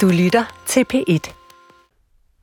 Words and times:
Du 0.00 0.08
lytter 0.08 0.64
til 0.66 0.84
P1. 0.94 1.32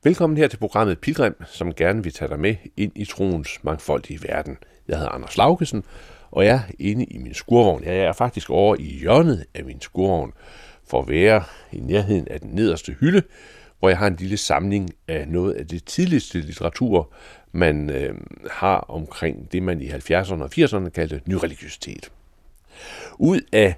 Velkommen 0.04 0.36
her 0.36 0.48
til 0.48 0.56
programmet 0.56 0.98
Pilgrim, 0.98 1.34
som 1.46 1.74
gerne 1.74 2.02
vil 2.02 2.12
tage 2.12 2.28
dig 2.28 2.40
med 2.40 2.54
ind 2.76 2.92
i 2.94 3.04
troens 3.04 3.64
mangfoldige 3.64 4.22
verden. 4.22 4.56
Jeg 4.88 4.96
hedder 4.96 5.10
Anders 5.10 5.36
Laugesen, 5.36 5.84
og 6.30 6.44
jeg 6.44 6.54
er 6.54 6.72
inde 6.78 7.04
i 7.04 7.18
min 7.18 7.34
skurvogn. 7.34 7.84
Jeg 7.84 7.96
er 7.96 8.12
faktisk 8.12 8.50
over 8.50 8.76
i 8.78 8.98
hjørnet 9.00 9.44
af 9.54 9.64
min 9.64 9.80
skurvogn, 9.80 10.32
for 10.88 11.02
at 11.02 11.08
være 11.08 11.44
i 11.72 11.80
nærheden 11.80 12.28
af 12.28 12.40
den 12.40 12.50
nederste 12.50 12.92
hylde, 12.92 13.22
hvor 13.78 13.88
jeg 13.88 13.98
har 13.98 14.06
en 14.06 14.16
lille 14.16 14.36
samling 14.36 14.90
af 15.08 15.28
noget 15.28 15.52
af 15.54 15.66
det 15.66 15.84
tidligste 15.84 16.40
litteratur, 16.40 17.12
man 17.52 17.90
øh, 17.90 18.14
har 18.50 18.76
omkring 18.78 19.52
det, 19.52 19.62
man 19.62 19.80
i 19.80 19.88
70'erne 19.88 20.42
og 20.42 20.50
80'erne 20.58 20.88
kaldte 20.88 21.20
nyreligiøsitet. 21.26 22.12
Ud 23.18 23.40
af 23.52 23.74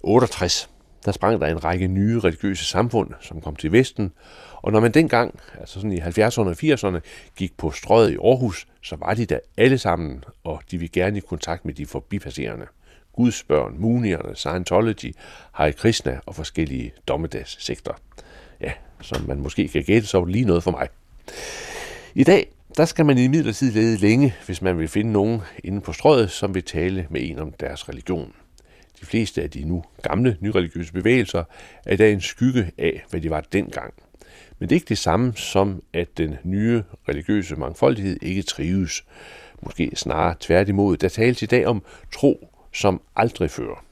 68, 0.00 0.70
der 1.04 1.12
sprang 1.12 1.40
der 1.40 1.46
en 1.46 1.64
række 1.64 1.88
nye 1.88 2.20
religiøse 2.20 2.64
samfund, 2.64 3.10
som 3.20 3.40
kom 3.40 3.56
til 3.56 3.72
Vesten, 3.72 4.12
og 4.62 4.72
når 4.72 4.80
man 4.80 4.92
dengang, 4.92 5.40
altså 5.60 5.74
sådan 5.74 5.92
i 5.92 6.00
70'erne 6.00 6.40
og 6.40 6.56
80'erne, 6.62 7.00
gik 7.36 7.56
på 7.56 7.70
strøget 7.70 8.10
i 8.10 8.16
Aarhus, 8.24 8.66
så 8.82 8.96
var 8.96 9.14
de 9.14 9.26
der 9.26 9.38
alle 9.56 9.78
sammen, 9.78 10.24
og 10.44 10.62
de 10.70 10.78
ville 10.78 10.92
gerne 10.92 11.18
i 11.18 11.20
kontakt 11.20 11.64
med 11.64 11.74
de 11.74 11.86
forbipasserende. 11.86 12.66
Guds 13.12 13.42
børn, 13.42 13.74
Munierne, 13.78 14.36
Scientology, 14.36 15.14
Hare 15.52 15.72
Krishna 15.72 16.18
og 16.26 16.34
forskellige 16.34 16.92
dommedagssekter. 17.08 17.92
Ja, 18.60 18.72
som 19.00 19.24
man 19.28 19.40
måske 19.40 19.68
kan 19.68 19.82
gætte, 19.82 20.08
så 20.08 20.18
var 20.18 20.24
det 20.24 20.32
lige 20.32 20.44
noget 20.44 20.62
for 20.62 20.70
mig. 20.70 20.88
I 22.14 22.24
dag, 22.24 22.46
der 22.76 22.84
skal 22.84 23.06
man 23.06 23.18
i 23.18 23.28
midlertid 23.28 23.72
lede 23.72 23.96
længe, 23.96 24.34
hvis 24.46 24.62
man 24.62 24.78
vil 24.78 24.88
finde 24.88 25.12
nogen 25.12 25.40
inde 25.64 25.80
på 25.80 25.92
strøget, 25.92 26.30
som 26.30 26.54
vil 26.54 26.64
tale 26.64 27.06
med 27.10 27.20
en 27.30 27.38
om 27.38 27.52
deres 27.52 27.88
religion. 27.88 28.32
De 29.02 29.06
fleste 29.06 29.42
af 29.42 29.50
de 29.50 29.64
nu 29.64 29.84
gamle 30.02 30.36
nyreligiøse 30.40 30.92
bevægelser 30.92 31.44
er 31.86 31.94
i 31.94 31.96
dag 31.96 32.12
en 32.12 32.20
skygge 32.20 32.70
af, 32.78 33.04
hvad 33.10 33.20
de 33.20 33.30
var 33.30 33.40
dengang. 33.40 33.94
Men 34.58 34.68
det 34.68 34.74
er 34.74 34.76
ikke 34.76 34.88
det 34.88 34.98
samme 34.98 35.32
som, 35.36 35.82
at 35.92 36.18
den 36.18 36.36
nye 36.44 36.82
religiøse 37.08 37.56
mangfoldighed 37.56 38.16
ikke 38.22 38.42
trives. 38.42 39.04
Måske 39.62 39.90
snarere 39.94 40.34
tværtimod. 40.40 40.96
Der 40.96 41.08
tales 41.08 41.42
i 41.42 41.46
dag 41.46 41.66
om 41.66 41.82
tro 42.12 42.48
som 42.72 43.00
aldrig 43.16 43.50
før. 43.50 43.84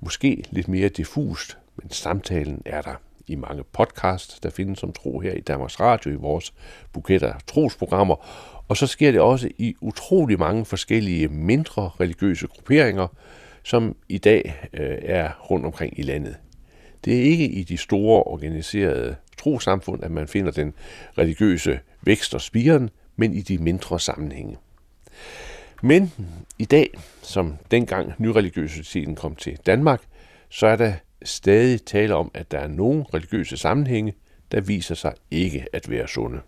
Måske 0.00 0.44
lidt 0.50 0.68
mere 0.68 0.88
diffust, 0.88 1.58
men 1.76 1.90
samtalen 1.90 2.62
er 2.64 2.82
der 2.82 2.94
i 3.26 3.34
mange 3.34 3.64
podcasts, 3.72 4.40
der 4.40 4.50
findes 4.50 4.78
som 4.78 4.92
tro 4.92 5.20
her 5.20 5.32
i 5.32 5.40
Danmarks 5.40 5.80
Radio, 5.80 6.10
i 6.10 6.14
vores 6.14 6.54
buket 6.92 7.22
af 7.22 7.34
trosprogrammer. 7.46 8.16
Og 8.68 8.76
så 8.76 8.86
sker 8.86 9.10
det 9.10 9.20
også 9.20 9.48
i 9.58 9.74
utrolig 9.80 10.38
mange 10.38 10.64
forskellige 10.64 11.28
mindre 11.28 11.90
religiøse 12.00 12.46
grupperinger, 12.46 13.08
som 13.62 13.96
i 14.08 14.18
dag 14.18 14.68
øh, 14.72 14.98
er 15.02 15.30
rundt 15.50 15.66
omkring 15.66 15.98
i 15.98 16.02
landet. 16.02 16.36
Det 17.04 17.18
er 17.18 17.22
ikke 17.22 17.44
i 17.44 17.62
de 17.62 17.76
store 17.76 18.22
organiserede 18.22 19.16
trosamfund, 19.38 20.04
at 20.04 20.10
man 20.10 20.28
finder 20.28 20.50
den 20.50 20.74
religiøse 21.18 21.80
vækst 22.02 22.34
og 22.34 22.40
spiren, 22.40 22.90
men 23.16 23.34
i 23.34 23.40
de 23.40 23.58
mindre 23.58 24.00
sammenhænge. 24.00 24.56
Men 25.82 26.12
i 26.58 26.64
dag, 26.64 26.90
som 27.22 27.56
dengang 27.70 28.12
nyreligiøsiteten 28.18 29.14
kom 29.14 29.36
til 29.36 29.58
Danmark, 29.66 30.02
så 30.48 30.66
er 30.66 30.76
der 30.76 30.92
stadig 31.24 31.84
tale 31.84 32.14
om, 32.14 32.30
at 32.34 32.50
der 32.50 32.58
er 32.58 32.68
nogle 32.68 33.04
religiøse 33.14 33.56
sammenhænge, 33.56 34.14
der 34.52 34.60
viser 34.60 34.94
sig 34.94 35.14
ikke 35.30 35.66
at 35.72 35.90
være 35.90 36.08
sunde. 36.08 36.40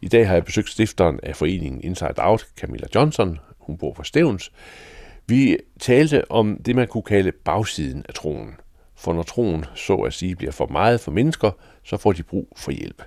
I 0.00 0.08
dag 0.08 0.26
har 0.26 0.34
jeg 0.34 0.44
besøgt 0.44 0.70
stifteren 0.70 1.20
af 1.22 1.36
foreningen 1.36 1.80
Inside 1.84 2.14
Out, 2.18 2.46
Camilla 2.56 2.86
Johnson. 2.94 3.38
Hun 3.58 3.78
bor 3.78 3.92
på 3.92 4.02
Stævns. 4.02 4.52
Vi 5.26 5.56
talte 5.80 6.30
om 6.30 6.56
det, 6.56 6.76
man 6.76 6.88
kunne 6.88 7.02
kalde 7.02 7.32
bagsiden 7.32 8.04
af 8.08 8.14
troen. 8.14 8.54
For 8.96 9.12
når 9.12 9.22
troen 9.22 9.64
så 9.74 9.94
at 9.94 10.12
sige 10.12 10.36
bliver 10.36 10.52
for 10.52 10.66
meget 10.66 11.00
for 11.00 11.12
mennesker, 11.12 11.50
så 11.82 11.96
får 11.96 12.12
de 12.12 12.22
brug 12.22 12.48
for 12.56 12.70
hjælp. 12.70 13.02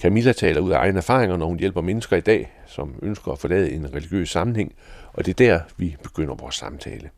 Camilla 0.00 0.32
taler 0.32 0.60
ud 0.60 0.70
af 0.70 0.78
egne 0.78 0.98
erfaringer, 0.98 1.36
når 1.36 1.46
hun 1.46 1.58
hjælper 1.58 1.80
mennesker 1.80 2.16
i 2.16 2.20
dag, 2.20 2.52
som 2.66 2.98
ønsker 3.02 3.32
at 3.32 3.38
forlade 3.38 3.72
en 3.72 3.94
religiøs 3.94 4.30
sammenhæng, 4.30 4.74
og 5.12 5.26
det 5.26 5.40
er 5.40 5.46
der, 5.46 5.60
vi 5.76 5.96
begynder 6.02 6.34
vores 6.34 6.54
samtale. 6.54 7.10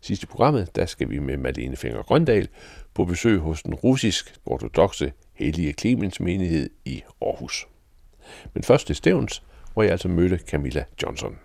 Sidst 0.00 0.22
i 0.22 0.26
programmet, 0.26 0.76
der 0.76 0.86
skal 0.86 1.10
vi 1.10 1.18
med 1.18 1.36
Malene 1.36 1.76
Finger 1.76 2.02
Grøndal 2.02 2.48
på 2.94 3.04
besøg 3.04 3.38
hos 3.38 3.62
den 3.62 3.74
russisk-ortodoxe 3.74 5.12
Hellige 5.34 5.72
Clemens 5.72 6.20
menighed 6.20 6.70
i 6.84 7.02
Aarhus. 7.22 7.66
Men 8.54 8.62
først 8.62 8.86
til 8.86 8.96
Stævns, 8.96 9.42
hvor 9.72 9.82
jeg 9.82 9.92
altså 9.92 10.08
mødte 10.08 10.38
Camilla 10.38 10.84
Johnson. 11.02 11.38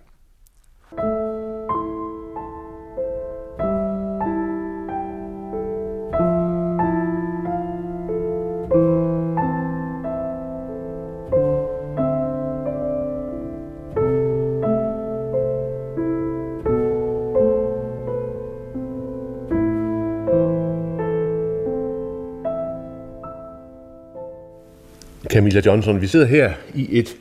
Camilla 25.42 25.62
Johnson, 25.66 26.02
vi 26.02 26.08
sidder 26.08 26.26
her 26.26 26.54
i 26.76 26.88
et 27.00 27.18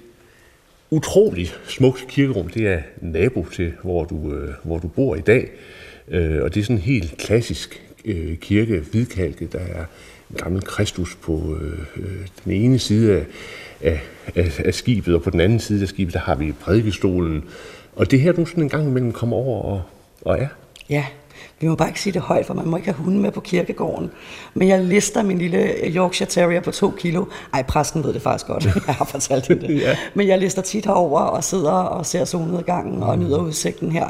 utroligt 0.91 1.60
smukt 1.69 2.06
kirkerum. 2.08 2.48
Det 2.48 2.66
er 2.66 2.81
nabo 3.00 3.47
til, 3.53 3.72
hvor 3.82 4.04
du, 4.04 4.34
øh, 4.34 4.54
hvor 4.62 4.78
du 4.78 4.88
bor 4.88 5.16
i 5.16 5.20
dag. 5.20 5.50
Øh, 6.08 6.42
og 6.42 6.54
det 6.54 6.60
er 6.60 6.64
sådan 6.64 6.76
en 6.76 6.82
helt 6.82 7.16
klassisk 7.19 7.82
øh, 8.04 8.36
kirke, 8.36 8.78
hvidkalket. 8.91 9.53
Der 9.53 9.59
er 9.59 9.84
en 10.30 10.36
gammel 10.36 10.62
Kristus 10.62 11.14
på 11.14 11.59
øh, 11.60 11.78
øh, 11.97 12.26
den 12.44 12.53
ene 12.53 12.78
side 12.78 13.16
af, 13.16 13.26
af, 13.80 14.00
af, 14.34 14.60
af 14.64 14.75
skibet, 14.75 15.14
og 15.14 15.22
på 15.22 15.30
den 15.30 15.41
anden 15.41 15.60
side 15.60 15.82
af 15.82 15.88
skibet, 15.88 16.14
der 16.14 16.20
har 16.20 16.34
vi 16.34 16.53
prædikestolen. 16.53 17.44
Og 17.97 18.10
det 18.10 18.20
her, 18.20 18.32
du 18.32 18.47
sådan 18.47 18.62
en 18.62 18.69
gang 18.69 18.88
imellem 18.88 19.12
kommer 19.12 19.36
over 19.36 19.62
og, 19.62 19.82
og 20.20 20.38
er. 20.38 20.48
Ja, 20.91 21.04
vi 21.60 21.68
må 21.68 21.74
bare 21.74 21.88
ikke 21.88 22.00
sige 22.00 22.12
det 22.12 22.22
højt, 22.22 22.46
for 22.46 22.54
man 22.54 22.66
må 22.68 22.76
ikke 22.76 22.92
have 22.92 23.04
hunden 23.04 23.22
med 23.22 23.30
på 23.30 23.40
kirkegården. 23.40 24.10
Men 24.54 24.68
jeg 24.68 24.84
lister 24.84 25.22
min 25.22 25.38
lille 25.38 25.74
Yorkshire 25.96 26.28
Terrier 26.28 26.60
på 26.60 26.70
to 26.70 26.90
kilo. 26.90 27.24
Ej, 27.54 27.62
præsten 27.62 28.04
ved 28.04 28.12
det 28.12 28.22
faktisk 28.22 28.46
godt. 28.46 28.64
Jeg 28.86 28.94
har 28.94 29.04
fortalt 29.04 29.46
hende 29.48 29.68
det. 29.68 29.80
ja. 29.80 29.96
Men 30.14 30.28
jeg 30.28 30.38
lister 30.38 30.62
tit 30.62 30.84
herover 30.86 31.20
og 31.20 31.44
sidder 31.44 31.72
og 31.72 32.06
ser 32.06 32.24
solnedgangen 32.24 33.02
og 33.02 33.18
nyder 33.18 33.38
udsigten 33.38 33.92
her 33.92 34.06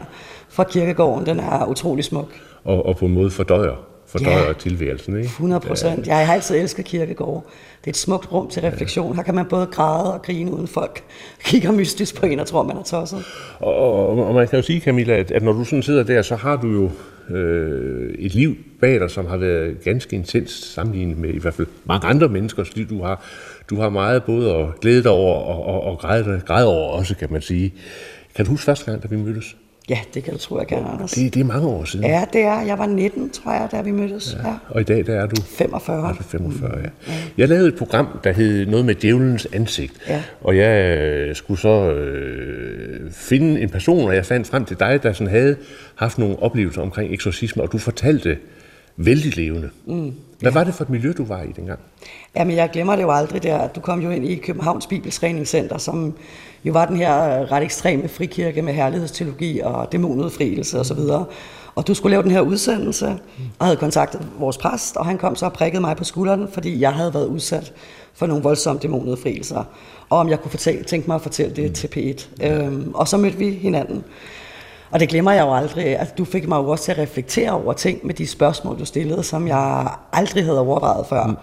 fra 0.48 0.64
kirkegården. 0.64 1.26
Den 1.26 1.40
er 1.40 1.66
utrolig 1.66 2.04
smuk. 2.04 2.28
Og, 2.64 2.86
og 2.86 2.96
på 2.96 3.04
en 3.04 3.14
måde 3.14 3.30
fordøjer 3.30 3.89
fordøjer 4.12 4.46
ja, 4.46 4.52
tilværelsen, 4.52 5.16
ikke? 5.16 5.26
100 5.26 5.60
procent. 5.60 6.06
Jeg 6.06 6.26
har 6.26 6.34
altid 6.34 6.56
elsket 6.56 6.84
kirkegård. 6.84 7.46
Det 7.80 7.86
er 7.86 7.90
et 7.90 7.96
smukt 7.96 8.32
rum 8.32 8.48
til 8.48 8.62
refleksion. 8.62 9.16
Her 9.16 9.22
kan 9.22 9.34
man 9.34 9.46
både 9.46 9.66
græde 9.66 10.14
og 10.14 10.22
grine, 10.22 10.52
uden 10.52 10.68
folk 10.68 11.04
kigger 11.44 11.72
mystisk 11.72 12.20
på 12.20 12.26
en 12.26 12.40
og 12.40 12.46
tror, 12.46 12.62
man 12.62 12.76
er 12.76 12.82
tosset. 12.82 13.24
Og, 13.58 13.74
og, 13.74 14.26
og 14.26 14.34
man 14.34 14.48
kan 14.48 14.58
jo 14.58 14.62
sige, 14.62 14.80
Camilla, 14.80 15.14
at, 15.14 15.30
at 15.30 15.42
når 15.42 15.52
du 15.52 15.64
sådan 15.64 15.82
sidder 15.82 16.02
der, 16.02 16.22
så 16.22 16.36
har 16.36 16.56
du 16.56 16.68
jo 16.68 16.90
øh, 17.36 18.14
et 18.18 18.34
liv 18.34 18.56
bag 18.80 19.00
dig, 19.00 19.10
som 19.10 19.26
har 19.26 19.36
været 19.36 19.80
ganske 19.84 20.16
intenst 20.16 20.74
sammenlignet 20.74 21.18
med 21.18 21.30
i 21.30 21.38
hvert 21.38 21.54
fald 21.54 21.66
mange 21.84 22.06
andre 22.06 22.28
menneskers 22.28 22.76
liv. 22.76 22.88
Du 22.88 23.02
har, 23.02 23.24
du 23.70 23.80
har 23.80 23.88
meget 23.88 24.24
både 24.24 24.54
at 24.54 24.80
glæde 24.80 25.02
dig 25.02 25.10
over 25.10 25.34
og, 25.34 25.64
og, 25.64 25.82
og 25.84 25.98
græde, 25.98 26.42
græde 26.46 26.66
over 26.66 26.92
også, 26.92 27.16
kan 27.16 27.32
man 27.32 27.42
sige. 27.42 27.74
Kan 28.34 28.44
du 28.44 28.50
huske 28.50 28.64
første 28.64 28.90
gang, 28.90 29.02
da 29.02 29.08
vi 29.08 29.16
mødtes? 29.16 29.56
Ja, 29.90 29.98
det 30.14 30.24
kan 30.24 30.32
du 30.32 30.38
tro, 30.38 30.58
jeg 30.58 30.66
kan, 30.66 30.78
Anders. 30.78 31.10
Det, 31.10 31.34
det 31.34 31.40
er 31.40 31.44
mange 31.44 31.68
år 31.68 31.84
siden. 31.84 32.06
Ja, 32.06 32.24
det 32.32 32.40
er. 32.40 32.60
Jeg 32.60 32.78
var 32.78 32.86
19, 32.86 33.30
tror 33.30 33.52
jeg, 33.52 33.68
da 33.72 33.80
vi 33.80 33.90
mødtes. 33.90 34.36
Ja. 34.42 34.48
ja. 34.48 34.54
Og 34.68 34.80
i 34.80 34.84
dag, 34.84 35.06
der 35.06 35.20
er 35.20 35.26
du? 35.26 35.42
45. 35.42 36.08
Er 36.08 36.12
du 36.12 36.22
45, 36.22 36.78
ja. 36.78 36.82
ja. 36.82 37.12
Jeg 37.38 37.48
lavede 37.48 37.68
et 37.68 37.76
program, 37.76 38.06
der 38.24 38.32
hed 38.32 38.66
noget 38.66 38.86
med 38.86 38.94
djævelens 38.94 39.48
ansigt. 39.52 39.92
Ja. 40.08 40.22
Og 40.40 40.56
jeg 40.56 40.98
øh, 40.98 41.36
skulle 41.36 41.60
så 41.60 41.92
øh, 41.92 43.12
finde 43.12 43.60
en 43.60 43.68
person, 43.68 44.08
og 44.08 44.14
jeg 44.14 44.26
fandt 44.26 44.46
frem 44.46 44.64
til 44.64 44.76
dig, 44.80 45.02
der 45.02 45.12
sådan 45.12 45.30
havde 45.30 45.56
haft 45.94 46.18
nogle 46.18 46.42
oplevelser 46.42 46.82
omkring 46.82 47.14
eksorcisme, 47.14 47.62
og 47.62 47.72
du 47.72 47.78
fortalte 47.78 48.38
vældig 48.96 49.36
levende. 49.36 49.70
Mm. 49.86 50.12
Hvad 50.40 50.52
ja. 50.52 50.58
var 50.58 50.64
det 50.64 50.74
for 50.74 50.84
et 50.84 50.90
miljø, 50.90 51.12
du 51.18 51.24
var 51.24 51.42
i 51.42 51.52
dengang? 51.52 51.78
Jamen, 52.36 52.56
jeg 52.56 52.70
glemmer 52.72 52.96
det 52.96 53.02
jo 53.02 53.10
aldrig 53.10 53.42
der. 53.42 53.68
Du 53.68 53.80
kom 53.80 54.00
jo 54.00 54.10
ind 54.10 54.24
i 54.24 54.34
Københavns 54.34 54.86
Bibeltræningscenter, 54.86 55.78
som 55.78 56.14
jo 56.64 56.72
var 56.72 56.86
den 56.86 56.96
her 56.96 57.12
ret 57.52 57.62
ekstreme 57.62 58.08
frikirke 58.08 58.62
med 58.62 58.72
herlighedsteologi 58.72 59.60
og 59.60 59.92
dæmonudfrielse 59.92 60.80
osv. 60.80 60.98
Og, 60.98 61.30
og 61.74 61.86
du 61.86 61.94
skulle 61.94 62.10
lave 62.10 62.22
den 62.22 62.30
her 62.30 62.40
udsendelse, 62.40 63.18
og 63.58 63.66
havde 63.66 63.76
kontaktet 63.76 64.26
vores 64.38 64.58
præst, 64.58 64.96
og 64.96 65.06
han 65.06 65.18
kom 65.18 65.36
så 65.36 65.46
og 65.46 65.52
prikkede 65.52 65.80
mig 65.80 65.96
på 65.96 66.04
skulderen, 66.04 66.48
fordi 66.52 66.80
jeg 66.80 66.92
havde 66.92 67.14
været 67.14 67.26
udsat 67.26 67.72
for 68.14 68.26
nogle 68.26 68.42
voldsomme 68.42 68.80
dæmonudfrielser, 68.82 69.64
og 70.10 70.18
om 70.18 70.28
jeg 70.28 70.40
kunne 70.40 70.50
fortælle, 70.50 70.84
tænke 70.84 71.06
mig 71.06 71.14
at 71.14 71.22
fortælle 71.22 71.56
det 71.56 71.74
til 71.74 71.88
P1. 71.96 72.46
Øhm, 72.46 72.90
og 72.94 73.08
så 73.08 73.16
mødte 73.16 73.38
vi 73.38 73.50
hinanden. 73.50 74.04
Og 74.90 75.00
det 75.00 75.08
glemmer 75.08 75.32
jeg 75.32 75.42
jo 75.42 75.54
aldrig. 75.54 75.98
Altså, 75.98 76.14
du 76.18 76.24
fik 76.24 76.48
mig 76.48 76.56
jo 76.56 76.68
også 76.68 76.84
til 76.84 76.92
at 76.92 76.98
reflektere 76.98 77.50
over 77.50 77.72
ting 77.72 78.06
med 78.06 78.14
de 78.14 78.26
spørgsmål, 78.26 78.78
du 78.78 78.84
stillede, 78.84 79.22
som 79.22 79.48
jeg 79.48 79.88
aldrig 80.12 80.44
havde 80.44 80.60
overvejet 80.60 81.06
før. 81.06 81.26
Mm. 81.26 81.36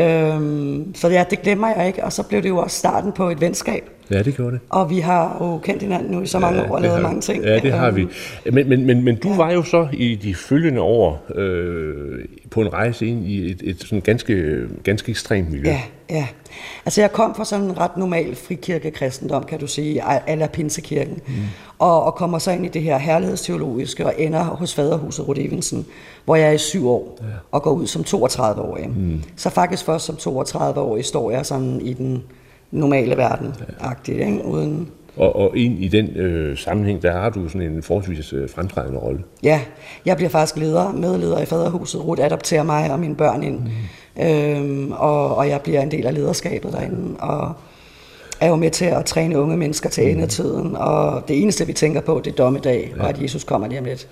Øhm, 0.00 0.94
så 0.94 1.08
ja, 1.08 1.24
det 1.30 1.42
glemmer 1.42 1.68
jeg 1.76 1.86
ikke. 1.86 2.04
Og 2.04 2.12
så 2.12 2.22
blev 2.22 2.42
det 2.42 2.48
jo 2.48 2.58
også 2.58 2.76
starten 2.78 3.12
på 3.12 3.28
et 3.30 3.40
venskab 3.40 3.90
Ja, 4.10 4.22
det 4.22 4.36
gjorde 4.36 4.52
det. 4.52 4.60
Og 4.70 4.90
vi 4.90 4.98
har 4.98 5.36
jo 5.40 5.58
kendt 5.58 5.82
hinanden 5.82 6.10
nu 6.12 6.20
i 6.22 6.26
så 6.26 6.38
mange 6.38 6.60
Ja, 6.60 6.68
år 6.70 6.74
og 6.74 6.80
lavet 6.82 6.96
har- 6.96 7.02
mange 7.02 7.20
ting. 7.20 7.44
Ja, 7.44 7.58
det 7.58 7.72
har 7.72 7.90
vi. 7.90 8.00
Øhm, 8.02 8.54
Men, 8.54 8.68
men, 8.68 8.86
men, 8.86 9.04
men 9.04 9.16
du 9.16 9.34
var 9.34 9.50
jo 9.52 9.62
så 9.62 9.88
i 9.92 10.14
de 10.14 10.34
følgende 10.34 10.80
år 10.80 11.24
øh, 11.34 12.24
på 12.50 12.60
en 12.60 12.72
rejse 12.72 13.06
ind 13.06 13.24
i 13.26 13.50
et, 13.50 13.60
et 13.64 13.80
sådan 13.80 14.00
ganske, 14.00 14.62
ganske 14.84 15.10
ekstremt 15.10 15.50
miljø. 15.50 15.68
Ja, 15.70 15.80
ja. 16.12 16.26
Altså 16.84 17.00
jeg 17.00 17.12
kom 17.12 17.34
fra 17.34 17.44
sådan 17.44 17.64
en 17.64 17.78
ret 17.78 17.96
normal 17.96 18.34
frikirkekristendom, 18.34 19.44
kan 19.44 19.60
du 19.60 19.66
sige, 19.66 20.02
eller 20.28 20.46
pinsekirken, 20.46 21.20
mm. 21.26 21.32
og, 21.78 22.04
og 22.04 22.14
kommer 22.14 22.38
så 22.38 22.50
ind 22.50 22.64
i 22.64 22.68
det 22.68 22.82
her 22.82 22.98
herlighedsteologiske 22.98 24.06
og 24.06 24.14
ender 24.18 24.42
hos 24.42 24.74
faderhuset 24.74 25.28
Rudi 25.28 25.46
Evensen, 25.46 25.86
hvor 26.24 26.36
jeg 26.36 26.48
er 26.48 26.52
i 26.52 26.58
syv 26.58 26.88
år 26.88 27.18
ja. 27.20 27.26
og 27.52 27.62
går 27.62 27.70
ud 27.70 27.86
som 27.86 28.02
32-årig. 28.02 28.88
Mm. 28.88 29.22
Så 29.36 29.50
faktisk 29.50 29.84
først 29.84 30.04
som 30.04 30.36
32-årig 30.36 31.04
står 31.04 31.30
jeg 31.30 31.46
sådan 31.46 31.80
i 31.80 31.92
den 31.92 32.22
normale 32.70 33.16
verden, 33.16 33.54
ja. 34.08 34.12
ikke? 34.12 34.44
uden... 34.44 34.88
Og, 35.16 35.36
og 35.36 35.56
ind 35.56 35.84
i 35.84 35.88
den 35.88 36.06
øh, 36.06 36.58
sammenhæng, 36.58 37.02
der 37.02 37.12
har 37.12 37.30
du 37.30 37.48
sådan 37.48 37.72
en 37.72 37.82
forholdsvis 37.82 38.32
øh, 38.32 38.50
fremtrædende 38.50 38.98
rolle. 38.98 39.22
Ja, 39.42 39.60
jeg 40.06 40.16
bliver 40.16 40.30
faktisk 40.30 40.56
leder, 40.56 40.92
medleder 40.92 41.38
i 41.38 41.44
faderhuset. 41.44 42.04
Ruth 42.04 42.24
adopterer 42.24 42.62
mig 42.62 42.92
og 42.92 43.00
mine 43.00 43.16
børn 43.16 43.42
ind, 43.42 43.58
mm. 43.58 43.70
Øhm, 44.20 44.92
og, 44.92 45.36
og 45.36 45.48
jeg 45.48 45.60
bliver 45.60 45.80
en 45.82 45.90
del 45.90 46.06
af 46.06 46.14
lederskabet 46.14 46.72
derinde, 46.72 47.16
og 47.20 47.52
er 48.40 48.48
jo 48.48 48.56
med 48.56 48.70
til 48.70 48.84
at 48.84 49.04
træne 49.04 49.38
unge 49.38 49.56
mennesker 49.56 49.88
til 49.88 50.10
endetiden, 50.10 50.76
og 50.76 51.28
det 51.28 51.42
eneste, 51.42 51.66
vi 51.66 51.72
tænker 51.72 52.00
på, 52.00 52.20
det 52.24 52.30
er 52.30 52.34
dommedag, 52.36 52.92
ja. 52.96 53.02
og 53.02 53.08
at 53.08 53.22
Jesus 53.22 53.44
kommer 53.44 53.68
lige 53.68 53.78
om 53.78 53.84
lidt. 53.84 54.08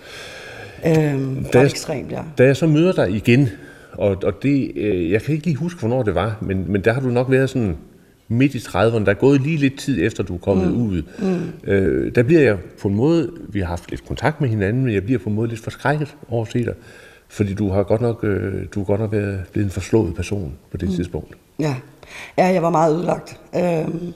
Øhm, 0.86 1.44
Da 1.52 1.58
jeg- 1.58 1.66
ekstremt, 1.66 2.12
ja. 2.12 2.20
Da 2.38 2.44
jeg 2.44 2.56
så 2.56 2.66
møder 2.66 2.92
dig 2.92 3.10
igen, 3.10 3.48
og, 3.92 4.16
og 4.24 4.42
det, 4.42 4.72
øh, 4.76 5.10
jeg 5.10 5.22
kan 5.22 5.34
ikke 5.34 5.46
lige 5.46 5.56
huske, 5.56 5.80
hvornår 5.80 6.02
det 6.02 6.14
var, 6.14 6.36
men, 6.40 6.64
men 6.72 6.84
der 6.84 6.92
har 6.92 7.00
du 7.00 7.08
nok 7.08 7.30
været 7.30 7.50
sådan 7.50 7.76
midt 8.28 8.54
i 8.54 8.58
30'erne, 8.58 9.04
der 9.04 9.10
er 9.10 9.14
gået 9.14 9.40
lige 9.40 9.56
lidt 9.56 9.78
tid 9.78 10.02
efter, 10.06 10.22
du 10.22 10.34
er 10.34 10.38
kommet 10.38 10.72
mm. 10.72 10.82
ud. 10.86 11.02
Mm. 11.18 11.70
Øh, 11.72 12.14
der 12.14 12.22
bliver 12.22 12.40
jeg 12.40 12.56
på 12.82 12.88
en 12.88 12.94
måde, 12.94 13.30
vi 13.48 13.60
har 13.60 13.66
haft 13.66 13.90
lidt 13.90 14.06
kontakt 14.06 14.40
med 14.40 14.48
hinanden, 14.48 14.84
men 14.84 14.94
jeg 14.94 15.04
bliver 15.04 15.18
på 15.18 15.28
en 15.28 15.34
måde 15.34 15.48
lidt 15.48 15.60
forskrækket 15.60 16.16
over 16.28 16.44
at 16.44 16.52
se 16.52 16.64
dig, 16.64 16.74
fordi 17.30 17.54
du 17.54 17.70
har 17.70 17.82
godt 17.82 18.00
nok, 18.00 18.24
øh, 18.24 18.52
du 18.74 18.80
har 18.80 18.84
godt 18.84 19.00
nok 19.00 19.12
været 19.12 19.44
blevet 19.52 19.66
en 19.66 19.70
forslået 19.70 20.14
person 20.14 20.52
på 20.70 20.76
det 20.76 20.88
mm. 20.88 20.94
tidspunkt. 20.94 21.34
Ja. 21.58 21.74
ja, 22.38 22.46
jeg 22.46 22.62
var 22.62 22.70
meget 22.70 22.94
ødelagt. 22.96 23.40
Øhm, 23.56 24.12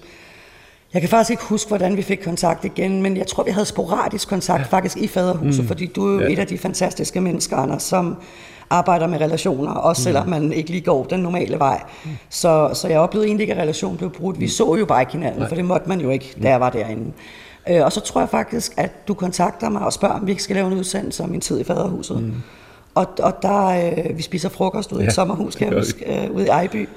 jeg 0.95 1.03
kan 1.03 1.09
faktisk 1.11 1.31
ikke 1.31 1.43
huske, 1.45 1.69
hvordan 1.69 1.97
vi 1.97 2.03
fik 2.03 2.19
kontakt 2.25 2.65
igen, 2.65 3.03
men 3.03 3.17
jeg 3.17 3.27
tror, 3.27 3.43
vi 3.43 3.51
havde 3.51 3.67
sporadisk 3.67 4.29
kontakt 4.29 4.61
ja. 4.61 4.67
faktisk 4.67 4.97
i 4.97 5.09
faderhuset, 5.09 5.65
mm. 5.65 5.69
fordi 5.69 5.87
du 5.87 6.09
er 6.09 6.13
jo 6.13 6.21
Ja. 6.21 6.33
et 6.33 6.39
af 6.39 6.47
de 6.47 6.59
fantastiske 6.59 7.21
mennesker, 7.21 7.57
Anders, 7.57 7.83
som 7.83 8.17
arbejder 8.71 9.07
med 9.07 9.21
relationer, 9.21 9.73
også 9.73 10.03
selvom 10.03 10.29
man 10.29 10.53
ikke 10.53 10.71
lige 10.71 10.81
går 10.81 11.05
den 11.05 11.21
normale 11.21 11.59
vej. 11.59 11.83
Så, 12.29 12.71
så 12.75 12.89
jeg 12.89 12.99
oplevede 12.99 13.27
egentlig 13.27 13.43
ikke, 13.45 13.55
at 13.55 13.61
relationen 13.61 13.97
blev 13.99 14.11
brudt. 14.11 14.41
Vi 14.41 14.49
så 14.49 14.77
jo 14.77 14.85
bare 14.87 15.03
ikke 15.03 15.13
hinanden, 15.13 15.49
for 15.49 15.55
det 15.55 15.65
måtte 15.65 15.89
man 15.89 16.01
jo 16.01 16.11
ikke, 16.11 16.35
da 16.43 16.49
jeg 16.49 16.61
var 16.61 16.71
derinde. 16.71 17.13
Øh, 17.71 17.85
og 17.85 17.93
så 17.93 18.01
tror 18.01 18.21
jeg 18.21 18.29
faktisk, 18.29 18.73
at 18.77 19.09
du 19.09 19.15
kontakter 19.15 19.69
mig 19.69 19.83
og 19.83 19.93
spørger, 19.93 20.15
om 20.15 20.27
vi 20.27 20.31
ikke 20.33 20.43
skal 20.43 20.57
lave 20.57 20.67
en 20.67 20.79
udsendelse 20.79 21.23
om 21.23 21.29
min 21.29 21.41
tid 21.41 21.61
i 21.61 21.65
faderhuset. 21.65 22.23
Mm. 22.23 22.35
Og, 22.95 23.07
og 23.23 23.33
der, 23.43 23.67
øh, 23.67 24.17
vi 24.17 24.23
spiser 24.23 24.49
frokost 24.49 24.93
ude 24.93 25.01
i 25.01 25.05
Ja, 25.05 25.09
et 25.09 25.15
sommerhus, 25.15 25.57
kan 25.57 25.69
jeg 25.69 25.77
huske, 25.79 26.25
øh, 26.25 26.31
ude 26.31 26.45
i 26.45 26.49
Ejby. 26.49 26.89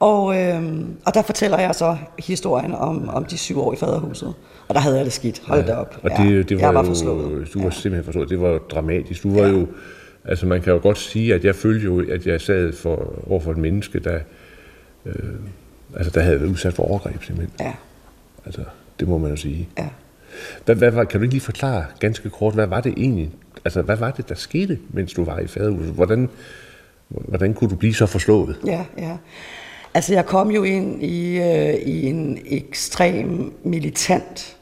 Og, 0.00 0.38
øh, 0.42 0.62
og 1.06 1.14
der 1.14 1.22
fortæller 1.22 1.58
jeg 1.58 1.74
så 1.74 1.96
historien 2.18 2.74
om, 2.74 3.08
om 3.08 3.24
de 3.24 3.38
syv 3.38 3.60
år 3.60 3.72
i 3.72 3.76
faderhuset. 3.76 4.34
Og 4.68 4.74
der 4.74 4.80
havde 4.80 4.96
jeg 4.96 5.04
det 5.04 5.12
skidt. 5.12 5.42
Hold 5.46 5.66
da 5.66 5.74
op. 5.74 5.96
Og 6.02 6.10
det, 6.10 6.48
det 6.48 6.56
var 6.56 6.62
jeg 6.62 6.74
var 6.74 6.80
jo, 6.80 6.86
forslået. 6.86 7.54
du 7.54 7.62
var 7.62 7.70
simpelthen 7.70 8.04
forslået. 8.04 8.28
Det 8.28 8.40
var 8.40 8.58
dramatisk. 8.58 9.22
Du 9.22 9.34
var 9.40 9.46
jo, 9.48 9.66
altså 10.24 10.46
man 10.46 10.62
kan 10.62 10.72
jo 10.72 10.78
godt 10.82 10.98
sige, 10.98 11.34
at 11.34 11.44
jeg 11.44 11.54
følte 11.54 11.84
jo, 11.84 12.02
at 12.12 12.26
jeg 12.26 12.40
sad 12.40 12.72
for, 12.72 13.12
overfor 13.30 13.50
et 13.50 13.56
menneske, 13.56 13.98
der, 13.98 14.18
øh, 15.06 15.14
altså 15.96 16.10
der 16.14 16.20
havde 16.20 16.40
været 16.40 16.50
udsat 16.50 16.74
for 16.74 16.82
overgreb 16.82 17.22
simpelthen. 17.22 17.54
Ja, 17.60 17.72
Altså, 18.46 18.60
det 19.00 19.08
må 19.08 19.18
man 19.18 19.30
jo 19.30 19.36
sige. 19.36 19.68
ja. 19.78 19.88
Hvad, 20.64 20.74
hvad 20.76 21.06
kan 21.06 21.20
du 21.20 21.22
ikke 21.22 21.34
lige 21.34 21.40
forklare 21.40 21.84
ganske 22.00 22.30
kort, 22.30 22.54
hvad 22.54 22.66
var 22.66 22.80
det 22.80 22.94
egentlig, 22.96 23.30
altså 23.64 23.82
hvad 23.82 23.96
var 23.96 24.10
det, 24.10 24.28
der 24.28 24.34
skete, 24.34 24.78
mens 24.90 25.12
du 25.12 25.24
var 25.24 25.38
i 25.38 25.46
faderhuset? 25.46 25.92
Hvordan, 25.92 26.28
hvordan 27.08 27.54
kunne 27.54 27.70
du 27.70 27.76
blive 27.76 27.94
så 27.94 28.06
forslået? 28.06 28.60
Ja, 28.66 28.84
ja. 28.98 29.16
Altså, 29.94 30.14
jeg 30.14 30.26
kom 30.26 30.50
jo 30.50 30.62
ind 30.62 31.02
i, 31.02 31.38
øh, 31.38 31.74
i 31.74 32.06
en 32.06 32.38
ekstrem 32.46 33.52
militant 33.64 34.56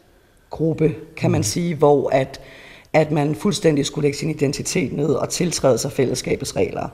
gruppe, 0.51 0.95
kan 1.17 1.31
man 1.31 1.43
sige, 1.43 1.75
hvor 1.75 2.11
at, 2.11 2.41
at 2.93 3.11
man 3.11 3.35
fuldstændig 3.35 3.87
skulle 3.87 4.03
lægge 4.03 4.19
sin 4.19 4.31
identitet 4.31 4.93
ned 4.93 5.09
og 5.09 5.29
tiltræde 5.29 5.79
sig 5.79 5.93
fællesskabets 5.93 6.57
regler. 6.57 6.89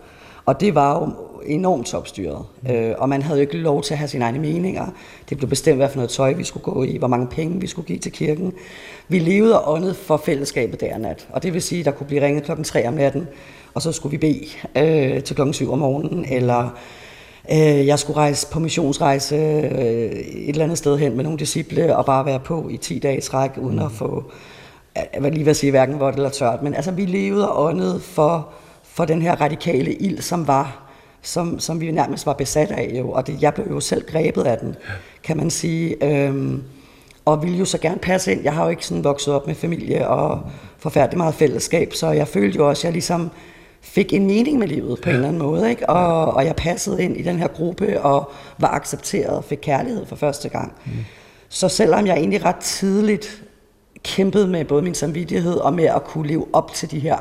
Og 0.46 0.60
det 0.60 0.74
var 0.74 0.98
jo 0.98 1.12
enormt 1.46 1.86
topstyret. 1.86 2.44
Øh, 2.70 2.92
og 2.98 3.08
man 3.08 3.22
havde 3.22 3.38
jo 3.38 3.40
ikke 3.40 3.56
lov 3.56 3.82
til 3.82 3.94
at 3.94 3.98
have 3.98 4.08
sine 4.08 4.24
egne 4.24 4.38
meninger. 4.38 4.86
Det 5.28 5.36
blev 5.38 5.50
bestemt, 5.50 5.76
hvad 5.76 5.88
for 5.88 5.96
noget 5.96 6.10
tøj 6.10 6.32
vi 6.32 6.44
skulle 6.44 6.64
gå 6.64 6.82
i, 6.82 6.96
hvor 6.96 7.08
mange 7.08 7.26
penge 7.26 7.60
vi 7.60 7.66
skulle 7.66 7.86
give 7.86 7.98
til 7.98 8.12
kirken. 8.12 8.52
Vi 9.08 9.18
levede 9.18 9.60
og 9.60 9.72
åndede 9.72 9.94
for 9.94 10.16
fællesskabet 10.16 10.80
der 10.80 10.98
nat. 10.98 11.28
Og 11.32 11.42
det 11.42 11.54
vil 11.54 11.62
sige, 11.62 11.78
at 11.78 11.84
der 11.84 11.90
kunne 11.90 12.06
blive 12.06 12.24
ringet 12.26 12.44
klokken 12.44 12.64
3 12.64 12.88
om 12.88 12.94
natten, 12.94 13.28
og 13.74 13.82
så 13.82 13.92
skulle 13.92 14.10
vi 14.10 14.18
bede 14.18 14.46
øh, 15.14 15.22
til 15.22 15.36
klokken 15.36 15.54
7 15.54 15.72
om 15.72 15.78
morgenen, 15.78 16.24
eller 16.24 16.78
øh, 17.52 17.86
jeg 17.86 17.98
skulle 17.98 18.16
rejse 18.16 18.46
på 18.50 18.60
missionsrejse 18.60 19.36
øh, 19.36 20.12
et 20.12 20.48
eller 20.48 20.64
andet 20.64 20.78
sted 20.78 20.98
hen 20.98 21.16
med 21.16 21.24
nogle 21.24 21.38
disciple, 21.38 21.96
og 21.96 22.06
bare 22.06 22.26
være 22.26 22.40
på 22.40 22.68
i 22.70 22.76
10 22.76 22.98
dage 22.98 23.18
i 23.18 23.20
træk, 23.20 23.50
uden 23.56 23.78
at 23.78 23.92
få, 23.92 24.24
øh, 24.98 25.02
jeg 25.14 25.22
vil 25.22 25.32
lige 25.32 25.44
ved 25.44 25.50
at 25.50 25.56
sige, 25.56 25.70
hverken 25.70 26.00
vådt 26.00 26.14
eller 26.14 26.30
tørt, 26.30 26.62
men 26.62 26.74
altså 26.74 26.90
vi 26.90 27.06
levede 27.06 27.52
og 27.52 27.64
åndede 27.64 28.00
for, 28.00 28.48
for 28.94 29.04
den 29.04 29.22
her 29.22 29.40
radikale 29.40 29.94
ild, 29.94 30.20
som 30.20 30.46
var, 30.46 30.82
som, 31.22 31.60
som 31.60 31.80
vi 31.80 31.90
nærmest 31.90 32.26
var 32.26 32.32
besat 32.32 32.70
af 32.70 32.92
jo, 32.98 33.10
og 33.10 33.26
det, 33.26 33.42
jeg 33.42 33.54
blev 33.54 33.66
jo 33.70 33.80
selv 33.80 34.06
grebet 34.06 34.42
af 34.42 34.58
den, 34.58 34.76
kan 35.22 35.36
man 35.36 35.50
sige. 35.50 36.04
Øhm, 36.04 36.62
og 37.24 37.42
ville 37.42 37.58
jo 37.58 37.64
så 37.64 37.78
gerne 37.78 37.98
passe 37.98 38.32
ind. 38.32 38.42
Jeg 38.44 38.52
har 38.52 38.64
jo 38.64 38.70
ikke 38.70 38.86
sådan 38.86 39.04
vokset 39.04 39.34
op 39.34 39.46
med 39.46 39.54
familie 39.54 40.08
og 40.08 40.40
forfærdelig 40.78 41.18
meget 41.18 41.34
fællesskab, 41.34 41.92
så 41.94 42.10
jeg 42.10 42.28
følte 42.28 42.56
jo 42.56 42.68
også, 42.68 42.80
at 42.80 42.84
jeg 42.84 42.92
ligesom 42.92 43.30
fik 43.80 44.12
en 44.12 44.26
mening 44.26 44.58
med 44.58 44.68
livet 44.68 45.00
på 45.00 45.08
en 45.08 45.14
eller 45.14 45.28
anden 45.28 45.42
måde. 45.42 45.70
Ikke? 45.70 45.88
Og, 45.88 46.34
og 46.34 46.44
jeg 46.44 46.56
passede 46.56 47.02
ind 47.02 47.16
i 47.16 47.22
den 47.22 47.38
her 47.38 47.48
gruppe 47.48 48.00
og 48.00 48.30
var 48.58 48.68
accepteret 48.68 49.36
og 49.36 49.44
fik 49.44 49.58
kærlighed 49.62 50.06
for 50.06 50.16
første 50.16 50.48
gang. 50.48 50.72
Mm. 50.84 50.92
Så 51.48 51.68
selvom 51.68 52.06
jeg 52.06 52.16
egentlig 52.16 52.44
ret 52.44 52.56
tidligt 52.56 53.42
kæmpede 54.02 54.48
med 54.48 54.64
både 54.64 54.82
min 54.82 54.94
samvittighed 54.94 55.54
og 55.54 55.74
med 55.74 55.84
at 55.84 56.04
kunne 56.04 56.28
leve 56.28 56.46
op 56.52 56.72
til 56.74 56.90
de 56.90 56.98
her 56.98 57.16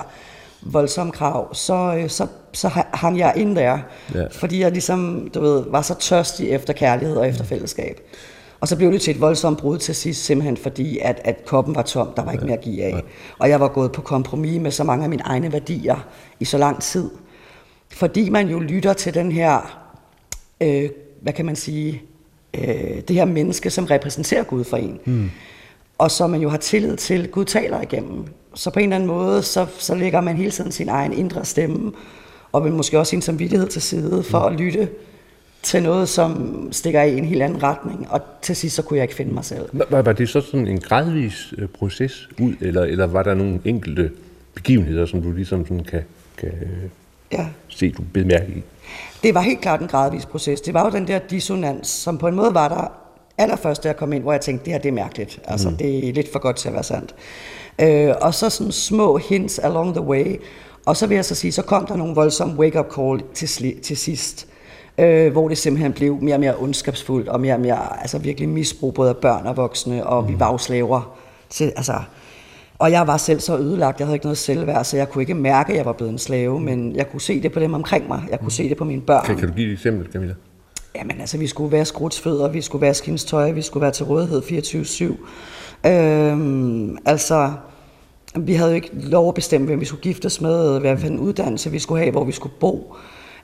voldsomme 0.61 1.11
krav, 1.11 1.53
så, 1.53 1.95
øh, 1.97 2.09
så, 2.09 2.27
så 2.53 2.67
ha- 2.67 2.87
hang 2.93 3.19
jeg 3.19 3.33
ind 3.35 3.55
der. 3.55 3.79
Ja. 4.15 4.25
Fordi 4.31 4.59
jeg 4.59 4.71
ligesom, 4.71 5.29
du 5.33 5.41
ved, 5.41 5.63
var 5.67 5.81
så 5.81 5.93
tørstig 5.93 6.49
efter 6.49 6.73
kærlighed 6.73 7.17
og 7.17 7.27
efter 7.27 7.43
fællesskab. 7.43 8.01
Og 8.59 8.67
så 8.67 8.75
blev 8.75 8.91
det 8.91 9.01
til 9.01 9.15
et 9.15 9.21
voldsomt 9.21 9.59
brud 9.59 9.77
til 9.77 9.95
sidst, 9.95 10.25
simpelthen 10.25 10.57
fordi, 10.57 10.99
at, 10.99 11.21
at 11.23 11.45
koppen 11.45 11.75
var 11.75 11.81
tom, 11.81 12.13
der 12.15 12.23
var 12.23 12.31
ikke 12.31 12.45
mere 12.45 12.57
at 12.57 12.63
give 12.63 12.83
af. 12.83 13.03
Og 13.39 13.49
jeg 13.49 13.59
var 13.59 13.67
gået 13.67 13.91
på 13.91 14.01
kompromis 14.01 14.61
med 14.61 14.71
så 14.71 14.83
mange 14.83 15.03
af 15.03 15.09
mine 15.09 15.23
egne 15.23 15.53
værdier 15.53 16.07
i 16.39 16.45
så 16.45 16.57
lang 16.57 16.81
tid. 16.81 17.09
Fordi 17.89 18.29
man 18.29 18.47
jo 18.47 18.59
lytter 18.59 18.93
til 18.93 19.13
den 19.13 19.31
her, 19.31 19.83
øh, 20.61 20.89
hvad 21.21 21.33
kan 21.33 21.45
man 21.45 21.55
sige, 21.55 22.01
øh, 22.53 23.01
det 23.07 23.15
her 23.15 23.25
menneske, 23.25 23.69
som 23.69 23.85
repræsenterer 23.85 24.43
Gud 24.43 24.63
for 24.63 24.77
en. 24.77 24.99
Mm. 25.05 25.31
Og 25.97 26.11
som 26.11 26.29
man 26.29 26.41
jo 26.41 26.49
har 26.49 26.57
tillid 26.57 26.97
til, 26.97 27.27
Gud 27.27 27.45
taler 27.45 27.81
igennem. 27.81 28.25
Så 28.53 28.69
på 28.69 28.79
en 28.79 28.83
eller 28.83 28.95
anden 28.95 29.07
måde, 29.07 29.43
så, 29.43 29.65
så 29.77 29.95
lægger 29.95 30.21
man 30.21 30.37
hele 30.37 30.51
tiden 30.51 30.71
sin 30.71 30.89
egen 30.89 31.13
indre 31.13 31.45
stemme, 31.45 31.91
og 32.51 32.63
vil 32.63 32.73
måske 32.73 32.99
også 32.99 33.09
sin 33.09 33.21
samvittighed 33.21 33.67
til 33.67 33.81
side, 33.81 34.23
for 34.23 34.37
at 34.39 34.59
lytte 34.59 34.89
til 35.63 35.83
noget, 35.83 36.09
som 36.09 36.67
stikker 36.71 37.01
i 37.01 37.17
en 37.17 37.25
helt 37.25 37.41
anden 37.41 37.63
retning. 37.63 38.07
Og 38.09 38.21
til 38.41 38.55
sidst, 38.55 38.75
så 38.75 38.81
kunne 38.81 38.97
jeg 38.97 39.03
ikke 39.03 39.15
finde 39.15 39.33
mig 39.33 39.45
selv. 39.45 39.69
Var, 39.73 40.01
var 40.01 40.13
det 40.13 40.29
så 40.29 40.41
sådan 40.41 40.67
en 40.67 40.79
gradvis 40.79 41.53
øh, 41.57 41.67
proces 41.67 42.29
ud, 42.39 42.53
eller, 42.61 42.83
eller 42.83 43.07
var 43.07 43.23
der 43.23 43.33
nogle 43.33 43.59
enkelte 43.65 44.11
begivenheder, 44.53 45.05
som 45.05 45.21
du 45.21 45.31
ligesom 45.31 45.65
sådan 45.65 45.83
kan, 45.83 46.01
kan 46.37 46.51
Ja. 47.31 47.45
se, 47.67 47.91
du 47.91 48.01
bed 48.13 48.25
mærke 48.25 48.51
i? 48.55 48.61
Det 49.23 49.33
var 49.35 49.41
helt 49.41 49.61
klart 49.61 49.81
en 49.81 49.87
gradvis 49.87 50.25
proces. 50.25 50.61
Det 50.61 50.73
var 50.73 50.85
jo 50.85 50.91
den 50.91 51.07
der 51.07 51.19
dissonans, 51.19 51.87
som 51.87 52.17
på 52.17 52.27
en 52.27 52.35
måde 52.35 52.53
var 52.53 52.67
der 52.69 52.91
allerførst, 53.41 53.83
da 53.83 53.87
jeg 53.87 53.97
kom 53.97 54.13
ind, 54.13 54.23
hvor 54.23 54.31
jeg 54.31 54.41
tænkte, 54.41 54.65
det 54.65 54.73
her 54.73 54.79
det 54.79 54.89
er 54.89 54.93
mærkeligt. 54.93 55.39
Altså, 55.43 55.69
mm. 55.69 55.77
det 55.77 56.09
er 56.09 56.13
lidt 56.13 56.31
for 56.31 56.39
godt 56.39 56.55
til 56.55 56.67
at 56.67 56.73
være 56.73 56.83
sandt. 56.83 57.15
Øh, 57.81 58.13
og 58.21 58.33
så 58.33 58.49
sådan 58.49 58.71
små 58.71 59.17
hints 59.17 59.59
along 59.59 59.93
the 59.93 60.03
way. 60.03 60.41
Og 60.85 60.97
så 60.97 61.07
vil 61.07 61.15
jeg 61.15 61.25
så 61.25 61.35
sige, 61.35 61.51
så 61.51 61.61
kom 61.61 61.85
der 61.85 61.95
nogle 61.95 62.15
voldsomme 62.15 62.59
wake-up 62.59 62.93
call 62.95 63.21
til, 63.33 63.81
til 63.81 63.97
sidst. 63.97 64.47
Øh, 64.97 65.31
hvor 65.31 65.47
det 65.47 65.57
simpelthen 65.57 65.93
blev 65.93 66.17
mere 66.21 66.35
og 66.35 66.39
mere 66.39 66.55
ondskabsfuldt, 66.55 67.29
og 67.29 67.41
mere 67.41 67.53
og 67.53 67.59
mere 67.59 68.01
altså 68.01 68.17
virkelig 68.17 68.49
misbrug, 68.49 68.93
både 68.93 69.09
af 69.09 69.17
børn 69.17 69.45
og 69.45 69.57
voksne, 69.57 70.07
og 70.07 70.23
mm. 70.23 70.29
vi 70.29 70.39
var 70.39 70.51
jo 70.51 70.57
slaver. 70.57 71.17
Til, 71.49 71.73
altså, 71.75 71.93
og 72.79 72.91
jeg 72.91 73.07
var 73.07 73.17
selv 73.17 73.39
så 73.39 73.57
ødelagt, 73.57 73.99
jeg 73.99 74.07
havde 74.07 74.15
ikke 74.15 74.25
noget 74.25 74.37
selvværd, 74.37 74.83
så 74.83 74.97
jeg 74.97 75.09
kunne 75.09 75.21
ikke 75.21 75.33
mærke, 75.33 75.71
at 75.71 75.77
jeg 75.77 75.85
var 75.85 75.93
blevet 75.93 76.11
en 76.11 76.17
slave, 76.17 76.59
men 76.59 76.95
jeg 76.95 77.11
kunne 77.11 77.21
se 77.21 77.41
det 77.41 77.51
på 77.51 77.59
dem 77.59 77.73
omkring 77.73 78.07
mig. 78.07 78.23
Jeg 78.31 78.39
kunne 78.39 78.51
se 78.51 78.69
det 78.69 78.77
på 78.77 78.85
mine 78.85 79.01
børn. 79.01 79.25
Kan, 79.25 79.37
kan 79.37 79.47
du 79.47 79.53
give 79.53 79.67
et 79.67 79.73
eksempel, 79.73 80.11
Camilla? 80.11 80.33
Jamen 80.95 81.19
altså, 81.19 81.37
vi 81.37 81.47
skulle 81.47 81.71
være 81.71 81.85
skrutsfødder, 81.85 82.49
vi 82.49 82.61
skulle 82.61 82.87
vaske 82.87 83.05
hendes 83.05 83.25
tøj, 83.25 83.51
vi 83.51 83.61
skulle 83.61 83.81
være 83.81 83.91
til 83.91 84.05
rådighed 84.05 84.41
24-7. 84.41 85.89
Øhm, 85.89 86.97
altså, 87.05 87.51
vi 88.35 88.53
havde 88.53 88.69
jo 88.69 88.75
ikke 88.75 88.89
lov 88.93 89.27
at 89.27 89.33
bestemme, 89.33 89.67
hvem 89.67 89.79
vi 89.79 89.85
skulle 89.85 90.01
giftes 90.01 90.41
med, 90.41 90.79
hvad 90.79 90.97
for 90.97 91.07
en 91.07 91.19
uddannelse 91.19 91.71
vi 91.71 91.79
skulle 91.79 92.01
have, 92.01 92.11
hvor 92.11 92.23
vi 92.23 92.31
skulle 92.31 92.55
bo. 92.59 92.95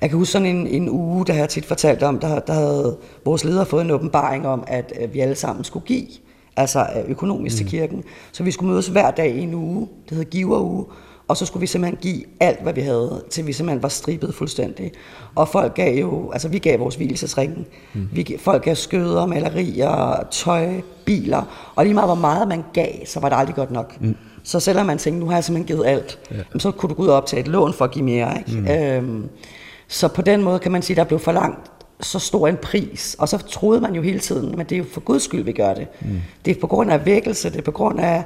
Jeg 0.02 0.10
kan 0.10 0.18
huske 0.18 0.32
sådan 0.32 0.48
en, 0.48 0.68
en 0.68 0.90
uge, 0.90 1.26
der 1.26 1.34
har 1.34 1.40
jeg 1.40 1.50
tit 1.50 1.66
fortalt 1.66 2.04
om, 2.04 2.20
der, 2.20 2.40
der 2.40 2.54
havde 2.54 2.98
vores 3.26 3.44
leder 3.44 3.64
fået 3.64 3.82
en 3.82 3.92
åbenbaring 3.92 4.48
om, 4.48 4.64
at, 4.68 4.94
at 4.96 5.14
vi 5.14 5.20
alle 5.20 5.36
sammen 5.36 5.64
skulle 5.64 5.86
give, 5.86 6.08
altså 6.56 6.80
øh, 6.80 7.12
økonomisk 7.12 7.56
mm. 7.56 7.58
til 7.58 7.68
kirken. 7.68 8.04
Så 8.32 8.44
vi 8.44 8.52
skulle 8.52 8.72
mødes 8.72 8.88
hver 8.88 9.12
dag 9.12 9.36
i 9.36 9.40
en 9.40 9.54
uge, 9.54 9.88
det 10.10 10.18
hedder 10.18 10.30
giveruge, 10.30 10.86
og 11.28 11.38
så 11.38 11.46
skulle 11.46 11.62
vi 11.62 11.68
simpelthen 11.68 11.98
give 12.02 12.24
alt, 12.40 12.64
hvad 12.64 12.74
vi 12.74 12.82
havde, 12.82 13.24
til 13.30 13.48
vi 13.48 13.54
simpelthen 13.54 13.84
var 13.84 13.90
strippet 13.90 14.36
fuldstændig. 14.36 14.92
Og 15.36 15.48
folk 15.48 15.76
gav 15.76 16.00
jo, 16.00 16.32
altså 16.32 16.48
vi 16.48 16.60
gav 16.60 16.80
vores 16.80 16.96
hvilesesringen. 16.96 17.66
Mm. 17.94 18.10
Vi, 18.12 18.38
folk 18.40 18.64
gav 18.64 18.76
skøder, 18.76 19.26
malerier, 19.26 20.28
tøj, 20.32 20.82
biler. 21.06 21.72
Og 21.76 21.86
lige 21.86 21.94
meget 21.94 22.08
hvor 22.08 22.16
meget 22.16 22.48
man 22.48 22.64
gav, 22.74 23.06
så 23.06 23.20
var 23.20 23.30
det 23.30 23.36
aldrig 23.38 23.56
godt 23.56 23.72
nok. 23.72 24.02
Mm. 24.02 24.16
Så 24.44 24.60
selvom 24.60 24.86
man 24.86 24.98
tænkte, 24.98 25.20
nu 25.20 25.26
har 25.26 25.34
jeg 25.34 25.44
simpelthen 25.44 25.76
givet 25.76 25.88
alt, 25.88 26.20
ja. 26.32 26.60
så 26.60 26.72
kunne 26.72 26.90
du 26.90 26.94
gå 26.94 27.04
ud 27.04 27.08
op 27.08 27.26
til 27.26 27.40
et 27.40 27.48
lån 27.48 27.74
for 27.74 27.86
at 27.86 27.92
give 27.92 28.06
mere. 28.06 28.38
Ikke? 28.38 28.60
Mm. 28.60 28.68
Øhm, 28.68 29.30
så 29.88 30.08
på 30.08 30.22
den 30.22 30.44
måde 30.44 30.60
kan 30.60 30.72
man 30.72 30.82
sige, 30.82 30.96
der 30.96 31.04
blev 31.04 31.20
for 31.20 31.32
langt 31.32 31.72
så 32.00 32.20
stor 32.20 32.48
en 32.48 32.58
pris. 32.58 33.16
Og 33.20 33.30
så 33.30 33.38
troede 33.38 33.82
man 33.82 33.96
jo 33.96 34.02
hele 34.02 34.20
tiden, 34.20 34.58
men 34.58 34.66
det 34.66 34.72
er 34.72 34.78
jo 34.80 34.86
for 34.92 35.02
guds 35.02 35.24
skyld, 35.24 35.44
vi 35.44 35.52
gør 35.52 35.74
det. 35.74 35.88
Mm. 36.02 36.22
Det 36.46 36.58
er 36.58 36.62
på 36.62 36.68
grund 36.68 36.92
af 36.92 37.06
vækkelse, 37.06 37.50
det 37.50 37.58
er 37.58 37.62
på 37.62 37.72
grund 37.72 38.00
af 38.00 38.24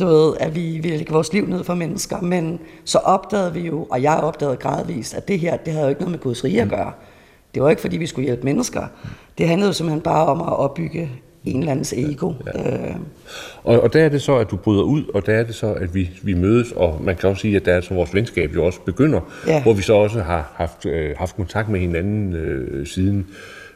du 0.00 0.06
ved, 0.06 0.34
at 0.40 0.54
vi 0.54 0.78
vil 0.82 0.92
lægge 0.92 1.12
vores 1.12 1.32
liv 1.32 1.46
ned 1.46 1.64
for 1.64 1.74
mennesker, 1.74 2.20
men 2.20 2.60
så 2.84 2.98
opdagede 2.98 3.52
vi 3.52 3.60
jo, 3.60 3.86
og 3.90 4.02
jeg 4.02 4.16
opdagede 4.16 4.56
gradvist, 4.56 5.14
at 5.14 5.28
det 5.28 5.38
her, 5.38 5.56
det 5.56 5.72
havde 5.72 5.84
jo 5.84 5.88
ikke 5.88 6.00
noget 6.00 6.10
med 6.10 6.18
Guds 6.18 6.44
rige 6.44 6.60
at 6.60 6.66
mm. 6.66 6.70
gøre. 6.70 6.92
Det 7.54 7.62
var 7.62 7.70
ikke, 7.70 7.82
fordi 7.82 7.96
vi 7.96 8.06
skulle 8.06 8.26
hjælpe 8.26 8.44
mennesker. 8.44 8.82
Det 9.38 9.48
handlede 9.48 9.68
jo 9.68 9.72
simpelthen 9.72 10.02
bare 10.02 10.26
om 10.26 10.40
at 10.40 10.56
opbygge 10.56 11.10
en 11.44 11.58
eller 11.58 11.72
andens 11.72 11.92
ego. 11.92 12.32
Ja. 12.54 12.76
Øh. 12.76 12.94
Og, 13.64 13.80
og 13.80 13.92
der 13.92 14.04
er 14.04 14.08
det 14.08 14.22
så, 14.22 14.36
at 14.36 14.50
du 14.50 14.56
bryder 14.56 14.82
ud, 14.82 15.04
og 15.14 15.26
der 15.26 15.32
er 15.32 15.42
det 15.42 15.54
så, 15.54 15.72
at 15.72 15.94
vi, 15.94 16.10
vi 16.22 16.34
mødes, 16.34 16.72
og 16.72 17.00
man 17.02 17.16
kan 17.16 17.28
også 17.28 17.40
sige, 17.40 17.56
at 17.56 17.64
der 17.64 17.72
er 17.72 17.80
så 17.80 17.94
vores 17.94 18.14
venskab 18.14 18.54
jo 18.54 18.66
også 18.66 18.80
begynder, 18.80 19.20
ja. 19.46 19.62
hvor 19.62 19.72
vi 19.72 19.82
så 19.82 19.92
også 19.94 20.20
har 20.20 20.52
haft, 20.54 20.86
øh, 20.86 21.14
haft 21.18 21.36
kontakt 21.36 21.68
med 21.68 21.80
hinanden 21.80 22.34
øh, 22.34 22.86
siden. 22.86 23.26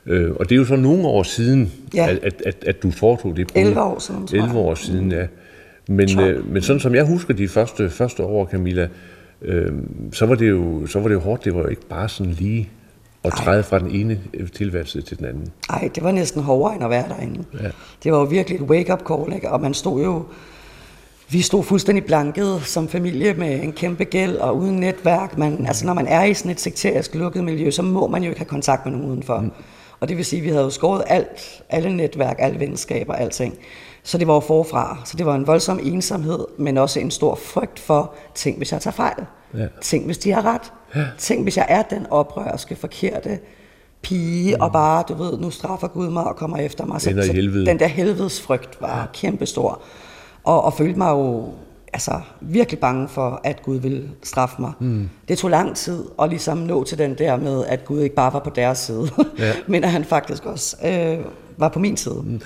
Øh, 0.07 0.31
og 0.31 0.49
det 0.49 0.55
er 0.55 0.57
jo 0.57 0.65
så 0.65 0.77
nogle 0.77 1.07
år 1.07 1.23
siden, 1.23 1.73
ja. 1.95 2.09
at, 2.11 2.19
at, 2.23 2.43
at, 2.47 2.57
at 2.67 2.83
du 2.83 2.91
foretog 2.91 3.37
det. 3.37 3.53
11 3.55 3.83
år 3.83 3.99
siden, 3.99 4.27
tror 4.27 4.39
11 4.39 4.59
år 4.59 4.75
siden, 4.75 5.13
ja. 5.13 5.27
Men, 5.89 6.21
øh, 6.21 6.53
men 6.53 6.63
sådan 6.63 6.81
som 6.81 6.95
jeg 6.95 7.05
husker 7.05 7.35
de 7.35 7.49
første, 7.49 7.91
første 7.91 8.23
år, 8.23 8.47
Camilla, 8.47 8.89
øh, 9.43 9.73
så, 10.13 10.27
var 10.27 10.35
det 10.35 10.51
jo, 10.51 10.87
så 10.87 11.01
var 11.01 11.09
det 11.09 11.15
jo 11.15 11.21
hårdt. 11.21 11.45
Det 11.45 11.55
var 11.55 11.61
jo 11.61 11.69
ikke 11.69 11.87
bare 11.89 12.09
sådan 12.09 12.33
lige 12.33 12.69
at 13.25 13.33
træde 13.33 13.57
Ej. 13.57 13.63
fra 13.63 13.79
den 13.79 13.91
ene 13.91 14.21
tilværelse 14.53 15.03
til 15.03 15.19
den 15.19 15.27
anden. 15.27 15.53
Nej, 15.71 15.91
det 15.95 16.03
var 16.03 16.13
næsten 16.13 16.43
hårdere 16.43 16.75
end 16.75 16.85
at 16.85 16.91
være 16.91 17.09
derinde. 17.09 17.45
Ja. 17.63 17.69
Det 18.05 18.13
var 18.13 18.19
jo 18.19 18.25
virkelig 18.25 18.61
et 18.61 18.63
wake-up 18.63 19.03
call, 19.09 19.35
ikke? 19.35 19.51
og 19.51 19.61
man 19.61 19.75
stod 19.75 20.03
jo... 20.03 20.25
Vi 21.29 21.41
stod 21.43 21.65
fuldstændig 21.65 22.05
blanket 22.05 22.61
som 22.63 22.89
familie 22.89 23.35
med 23.35 23.63
en 23.63 23.73
kæmpe 23.73 24.05
gæld 24.05 24.37
og 24.37 24.57
uden 24.57 24.77
netværk. 24.77 25.39
Man, 25.39 25.67
altså 25.67 25.87
når 25.87 25.95
man 25.95 26.07
er 26.07 26.25
i 26.25 26.35
sådan 26.35 26.51
et 26.51 26.61
sekterisk 26.61 27.15
lukket 27.15 27.45
miljø, 27.45 27.71
så 27.71 27.83
må 27.83 28.07
man 28.07 28.23
jo 28.23 28.29
ikke 28.29 28.41
have 28.41 28.47
kontakt 28.47 28.87
med 28.87 28.93
nogen 28.93 29.11
udenfor. 29.11 29.41
Mm. 29.41 29.51
Og 30.01 30.09
det 30.09 30.17
vil 30.17 30.25
sige, 30.25 30.41
at 30.41 30.45
vi 30.45 30.49
havde 30.49 30.63
jo 30.63 30.71
skåret 30.71 31.03
alt, 31.07 31.63
alle 31.71 31.97
netværk, 31.97 32.37
alle 32.39 32.61
venskaber, 32.61 33.15
alting. 33.15 33.55
Så 34.07 34.19
det 34.19 34.27
var 34.27 34.35
jo 34.35 34.41
forfra. 34.41 34.99
Så 35.05 35.17
det 35.17 35.27
var 35.27 35.35
en 35.35 35.47
voldsom 35.47 35.81
ensomhed, 35.83 36.39
men 36.59 36.79
også 36.79 37.01
en 37.01 37.11
stor 37.11 37.35
frygt 37.35 37.79
for, 37.79 38.15
tænk 38.35 38.57
hvis 38.57 38.73
jeg 38.73 38.81
tager 38.81 38.93
fejl. 38.93 39.25
Ja. 39.55 39.67
Tænk 39.81 40.05
hvis 40.05 40.19
de 40.19 40.33
har 40.33 40.45
ret. 40.45 40.73
Ja. 40.95 41.05
Tænk 41.19 41.43
hvis 41.43 41.57
jeg 41.57 41.67
er 41.69 41.83
den 41.83 42.07
oprørske, 42.11 42.77
forkerte 42.77 43.39
pige, 44.03 44.55
mm. 44.57 44.61
og 44.63 44.73
bare, 44.73 45.05
du 45.09 45.15
ved, 45.15 45.39
nu 45.39 45.51
straffer 45.51 45.89
Gud 45.89 46.11
mig 46.11 46.25
og 46.25 46.37
kommer 46.37 46.57
efter 46.57 46.87
mig. 46.87 47.01
Så, 47.01 47.11
så 47.11 47.33
den 47.67 47.79
der 47.79 47.87
helvedes 47.87 48.41
frygt 48.41 48.81
var 48.81 48.99
ja. 48.99 49.07
kæmpestor. 49.15 49.83
Og, 50.45 50.65
og 50.65 50.75
følte 50.75 50.99
mig 50.99 51.11
jo 51.11 51.53
altså, 51.93 52.21
virkelig 52.41 52.81
bange 52.81 53.09
for, 53.09 53.41
at 53.45 53.63
Gud 53.63 53.77
ville 53.77 54.11
straffe 54.23 54.57
mig. 54.59 54.73
Mm. 54.81 55.09
Det 55.29 55.39
tog 55.39 55.51
lang 55.51 55.77
tid 55.77 56.05
at 56.23 56.29
ligesom 56.29 56.59
nå 56.59 56.85
til 56.85 56.99
den 56.99 57.15
der 57.19 57.37
med, 57.37 57.65
at 57.67 57.85
Gud 57.85 58.01
ikke 58.01 58.15
bare 58.15 58.33
var 58.33 58.39
på 58.39 58.51
deres 58.51 58.79
side, 58.79 59.09
ja. 59.39 59.53
men 59.67 59.85
at 59.85 59.91
han 59.91 60.05
faktisk 60.05 60.47
også 60.47 60.77
øh, 60.85 61.19
var 61.57 61.69
på 61.69 61.79
min 61.79 61.97
side. 61.97 62.23
Mm. 62.27 62.41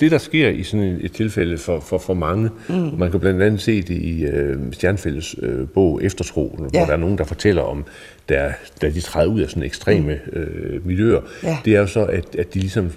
Det, 0.00 0.10
der 0.10 0.18
sker 0.18 0.48
i 0.48 0.62
sådan 0.62 0.98
et 1.00 1.12
tilfælde 1.12 1.58
for, 1.58 1.80
for, 1.80 1.98
for 1.98 2.14
mange, 2.14 2.50
mm. 2.68 2.74
man 2.74 3.10
kan 3.10 3.20
blandt 3.20 3.42
andet 3.42 3.60
se 3.60 3.82
det 3.82 3.94
i 3.94 4.24
øh, 4.24 4.58
Stjernfældes 4.72 5.36
øh, 5.42 5.68
bog 5.68 6.04
Eftertro, 6.04 6.58
ja. 6.58 6.78
hvor 6.78 6.86
der 6.86 6.92
er 6.92 6.96
nogen, 6.96 7.18
der 7.18 7.24
fortæller 7.24 7.62
om, 7.62 7.84
da, 8.28 8.54
da 8.82 8.90
de 8.90 9.00
træder 9.00 9.26
ud 9.26 9.40
af 9.40 9.48
sådan 9.48 9.62
ekstreme 9.62 10.20
mm. 10.32 10.38
øh, 10.38 10.86
miljøer, 10.86 11.20
ja. 11.42 11.58
det 11.64 11.74
er 11.74 11.80
jo 11.80 11.86
så, 11.86 12.04
at, 12.04 12.36
at 12.38 12.54
de 12.54 12.58
ligesom 12.58 12.90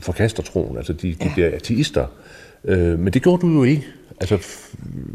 forkaster 0.00 0.42
troen, 0.42 0.76
altså 0.76 0.92
de, 0.92 1.08
de 1.08 1.16
ja. 1.20 1.30
bliver 1.34 1.50
ateister. 1.54 2.06
Øh, 2.64 2.98
men 2.98 3.12
det 3.12 3.22
gjorde 3.22 3.40
du 3.42 3.48
jo 3.48 3.62
ikke. 3.64 3.86
Altså, 4.20 4.38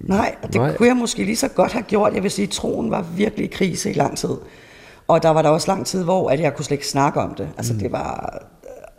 nej, 0.04 0.36
det 0.44 0.56
nej. 0.56 0.76
kunne 0.76 0.88
jeg 0.88 0.96
måske 0.96 1.24
lige 1.24 1.36
så 1.36 1.48
godt 1.48 1.72
have 1.72 1.84
gjort. 1.84 2.14
Jeg 2.14 2.24
vil 2.24 2.32
sige, 2.32 2.44
at 2.44 2.50
troen 2.50 2.92
var 2.92 3.06
virkelig 3.18 3.46
i 3.46 3.48
krise 3.48 3.90
i 3.90 3.94
lang 3.94 4.18
tid. 4.18 4.30
Og 5.08 5.24
der 5.24 5.30
var 5.30 5.42
der 5.42 5.50
også 5.50 5.72
lang 5.72 5.86
tid, 5.86 6.04
hvor 6.04 6.30
at 6.30 6.40
jeg 6.40 6.56
kunne 6.56 6.66
slet 6.66 6.76
ikke 6.76 6.88
snakke 6.88 7.20
om 7.20 7.36
det. 7.36 7.48
Altså, 7.58 7.74
mm. 7.74 7.80
det 7.80 7.92
var... 7.92 8.44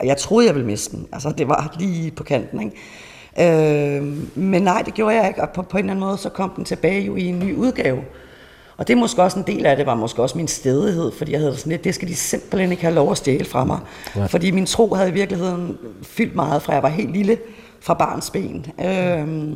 Jeg 0.03 0.17
troede, 0.17 0.47
jeg 0.47 0.55
ville 0.55 0.67
miste 0.67 0.97
den. 0.97 1.07
Altså, 1.11 1.33
det 1.37 1.47
var 1.47 1.75
lige 1.79 2.11
på 2.11 2.23
kanten, 2.23 2.61
ikke? 2.61 2.75
Øh, 3.39 4.03
men 4.35 4.61
nej, 4.61 4.81
det 4.81 4.93
gjorde 4.93 5.15
jeg 5.15 5.27
ikke. 5.27 5.41
Og 5.41 5.49
på, 5.49 5.61
på 5.61 5.77
en 5.77 5.83
eller 5.83 5.91
anden 5.91 6.05
måde, 6.05 6.17
så 6.17 6.29
kom 6.29 6.49
den 6.55 6.65
tilbage 6.65 7.01
jo 7.01 7.15
i 7.15 7.23
en 7.25 7.39
ny 7.39 7.55
udgave. 7.55 8.01
Og 8.77 8.87
det 8.87 8.93
er 8.93 8.97
måske 8.97 9.23
også 9.23 9.39
en 9.39 9.45
del 9.47 9.65
af 9.65 9.77
det, 9.77 9.85
var 9.85 9.95
måske 9.95 10.21
også 10.21 10.37
min 10.37 10.47
stedighed, 10.47 11.11
fordi 11.11 11.31
jeg 11.31 11.39
havde 11.39 11.57
sådan 11.57 11.71
lidt, 11.71 11.83
det 11.83 11.95
skal 11.95 12.07
de 12.07 12.15
simpelthen 12.15 12.71
ikke 12.71 12.83
have 12.83 12.95
lov 12.95 13.11
at 13.11 13.17
stjæle 13.17 13.45
fra 13.45 13.65
mig. 13.65 13.79
Ja. 14.15 14.25
Fordi 14.25 14.51
min 14.51 14.65
tro 14.65 14.93
havde 14.93 15.09
i 15.09 15.13
virkeligheden 15.13 15.77
fyldt 16.03 16.35
meget, 16.35 16.61
fra 16.61 16.73
jeg 16.73 16.83
var 16.83 16.89
helt 16.89 17.11
lille, 17.11 17.37
fra 17.81 17.93
barns 17.93 18.29
ben. 18.29 18.65
Øh, 18.85 19.55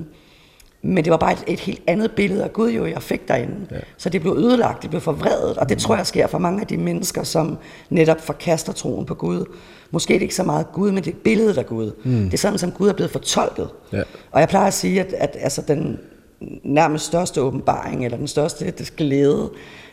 men 0.86 1.04
det 1.04 1.12
var 1.12 1.18
bare 1.18 1.34
et, 1.34 1.44
et 1.48 1.60
helt 1.60 1.82
andet 1.88 2.12
billede 2.12 2.44
af 2.44 2.54
Gud, 2.54 2.72
jo, 2.72 2.86
jeg 2.86 3.02
fik 3.02 3.28
derinde. 3.28 3.56
Ja. 3.72 3.75
Så 3.98 4.10
det 4.10 4.22
blev 4.22 4.34
ødelagt, 4.38 4.82
det 4.82 4.90
blev 4.90 5.02
forvredet, 5.02 5.58
og 5.58 5.70
det 5.70 5.78
tror 5.78 5.96
jeg 5.96 6.08
sker 6.08 6.28
for 6.28 6.38
mange 6.38 6.62
af 6.62 6.68
de 6.68 6.78
mennesker, 6.78 7.24
som 7.24 7.58
netop 7.90 8.22
forkaster 8.22 8.74
troen 8.74 9.06
på 9.06 9.13
Gud. 9.13 9.46
Måske 9.92 10.13
er 10.13 10.18
det 10.18 10.24
ikke 10.24 10.36
så 10.36 10.44
meget 10.44 10.72
Gud, 10.74 10.92
men 10.92 11.04
det 11.04 11.13
er 11.13 11.18
billedet 11.24 11.58
af 11.58 11.66
Gud. 11.66 11.92
Mm. 12.04 12.24
Det 12.24 12.34
er 12.34 12.38
sådan, 12.38 12.60
som 12.60 12.72
Gud 12.72 12.90
er 12.90 12.94
blevet 12.94 13.12
fortolket. 13.12 13.70
Ja. 13.92 14.02
Og 14.32 14.40
jeg 14.40 14.50
plejer 14.50 14.68
at 14.68 14.74
sige, 14.74 15.00
at, 15.00 15.13
at 15.13 15.38
altså, 15.40 15.62
den 15.68 16.00
nærmest 16.63 17.06
største 17.06 17.42
åbenbaring, 17.42 18.06
eller 18.06 18.18
den 18.18 18.28
største 18.28 18.74
glæde 18.98 19.50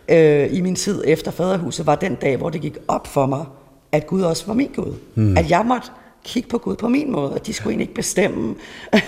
øh, 0.09 0.55
i 0.55 0.61
min 0.61 0.75
tid 0.75 1.05
efter 1.07 1.31
faderhuset, 1.31 1.87
var 1.87 1.95
den 1.95 2.15
dag, 2.15 2.37
hvor 2.37 2.51
det 2.51 2.61
gik 2.61 2.77
op 2.89 3.07
for 3.07 3.27
mig, 3.27 3.45
at 3.93 4.07
Gud 4.07 4.23
også 4.23 4.47
var 4.47 4.55
min 4.55 4.71
Gud. 4.77 4.95
Mm. 5.15 5.37
At 5.37 5.51
jeg 5.51 5.65
måtte 5.67 5.89
kigge 6.25 6.49
på 6.49 6.59
Gud 6.59 6.77
på 6.77 6.89
min 6.89 7.13
måde, 7.13 7.33
og 7.33 7.47
de 7.47 7.53
skulle 7.53 7.73
egentlig 7.73 7.85
ikke 7.85 7.95
bestemme, 7.95 8.55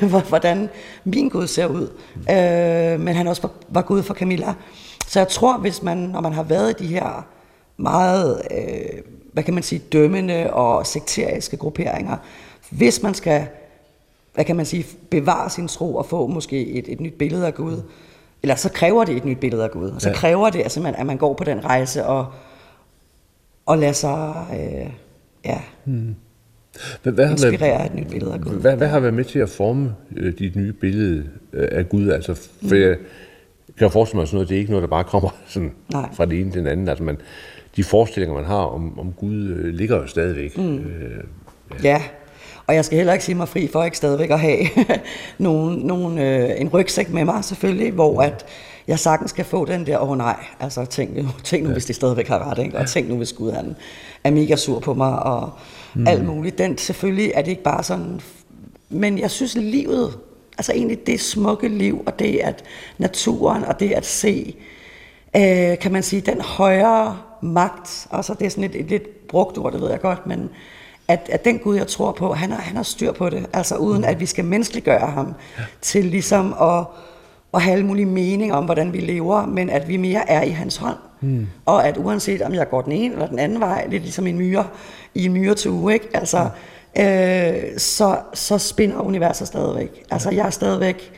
hvordan 0.28 0.68
min 1.04 1.28
Gud 1.28 1.46
ser 1.46 1.66
ud. 1.66 1.90
Øh, 2.16 3.00
men 3.00 3.14
han 3.14 3.26
også 3.26 3.42
var, 3.42 3.50
var 3.68 3.82
Gud 3.82 4.02
for 4.02 4.14
Camilla. 4.14 4.54
Så 5.06 5.20
jeg 5.20 5.28
tror, 5.28 5.58
hvis 5.58 5.82
man, 5.82 5.98
når 5.98 6.20
man 6.20 6.32
har 6.32 6.42
været 6.42 6.80
i 6.80 6.84
de 6.84 6.86
her 6.86 7.26
meget, 7.76 8.42
øh, 8.50 9.02
hvad 9.32 9.42
kan 9.42 9.54
man 9.54 9.62
sige, 9.62 9.78
dømmende 9.78 10.52
og 10.52 10.86
sekteriske 10.86 11.56
grupperinger, 11.56 12.16
hvis 12.70 13.02
man 13.02 13.14
skal, 13.14 13.46
hvad 14.34 14.44
kan 14.44 14.56
man 14.56 14.66
sige, 14.66 14.86
bevare 15.10 15.50
sin 15.50 15.68
tro 15.68 15.96
og 15.96 16.06
få 16.06 16.26
måske 16.26 16.66
et, 16.66 16.84
et 16.88 17.00
nyt 17.00 17.14
billede 17.14 17.46
af 17.46 17.54
Gud, 17.54 17.82
eller 18.42 18.54
så 18.54 18.68
kræver 18.68 19.04
det 19.04 19.16
et 19.16 19.24
nyt 19.24 19.38
billede 19.38 19.64
af 19.64 19.70
Gud. 19.70 19.92
Så 19.98 20.08
ja. 20.08 20.14
kræver 20.14 20.50
det, 20.50 20.62
altså, 20.62 20.92
at 20.96 21.06
man 21.06 21.16
går 21.16 21.34
på 21.34 21.44
den 21.44 21.64
rejse 21.64 22.06
og, 22.06 22.26
og 23.66 23.78
lader 23.78 23.92
sig, 23.92 24.46
øh, 24.52 24.90
ja, 25.44 25.60
hmm 25.84 26.16
hvad, 27.02 27.12
hvad 27.12 27.30
inspirere 27.30 27.60
været, 27.60 27.86
et 27.86 27.94
nyt 27.94 28.10
billede 28.10 28.34
af 28.34 28.40
Gud. 28.40 28.52
Hvad, 28.52 28.76
hvad 28.76 28.88
har 28.88 29.00
været 29.00 29.14
med 29.14 29.24
til 29.24 29.38
at 29.38 29.48
forme 29.48 29.94
øh, 30.16 30.38
dit 30.38 30.56
nye 30.56 30.72
billede 30.72 31.24
øh, 31.52 31.68
af 31.72 31.88
Gud? 31.88 32.08
Altså, 32.08 32.34
for 32.34 32.74
mm. 32.74 32.80
jeg 32.80 32.96
kan 33.78 33.90
forestille 33.90 34.18
mig 34.18 34.28
sådan 34.28 34.36
noget, 34.36 34.48
det 34.48 34.54
er 34.54 34.58
ikke 34.58 34.70
noget, 34.70 34.82
der 34.82 34.88
bare 34.88 35.04
kommer 35.04 35.36
sådan 35.46 35.72
fra 36.12 36.26
det 36.26 36.40
ene 36.40 36.50
til 36.50 36.58
den 36.58 36.68
anden. 36.68 36.88
Altså, 36.88 37.04
man, 37.04 37.18
de 37.76 37.84
forestillinger, 37.84 38.34
man 38.34 38.44
har 38.44 38.64
om, 38.64 38.98
om 38.98 39.12
Gud, 39.12 39.48
øh, 39.48 39.74
ligger 39.74 39.96
jo 39.96 40.06
stadigvæk. 40.06 40.58
Mm. 40.58 40.76
Øh, 40.76 41.24
ja. 41.84 41.88
ja, 41.90 42.02
og 42.66 42.74
jeg 42.74 42.84
skal 42.84 42.96
heller 42.96 43.12
ikke 43.12 43.24
sige 43.24 43.34
mig 43.34 43.48
fri 43.48 43.68
for 43.72 43.84
ikke 43.84 43.96
stadigvæk 43.96 44.30
at 44.30 44.40
have 44.40 44.58
nogen, 45.38 45.78
nogen, 45.78 46.18
øh, 46.18 46.50
en 46.60 46.68
rygsæk 46.68 47.10
med 47.10 47.24
mig 47.24 47.44
selvfølgelig, 47.44 47.92
hvor 47.92 48.22
at 48.22 48.46
jeg 48.86 48.98
sagtens 48.98 49.30
skal 49.30 49.44
få 49.44 49.64
den 49.64 49.86
der, 49.86 49.98
åh 49.98 50.10
oh, 50.10 50.18
nej, 50.18 50.44
altså 50.60 50.84
tænk, 50.84 51.10
tænk 51.44 51.62
nu, 51.62 51.68
ja. 51.68 51.72
hvis 51.72 51.84
de 51.84 51.92
stadigvæk 51.92 52.28
har 52.28 52.50
ret, 52.50 52.58
ikke? 52.58 52.78
og 52.78 52.88
tænk 52.88 53.08
nu, 53.08 53.16
hvis 53.16 53.32
Gud 53.32 53.52
han 53.52 53.76
er 54.24 54.30
mega 54.30 54.56
sur 54.56 54.80
på 54.80 54.94
mig, 54.94 55.22
og 55.22 55.50
mm. 55.94 56.06
alt 56.06 56.24
muligt. 56.24 56.58
Den, 56.58 56.78
selvfølgelig 56.78 57.32
er 57.34 57.42
det 57.42 57.50
ikke 57.50 57.62
bare 57.62 57.82
sådan, 57.82 58.20
men 58.88 59.18
jeg 59.18 59.30
synes 59.30 59.54
livet, 59.54 60.18
altså 60.58 60.72
egentlig 60.72 61.06
det 61.06 61.20
smukke 61.20 61.68
liv, 61.68 62.02
og 62.06 62.18
det 62.18 62.38
at 62.38 62.64
naturen, 62.98 63.64
og 63.64 63.80
det 63.80 63.90
at 63.92 64.06
se, 64.06 64.56
øh, 65.36 65.78
kan 65.78 65.92
man 65.92 66.02
sige, 66.02 66.20
den 66.20 66.40
højere 66.40 67.18
magt, 67.42 68.06
altså 68.10 68.34
det 68.34 68.46
er 68.46 68.50
sådan 68.50 68.64
et, 68.64 68.76
et 68.76 68.86
lidt 68.86 69.28
brugt 69.28 69.58
ord, 69.58 69.72
det 69.72 69.80
ved 69.80 69.90
jeg 69.90 70.00
godt, 70.00 70.26
men 70.26 70.50
at, 71.08 71.28
at 71.32 71.44
den 71.44 71.58
Gud, 71.58 71.76
jeg 71.76 71.86
tror 71.86 72.12
på, 72.12 72.32
han 72.32 72.50
har, 72.50 72.60
han 72.60 72.76
har 72.76 72.82
styr 72.82 73.12
på 73.12 73.30
det, 73.30 73.46
altså 73.52 73.76
uden 73.76 73.98
mm. 73.98 74.08
at 74.08 74.20
vi 74.20 74.26
skal 74.26 74.44
menneskeliggøre 74.44 75.06
ham, 75.06 75.34
ja. 75.58 75.62
til 75.80 76.04
ligesom 76.04 76.54
at, 76.60 76.84
at 77.54 77.62
have 77.62 77.72
alle 77.72 77.86
mulige 77.86 78.06
mening 78.06 78.52
om, 78.52 78.64
hvordan 78.64 78.92
vi 78.92 79.00
lever, 79.00 79.46
men 79.46 79.70
at 79.70 79.88
vi 79.88 79.96
mere 79.96 80.30
er 80.30 80.42
i 80.42 80.50
hans 80.50 80.76
hånd. 80.76 80.96
Mm. 81.20 81.46
Og 81.66 81.88
at 81.88 81.96
uanset 81.96 82.42
om 82.42 82.54
jeg 82.54 82.68
går 82.68 82.82
den 82.82 82.92
ene 82.92 83.14
eller 83.14 83.26
den 83.26 83.38
anden 83.38 83.60
vej, 83.60 83.86
lidt 83.88 84.02
ligesom 84.02 84.26
en 84.26 84.38
myre, 84.38 84.66
i 85.14 85.24
en 85.24 85.32
myre 85.32 85.54
til 85.54 85.70
uge, 85.70 85.92
ikke? 85.92 86.08
Altså, 86.14 86.48
mm. 86.96 87.02
øh, 87.02 87.78
så, 87.78 88.18
så 88.34 88.58
spinder 88.58 89.00
universet 89.00 89.46
stadigvæk. 89.46 90.04
Altså 90.10 90.30
jeg 90.30 90.46
er 90.46 90.50
stadigvæk 90.50 91.12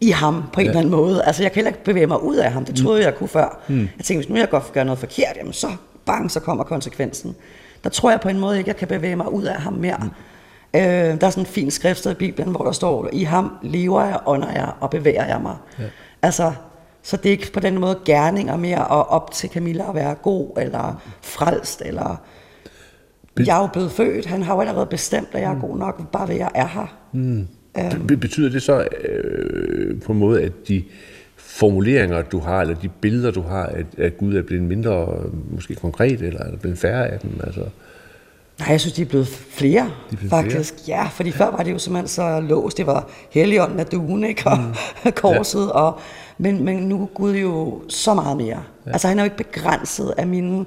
i 0.00 0.10
ham 0.10 0.42
på 0.52 0.60
en 0.60 0.64
ja. 0.64 0.70
eller 0.70 0.80
anden 0.80 0.90
måde. 0.90 1.24
Altså, 1.24 1.42
jeg 1.42 1.52
kan 1.52 1.56
heller 1.56 1.70
ikke 1.70 1.84
bevæge 1.84 2.06
mig 2.06 2.22
ud 2.22 2.36
af 2.36 2.52
ham. 2.52 2.64
Det 2.64 2.76
troede 2.76 3.00
mm. 3.00 3.04
jeg 3.04 3.14
kunne 3.14 3.28
før. 3.28 3.62
Mm. 3.68 3.78
Jeg 3.78 4.04
tænkte, 4.04 4.14
hvis 4.14 4.28
nu 4.28 4.36
jeg 4.36 4.50
godt 4.50 4.72
gøre 4.72 4.84
noget 4.84 4.98
forkert, 4.98 5.36
jamen 5.36 5.52
så 5.52 5.68
bang, 6.06 6.30
så 6.30 6.40
kommer 6.40 6.64
konsekvensen. 6.64 7.36
Der 7.84 7.90
tror 7.90 8.10
jeg 8.10 8.20
på 8.20 8.28
en 8.28 8.38
måde 8.38 8.58
ikke, 8.58 8.68
jeg 8.68 8.76
kan 8.76 8.88
bevæge 8.88 9.16
mig 9.16 9.32
ud 9.32 9.44
af 9.44 9.60
ham 9.60 9.72
mere. 9.72 9.98
Mm. 10.02 10.10
Øh, 10.74 10.80
der 11.20 11.26
er 11.26 11.30
sådan 11.30 11.42
en 11.42 11.46
fin 11.46 11.70
skriftsted 11.70 12.12
i 12.12 12.14
Bibelen, 12.14 12.50
hvor 12.50 12.64
der 12.64 12.72
står, 12.72 13.08
i 13.12 13.22
ham 13.22 13.50
lever 13.62 14.04
jeg, 14.04 14.18
ånder 14.26 14.52
jeg 14.52 14.72
og 14.80 14.90
bevæger 14.90 15.26
jeg 15.26 15.40
mig. 15.42 15.56
Ja. 15.78 15.84
Altså, 16.22 16.52
så 17.02 17.16
det 17.16 17.26
er 17.26 17.30
ikke 17.30 17.52
på 17.52 17.60
den 17.60 17.78
måde 17.78 17.98
gerninger 18.04 18.56
mere 18.56 18.86
og 18.86 19.08
op 19.08 19.30
til 19.30 19.50
Camilla 19.50 19.88
at 19.88 19.94
være 19.94 20.14
god 20.14 20.58
eller 20.60 21.02
frelst 21.22 21.82
eller... 21.84 22.22
Be- 23.34 23.44
jeg 23.46 23.56
er 23.56 23.60
jo 23.60 23.66
blevet 23.66 23.90
født, 23.90 24.26
han 24.26 24.42
har 24.42 24.54
jo 24.54 24.60
allerede 24.60 24.86
bestemt, 24.86 25.28
at 25.32 25.40
jeg 25.40 25.50
er 25.50 25.54
mm. 25.54 25.60
god 25.60 25.78
nok, 25.78 26.10
bare 26.10 26.28
ved 26.28 26.34
at 26.34 26.40
jeg 26.40 26.50
er 26.54 26.66
her. 26.66 26.96
Mm. 27.12 27.48
Øhm. 27.78 28.06
Betyder 28.06 28.50
det 28.50 28.62
så 28.62 28.88
øh, 29.04 30.00
på 30.00 30.12
en 30.12 30.18
måde, 30.18 30.42
at 30.42 30.52
de 30.68 30.84
formuleringer, 31.36 32.22
du 32.22 32.38
har, 32.38 32.60
eller 32.60 32.74
de 32.74 32.88
billeder, 32.88 33.30
du 33.30 33.42
har, 33.42 33.66
at, 33.66 33.86
at 33.98 34.16
Gud 34.18 34.34
er 34.34 34.42
blevet 34.42 34.64
mindre, 34.64 35.08
måske 35.50 35.74
konkret, 35.74 36.22
eller 36.22 36.40
er 36.40 36.56
blevet 36.56 36.78
færre 36.78 37.08
af 37.08 37.20
dem? 37.20 37.40
Altså? 37.44 37.64
Nej, 38.58 38.68
jeg 38.68 38.80
synes, 38.80 38.94
de 38.94 39.02
er 39.02 39.06
blevet 39.06 39.28
flere, 39.28 39.82
de 39.82 40.12
er 40.12 40.16
blevet 40.16 40.30
faktisk. 40.30 40.74
Flere. 40.84 40.98
Ja, 40.98 41.08
fordi 41.08 41.30
før 41.30 41.50
var 41.50 41.62
det 41.62 41.72
jo 41.72 41.78
simpelthen 41.78 42.08
så 42.08 42.40
låst. 42.40 42.76
Det 42.76 42.86
var 42.86 43.08
Helligånden 43.30 43.80
af 43.80 43.86
duen, 43.86 44.24
ikke? 44.24 44.46
Og 44.46 44.58
mm. 44.58 45.12
korset. 45.22 45.66
Ja. 45.66 45.70
Og, 45.70 45.98
men, 46.38 46.64
men 46.64 46.76
nu 46.76 47.02
er 47.02 47.06
Gud 47.06 47.34
jo 47.34 47.82
så 47.88 48.14
meget 48.14 48.36
mere. 48.36 48.62
Ja. 48.86 48.92
Altså, 48.92 49.08
han 49.08 49.18
er 49.18 49.22
jo 49.22 49.24
ikke 49.24 49.36
begrænset 49.36 50.14
af 50.16 50.26
mine 50.26 50.64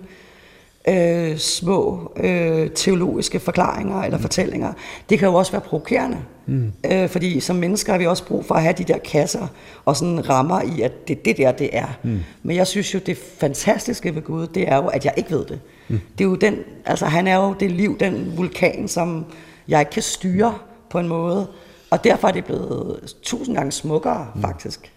øh, 0.88 1.38
små 1.38 2.12
øh, 2.18 2.70
teologiske 2.70 3.40
forklaringer 3.40 4.02
eller 4.02 4.18
mm. 4.18 4.22
fortællinger. 4.22 4.74
Det 5.10 5.20
kan 5.20 5.28
jo 5.28 5.34
også 5.34 5.52
være 5.52 5.62
provokerende. 5.62 6.18
Mm. 6.46 6.72
Øh, 6.92 7.10
fordi 7.10 7.40
som 7.40 7.56
mennesker 7.56 7.94
har 7.94 8.00
vi 8.00 8.06
også 8.06 8.26
brug 8.26 8.46
for 8.46 8.56
at 8.56 8.62
have 8.62 8.74
de 8.78 8.84
der 8.84 8.98
kasser 8.98 9.48
og 9.86 9.96
sådan 9.96 10.30
rammer 10.30 10.62
i, 10.62 10.82
at 10.82 11.08
det 11.08 11.18
er 11.18 11.22
det 11.26 11.38
der, 11.38 11.52
det 11.52 11.70
er. 11.72 11.88
Mm. 12.04 12.20
Men 12.44 12.56
jeg 12.56 12.68
synes 12.68 12.94
jo, 12.94 13.00
det 13.06 13.18
fantastiske 13.40 14.16
ved 14.16 14.22
Gud, 14.22 14.48
det 14.48 14.72
er 14.72 14.76
jo, 14.76 14.88
at 14.88 15.06
jeg 15.06 15.14
ikke 15.18 15.32
ved 15.32 15.46
det. 15.46 15.60
Mm. 15.88 16.00
Det 16.18 16.24
er 16.24 16.30
jo 16.30 16.36
den, 16.36 16.60
altså 16.86 17.06
han 17.06 17.28
er 17.28 17.36
jo 17.36 17.56
det 17.60 17.72
liv, 17.72 17.98
den 18.00 18.34
vulkan, 18.38 18.88
som 18.88 19.26
jeg 19.68 19.80
ikke 19.80 19.92
kan 19.92 20.04
styre 20.04 20.58
på 20.90 21.00
en 21.00 21.08
måde. 21.08 21.48
Og 21.90 22.04
derfor 22.04 22.28
er 22.28 22.32
det 22.32 22.46
blevet 22.46 23.16
tusind 23.22 23.56
gange 23.56 23.72
smukkere, 23.72 24.28
mm. 24.36 24.42
faktisk. 24.42 24.92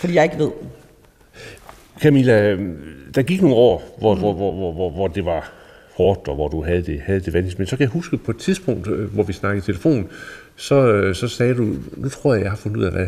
Fordi 0.00 0.14
jeg 0.14 0.24
ikke 0.24 0.38
ved. 0.38 0.50
Camilla, 2.00 2.56
der 3.14 3.22
gik 3.22 3.42
nogle 3.42 3.56
år, 3.56 3.96
hvor, 3.98 4.14
mm. 4.14 4.20
hvor, 4.20 4.32
hvor, 4.32 4.52
hvor, 4.52 4.72
hvor, 4.72 4.90
hvor 4.90 5.08
det 5.08 5.24
var 5.24 5.52
hårdt, 5.96 6.28
og 6.28 6.34
hvor 6.34 6.48
du 6.48 6.64
havde 6.64 6.82
det, 6.82 7.00
havde 7.00 7.20
det 7.20 7.32
vanskeligt. 7.32 7.58
Men 7.58 7.66
så 7.66 7.76
kan 7.76 7.84
jeg 7.84 7.90
huske 7.90 8.16
på 8.16 8.30
et 8.30 8.36
tidspunkt, 8.36 8.88
øh, 8.88 9.14
hvor 9.14 9.22
vi 9.22 9.32
snakkede 9.32 9.58
i 9.58 9.66
telefon, 9.66 10.08
så, 10.56 10.92
øh, 10.92 11.14
så 11.14 11.28
sagde 11.28 11.54
du, 11.54 11.74
nu 11.96 12.08
tror 12.08 12.34
jeg, 12.34 12.42
jeg 12.42 12.50
har 12.50 12.56
fundet 12.56 12.78
ud 12.78 12.84
af, 12.84 12.92
hvad 12.92 13.06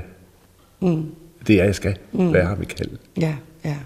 mm. 0.81 1.07
det 1.47 1.61
er, 1.61 1.65
jeg 1.65 1.75
skal. 1.75 1.97
Mm. 2.13 2.31
Hvad 2.31 2.41
jeg 2.41 2.49
har 2.49 2.57
mit 2.57 2.77
kald. 2.77 2.91
Ja, 3.21 3.35
ja. 3.65 3.77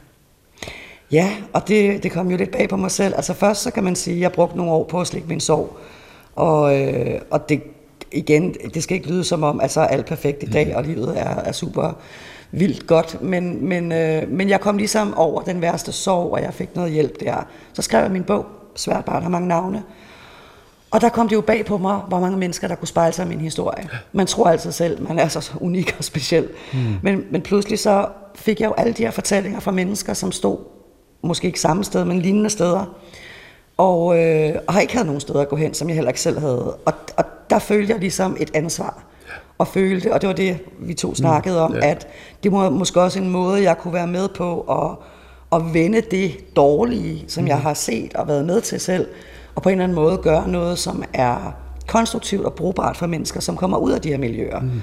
Ja, 1.13 1.31
og 1.53 1.69
det, 1.69 2.03
det 2.03 2.13
kom 2.13 2.31
jo 2.31 2.37
lidt 2.37 2.51
bag 2.51 2.69
på 2.69 2.77
mig 2.77 2.91
selv. 2.91 3.15
Altså 3.17 3.35
først 3.35 3.63
så 3.63 3.71
kan 3.71 3.85
man 3.85 3.97
sige, 3.97 4.15
at 4.15 4.21
jeg 4.21 4.33
brugte 4.33 4.57
nogle 4.57 4.73
år 4.73 4.85
på 4.85 5.01
at 5.01 5.07
slikke 5.07 5.29
min 5.29 5.41
sorg. 5.41 5.77
Og, 6.37 6.81
øh, 6.81 7.21
og 7.31 7.49
det, 7.49 7.63
igen, 8.13 8.55
det 8.75 8.83
skal 8.83 8.97
ikke 8.97 9.09
lyde 9.09 9.25
som 9.25 9.43
om, 9.43 9.61
at 9.61 9.71
så 9.71 9.81
er 9.81 9.87
alt 9.87 10.07
perfekt 10.07 10.43
i 10.43 10.47
dag, 10.47 10.67
mm. 10.67 10.77
og 10.77 10.85
livet 10.85 11.21
er, 11.21 11.35
er 11.35 11.53
super 11.53 11.97
vildt 12.51 12.87
godt. 12.87 13.23
Men, 13.23 13.69
men, 13.69 13.93
øh, 13.93 14.31
men 14.31 14.49
jeg 14.49 14.61
kom 14.61 14.77
ligesom 14.77 15.15
over 15.15 15.43
den 15.43 15.61
værste 15.61 15.93
sorg, 15.93 16.33
og 16.33 16.43
jeg 16.43 16.55
fik 16.55 16.75
noget 16.75 16.93
hjælp 16.93 17.21
der. 17.21 17.47
Så 17.73 17.83
skrev 17.83 18.03
jeg 18.03 18.11
min 18.11 18.25
bog, 18.25 18.47
Svært 18.75 19.05
barn 19.05 19.23
har 19.23 19.31
mange 19.31 19.49
navne. 19.49 19.83
Og 20.91 21.01
der 21.01 21.09
kom 21.09 21.29
det 21.29 21.37
jo 21.37 21.41
bag 21.41 21.67
på 21.67 21.79
mig, 21.79 21.97
hvor 22.09 22.21
mange 22.21 22.39
mennesker, 22.39 22.69
der 22.69 22.75
kunne 22.75 22.89
spejle 22.89 23.13
sig 23.13 23.27
i 23.27 23.29
min 23.29 23.41
historie. 23.41 23.89
Man 24.13 24.27
tror 24.27 24.47
altid 24.47 24.73
selv, 24.73 25.09
man 25.09 25.19
er 25.19 25.29
så 25.29 25.53
unik 25.61 25.95
og 25.99 26.05
speciel. 26.05 26.49
Mm. 26.73 26.79
Men, 27.03 27.25
men 27.31 27.43
pludselig 27.43 27.79
så 27.79 28.09
fik 28.35 28.61
jeg 28.61 28.67
jo 28.67 28.75
alle 28.77 28.93
de 28.93 29.03
her 29.03 29.11
fortællinger 29.11 29.61
fra 29.61 29.71
mennesker, 29.71 30.15
som 30.15 30.33
stod 30.33 30.59
måske 31.27 31.47
ikke 31.47 31.61
samme 31.61 31.85
sted, 31.85 32.05
men 32.05 32.19
lignende 32.19 32.51
steder. 32.51 32.97
Og, 33.77 34.19
øh, 34.19 34.55
og 34.67 34.75
har 34.75 34.81
ikke 34.81 34.93
havde 34.93 35.07
nogen 35.07 35.21
steder 35.21 35.41
at 35.41 35.49
gå 35.49 35.57
hen, 35.57 35.75
som 35.75 35.89
jeg 35.89 35.95
heller 35.95 36.11
ikke 36.11 36.21
selv 36.21 36.39
havde. 36.39 36.75
Og, 36.75 36.93
og 37.17 37.25
der 37.51 37.59
følte 37.59 37.93
jeg 37.93 38.01
ligesom 38.01 38.37
et 38.41 38.51
ansvar 38.55 39.05
og 39.59 39.69
følte, 39.69 40.13
og 40.13 40.21
det 40.21 40.27
var 40.27 40.35
det, 40.35 40.59
vi 40.81 40.95
to 40.95 41.09
mm. 41.09 41.15
snakkede 41.15 41.63
om, 41.63 41.75
ja. 41.75 41.91
at 41.91 42.09
det 42.43 42.53
var 42.53 42.71
måske 42.71 43.01
også 43.01 43.19
en 43.19 43.31
måde, 43.31 43.63
jeg 43.63 43.79
kunne 43.79 43.95
være 43.95 44.07
med 44.07 44.29
på 44.29 44.61
at, 44.61 44.97
at 45.59 45.75
vende 45.75 46.01
det 46.01 46.57
dårlige, 46.57 47.25
som 47.29 47.43
mm. 47.45 47.49
jeg 47.49 47.61
har 47.61 47.75
set 47.75 48.15
og 48.15 48.29
været 48.29 48.45
med 48.45 48.61
til 48.61 48.81
selv, 48.81 49.07
og 49.55 49.63
på 49.63 49.69
en 49.69 49.73
eller 49.73 49.85
anden 49.85 49.97
måde 49.97 50.17
gøre 50.17 50.49
noget, 50.49 50.79
som 50.79 51.05
er 51.13 51.55
konstruktivt 51.87 52.45
og 52.45 52.55
brugbart 52.55 52.97
for 52.97 53.07
mennesker, 53.07 53.41
som 53.41 53.57
kommer 53.57 53.79
ud 53.79 53.93
af 53.93 54.01
de 54.01 54.09
her 54.09 54.19
miljøer. 54.19 54.61
Mm. 54.61 54.83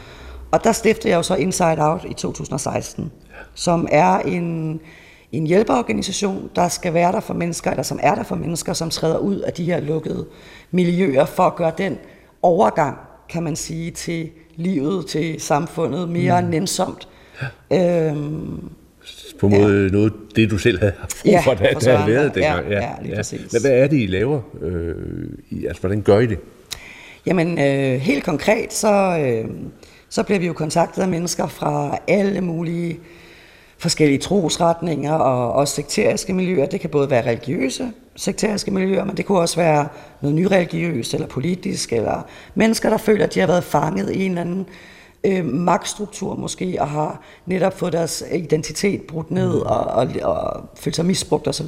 Og 0.51 0.63
der 0.63 0.71
stiftede 0.71 1.09
jeg 1.09 1.17
jo 1.17 1.23
så 1.23 1.35
Inside 1.35 1.77
Out 1.79 2.05
i 2.09 2.13
2016, 2.13 3.11
som 3.53 3.87
er 3.91 4.19
en, 4.19 4.79
en 5.33 5.47
hjælpeorganisation, 5.47 6.49
der 6.55 6.67
skal 6.67 6.93
være 6.93 7.11
der 7.11 7.19
for 7.19 7.33
mennesker, 7.33 7.71
eller 7.71 7.83
som 7.83 7.99
er 8.03 8.15
der 8.15 8.23
for 8.23 8.35
mennesker, 8.35 8.73
som 8.73 8.89
træder 8.89 9.17
ud 9.17 9.39
af 9.39 9.53
de 9.53 9.63
her 9.63 9.79
lukkede 9.79 10.25
miljøer, 10.71 11.25
for 11.25 11.43
at 11.43 11.55
gøre 11.55 11.71
den 11.77 11.97
overgang, 12.41 12.97
kan 13.29 13.43
man 13.43 13.55
sige, 13.55 13.91
til 13.91 14.29
livet, 14.55 15.05
til 15.05 15.41
samfundet 15.41 16.09
mere 16.09 16.41
mm. 16.41 16.47
nænsomt. 16.47 17.07
Ja. 17.71 18.09
Øhm, 18.09 18.69
på 19.39 19.47
en 19.47 19.61
måde 19.61 19.83
ja. 19.83 19.91
noget, 19.91 20.13
det 20.35 20.51
du 20.51 20.57
selv 20.57 20.79
havde 20.79 20.93
brug 21.21 21.31
ja, 21.31 21.41
for, 21.45 21.53
da 21.53 21.73
det 21.73 21.87
havde 21.87 22.07
været 22.07 22.35
dengang. 22.35 22.69
Ja, 22.69 22.79
ja, 22.79 22.89
lige 23.01 23.15
ja. 23.15 23.37
Men 23.51 23.61
hvad 23.61 23.71
er 23.71 23.87
det, 23.87 23.97
I 23.97 24.05
laver? 24.05 24.41
Øh, 24.61 24.95
I, 25.49 25.65
altså, 25.65 25.81
hvordan 25.81 26.01
gør 26.01 26.19
I 26.19 26.25
det? 26.25 26.39
Jamen, 27.25 27.59
øh, 27.59 27.99
helt 28.01 28.23
konkret, 28.23 28.73
så, 28.73 29.17
øh, 29.19 29.49
så 30.09 30.23
bliver 30.23 30.39
vi 30.39 30.45
jo 30.45 30.53
kontaktet 30.53 31.01
af 31.01 31.07
mennesker 31.07 31.47
fra 31.47 31.97
alle 32.07 32.41
mulige 32.41 32.99
forskellige 33.83 34.19
trosretninger 34.19 35.13
og 35.13 35.53
også 35.53 35.75
sekteriske 35.75 36.33
miljøer. 36.33 36.65
Det 36.65 36.81
kan 36.81 36.89
både 36.89 37.09
være 37.09 37.27
religiøse 37.27 37.91
sekteriske 38.15 38.71
miljøer, 38.71 39.03
men 39.03 39.17
det 39.17 39.25
kunne 39.25 39.39
også 39.39 39.55
være 39.55 39.87
noget 40.21 40.35
nyreligiøst 40.35 41.13
eller 41.13 41.27
politisk, 41.27 41.93
eller 41.93 42.21
mennesker, 42.55 42.89
der 42.89 42.97
føler, 42.97 43.25
at 43.25 43.33
de 43.33 43.39
har 43.39 43.47
været 43.47 43.63
fanget 43.63 44.11
i 44.11 44.25
en 44.25 44.31
eller 44.31 44.41
anden 44.41 44.65
øh, 45.23 45.45
magtstruktur 45.45 46.35
måske, 46.35 46.77
og 46.79 46.89
har 46.89 47.21
netop 47.45 47.79
fået 47.79 47.93
deres 47.93 48.23
identitet 48.31 49.01
brudt 49.01 49.31
ned 49.31 49.53
mm. 49.53 49.61
og, 49.61 49.79
og, 49.79 50.07
og 50.21 50.69
følt 50.75 50.95
sig 50.95 51.05
misbrugt 51.05 51.47
osv. 51.47 51.67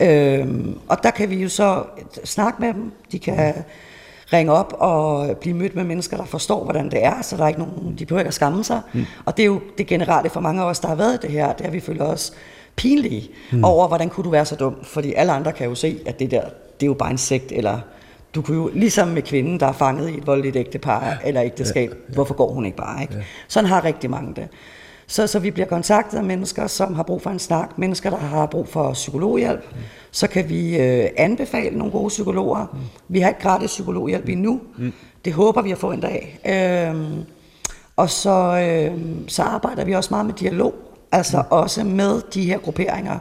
Øh, 0.00 0.48
og 0.88 1.02
der 1.02 1.10
kan 1.10 1.30
vi 1.30 1.36
jo 1.36 1.48
så 1.48 1.82
snakke 2.24 2.62
med 2.62 2.74
dem. 2.74 2.92
De 3.12 3.18
kan 3.18 3.54
ringe 4.32 4.52
op 4.52 4.74
og 4.78 5.36
blive 5.36 5.56
mødt 5.56 5.74
med 5.74 5.84
mennesker, 5.84 6.16
der 6.16 6.24
forstår, 6.24 6.64
hvordan 6.64 6.90
det 6.90 7.04
er, 7.04 7.22
så 7.22 7.36
der 7.36 7.44
er 7.44 7.48
ikke 7.48 7.60
nogen, 7.60 7.96
de 7.98 8.06
behøver 8.06 8.20
ikke 8.20 8.28
at 8.28 8.34
skamme 8.34 8.64
sig. 8.64 8.80
Mm. 8.92 9.06
Og 9.24 9.36
det 9.36 9.42
er 9.42 9.46
jo 9.46 9.60
det 9.78 9.86
generelle 9.86 10.30
for 10.30 10.40
mange 10.40 10.62
af 10.62 10.66
os, 10.66 10.80
der 10.80 10.88
har 10.88 10.94
været 10.94 11.22
det 11.22 11.30
her, 11.30 11.52
det 11.52 11.66
er, 11.66 11.70
vi 11.70 11.80
føler 11.80 12.04
os 12.04 12.32
pinlige 12.76 13.30
mm. 13.52 13.64
over, 13.64 13.88
hvordan 13.88 14.08
kunne 14.08 14.24
du 14.24 14.30
være 14.30 14.44
så 14.44 14.56
dum? 14.56 14.76
Fordi 14.82 15.12
alle 15.12 15.32
andre 15.32 15.52
kan 15.52 15.68
jo 15.68 15.74
se, 15.74 15.98
at 16.06 16.18
det 16.18 16.30
der, 16.30 16.42
det 16.80 16.82
er 16.82 16.86
jo 16.86 16.94
bare 16.94 17.10
en 17.10 17.18
sekt, 17.18 17.52
eller 17.52 17.78
du 18.34 18.42
kunne 18.42 18.56
jo, 18.56 18.70
ligesom 18.74 19.08
med 19.08 19.22
kvinden, 19.22 19.60
der 19.60 19.66
er 19.66 19.72
fanget 19.72 20.10
i 20.10 20.18
et 20.18 20.26
voldeligt 20.26 20.56
ægtepar 20.56 21.06
ja. 21.06 21.16
eller 21.24 21.42
ægteskab, 21.42 21.90
ja. 21.90 21.96
Ja. 22.08 22.14
hvorfor 22.14 22.34
går 22.34 22.52
hun 22.52 22.64
ikke 22.64 22.76
bare? 22.76 23.02
Ikke? 23.02 23.14
Ja. 23.14 23.20
Sådan 23.48 23.70
har 23.70 23.84
rigtig 23.84 24.10
mange 24.10 24.34
det. 24.34 24.48
Så, 25.06 25.26
så 25.26 25.38
vi 25.38 25.50
bliver 25.50 25.66
kontaktet 25.66 26.18
af 26.18 26.24
mennesker, 26.24 26.66
som 26.66 26.94
har 26.94 27.02
brug 27.02 27.22
for 27.22 27.30
en 27.30 27.38
snak, 27.38 27.78
mennesker, 27.78 28.10
der 28.10 28.16
har 28.16 28.46
brug 28.46 28.68
for 28.68 28.92
psykologhjælp. 28.92 29.72
Mm. 29.72 29.78
Så 30.10 30.28
kan 30.28 30.48
vi 30.48 30.76
øh, 30.76 31.08
anbefale 31.16 31.78
nogle 31.78 31.92
gode 31.92 32.08
psykologer. 32.08 32.66
Mm. 32.72 32.78
Vi 33.08 33.20
har 33.20 33.28
ikke 33.28 33.40
gratis 33.40 33.70
psykologhjælp 33.70 34.28
endnu. 34.28 34.60
Mm. 34.78 34.92
Det 35.24 35.32
håber 35.32 35.62
vi 35.62 35.72
at 35.72 35.78
få 35.78 35.90
en 35.90 36.00
dag. 36.00 36.40
Øhm, 36.46 37.24
og 37.96 38.10
så, 38.10 38.30
øh, 38.30 38.98
så 39.28 39.42
arbejder 39.42 39.84
vi 39.84 39.92
også 39.92 40.08
meget 40.10 40.26
med 40.26 40.34
dialog, 40.34 40.74
altså 41.12 41.36
mm. 41.36 41.46
også 41.50 41.84
med 41.84 42.20
de 42.34 42.44
her 42.44 42.58
grupperinger. 42.58 43.18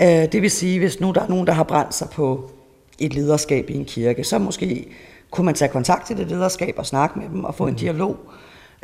Øh, 0.00 0.08
det 0.08 0.42
vil 0.42 0.50
sige, 0.50 0.78
hvis 0.78 1.00
nu 1.00 1.12
der 1.12 1.20
er 1.20 1.28
nogen, 1.28 1.46
der 1.46 1.52
har 1.52 1.62
brændt 1.62 1.94
sig 1.94 2.08
på 2.10 2.50
et 2.98 3.14
lederskab 3.14 3.70
i 3.70 3.74
en 3.74 3.84
kirke, 3.84 4.24
så 4.24 4.38
måske 4.38 4.86
kunne 5.30 5.44
man 5.44 5.54
tage 5.54 5.68
kontakt 5.68 6.06
til 6.06 6.16
det 6.16 6.28
lederskab 6.28 6.74
og 6.78 6.86
snakke 6.86 7.18
med 7.18 7.28
dem 7.28 7.44
og 7.44 7.54
få 7.54 7.64
mm. 7.64 7.70
en 7.70 7.76
dialog. 7.76 8.16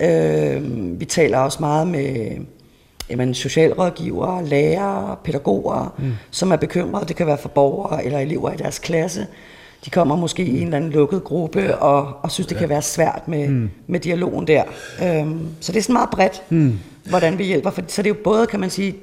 Øh, 0.03 1.01
vi 1.01 1.05
taler 1.05 1.39
også 1.39 1.59
meget 1.61 1.87
med 1.87 2.31
jamen, 3.11 3.35
socialrådgivere, 3.35 4.45
lærere, 4.45 5.17
pædagoger, 5.25 5.95
mm. 5.99 6.13
som 6.31 6.53
er 6.53 6.57
bekymrede. 6.57 7.07
Det 7.07 7.17
kan 7.17 7.27
være 7.27 7.39
for 7.39 7.49
borgere 7.49 8.05
eller 8.05 8.19
elever 8.19 8.53
i 8.53 8.57
deres 8.57 8.79
klasse. 8.79 9.27
De 9.85 9.91
kommer 9.91 10.17
måske 10.17 10.45
i 10.45 10.61
en 10.61 10.65
eller 10.65 10.77
anden 10.77 10.91
lukket 10.91 11.25
gruppe 11.25 11.79
og, 11.79 12.13
og 12.23 12.31
synes, 12.31 12.47
det 12.47 12.55
ja. 12.55 12.61
kan 12.61 12.69
være 12.69 12.83
svært 12.83 13.29
med, 13.29 13.49
mm. 13.49 13.71
med 13.87 14.01
dialogen 14.01 14.47
der. 14.47 14.63
Øhm, 15.03 15.49
så 15.61 15.73
det 15.73 15.79
er 15.79 15.83
sådan 15.83 15.93
meget 15.93 16.11
bredt, 16.11 16.43
mm. 16.51 16.79
hvordan 17.09 17.39
vi 17.39 17.45
hjælper. 17.45 17.71
For, 17.71 17.83
så 17.89 18.03
det 18.03 18.11
er 18.11 18.15
jo 18.15 18.21
både, 18.25 18.47
kan 18.47 18.61
man 18.61 18.71
sige, 18.71 18.95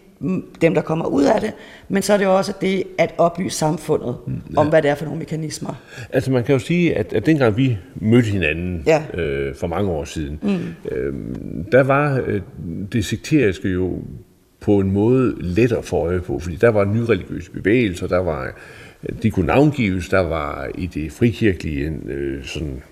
dem, 0.61 0.73
der 0.73 0.81
kommer 0.81 1.05
ud 1.05 1.23
af 1.23 1.41
det, 1.41 1.53
men 1.89 2.03
så 2.03 2.13
er 2.13 2.17
det 2.17 2.25
jo 2.25 2.37
også 2.37 2.53
det 2.61 2.83
at 2.97 3.13
oplyse 3.17 3.57
samfundet 3.57 4.15
mm, 4.27 4.41
ja. 4.53 4.59
om, 4.59 4.69
hvad 4.69 4.81
det 4.81 4.91
er 4.91 4.95
for 4.95 5.05
nogle 5.05 5.19
mekanismer. 5.19 5.73
Altså 6.13 6.31
man 6.31 6.43
kan 6.43 6.53
jo 6.53 6.59
sige, 6.59 6.95
at, 6.95 7.13
at 7.13 7.25
dengang 7.25 7.57
vi 7.57 7.77
mødte 7.95 8.29
hinanden 8.29 8.83
ja. 8.85 9.03
øh, 9.13 9.55
for 9.55 9.67
mange 9.67 9.89
år 9.89 10.03
siden, 10.03 10.39
mm. 10.41 10.91
øh, 10.91 11.13
der 11.71 11.83
var 11.83 12.21
øh, 12.27 12.41
det 12.93 13.05
sekteriske 13.05 13.69
jo 13.69 13.99
på 14.59 14.79
en 14.79 14.91
måde 14.91 15.35
lettere 15.39 15.83
for 15.83 16.05
øje 16.05 16.19
på, 16.19 16.39
fordi 16.39 16.55
der 16.55 16.69
var 16.69 16.85
nyreligiøse 16.85 17.51
bevægelser, 17.51 18.07
der 18.07 18.19
var 18.19 18.51
de 19.23 19.31
kunne 19.31 19.45
navngives, 19.45 20.09
der 20.09 20.19
var 20.19 20.69
i 20.75 20.85
det 20.85 21.11
frikirkelige 21.11 21.93
øh, 22.05 22.43
sådan 22.43 22.83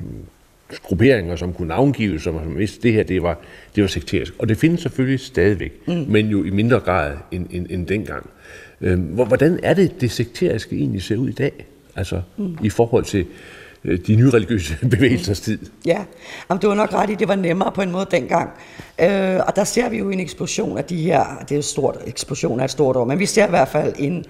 grupperinger, 0.83 1.35
som 1.35 1.53
kunne 1.53 1.67
navngives, 1.67 2.23
som 2.23 2.39
som 2.43 2.57
vidste, 2.57 2.81
det 2.81 2.93
her 2.93 3.03
det 3.03 3.23
var, 3.23 3.39
det 3.75 3.81
var 3.83 3.87
sekterisk. 3.87 4.33
Og 4.39 4.49
det 4.49 4.57
findes 4.57 4.81
selvfølgelig 4.81 5.19
stadigvæk, 5.19 5.87
mm. 5.87 6.05
men 6.07 6.27
jo 6.27 6.43
i 6.43 6.49
mindre 6.49 6.79
grad 6.79 7.13
end, 7.31 7.47
end, 7.51 7.67
end 7.69 7.87
dengang. 7.87 8.29
Øh, 8.81 8.99
hvordan 8.99 9.59
er 9.63 9.73
det, 9.73 10.01
det 10.01 10.11
sekteriske 10.11 10.75
egentlig 10.75 11.03
ser 11.03 11.17
ud 11.17 11.29
i 11.29 11.33
dag? 11.33 11.65
Altså 11.95 12.21
mm. 12.37 12.57
i 12.63 12.69
forhold 12.69 13.05
til 13.05 13.25
øh, 13.83 13.99
de 14.07 14.15
nye 14.15 14.29
religiøse 14.29 14.77
bevægelsers 14.91 15.39
tid. 15.39 15.59
Ja, 15.85 16.05
Jamen, 16.49 16.61
du 16.61 16.67
var 16.67 16.75
nok 16.75 16.93
ret 16.93 17.09
i, 17.09 17.15
det 17.15 17.27
var 17.27 17.35
nemmere 17.35 17.71
på 17.71 17.81
en 17.81 17.91
måde 17.91 18.07
dengang. 18.11 18.49
Øh, 19.01 19.39
og 19.47 19.55
der 19.55 19.63
ser 19.63 19.89
vi 19.89 19.97
jo 19.97 20.09
en 20.09 20.19
eksplosion 20.19 20.77
af 20.77 20.83
de 20.83 21.01
her, 21.01 21.25
det 21.41 21.51
er 21.51 21.55
jo 21.55 21.61
stort, 21.61 21.97
eksplosion 22.07 22.59
er 22.59 22.63
et 22.63 22.71
stort 22.71 22.95
ord, 22.95 23.07
men 23.07 23.19
vi 23.19 23.25
ser 23.25 23.47
i 23.47 23.49
hvert 23.49 23.67
fald 23.67 23.93
en, 23.97 24.25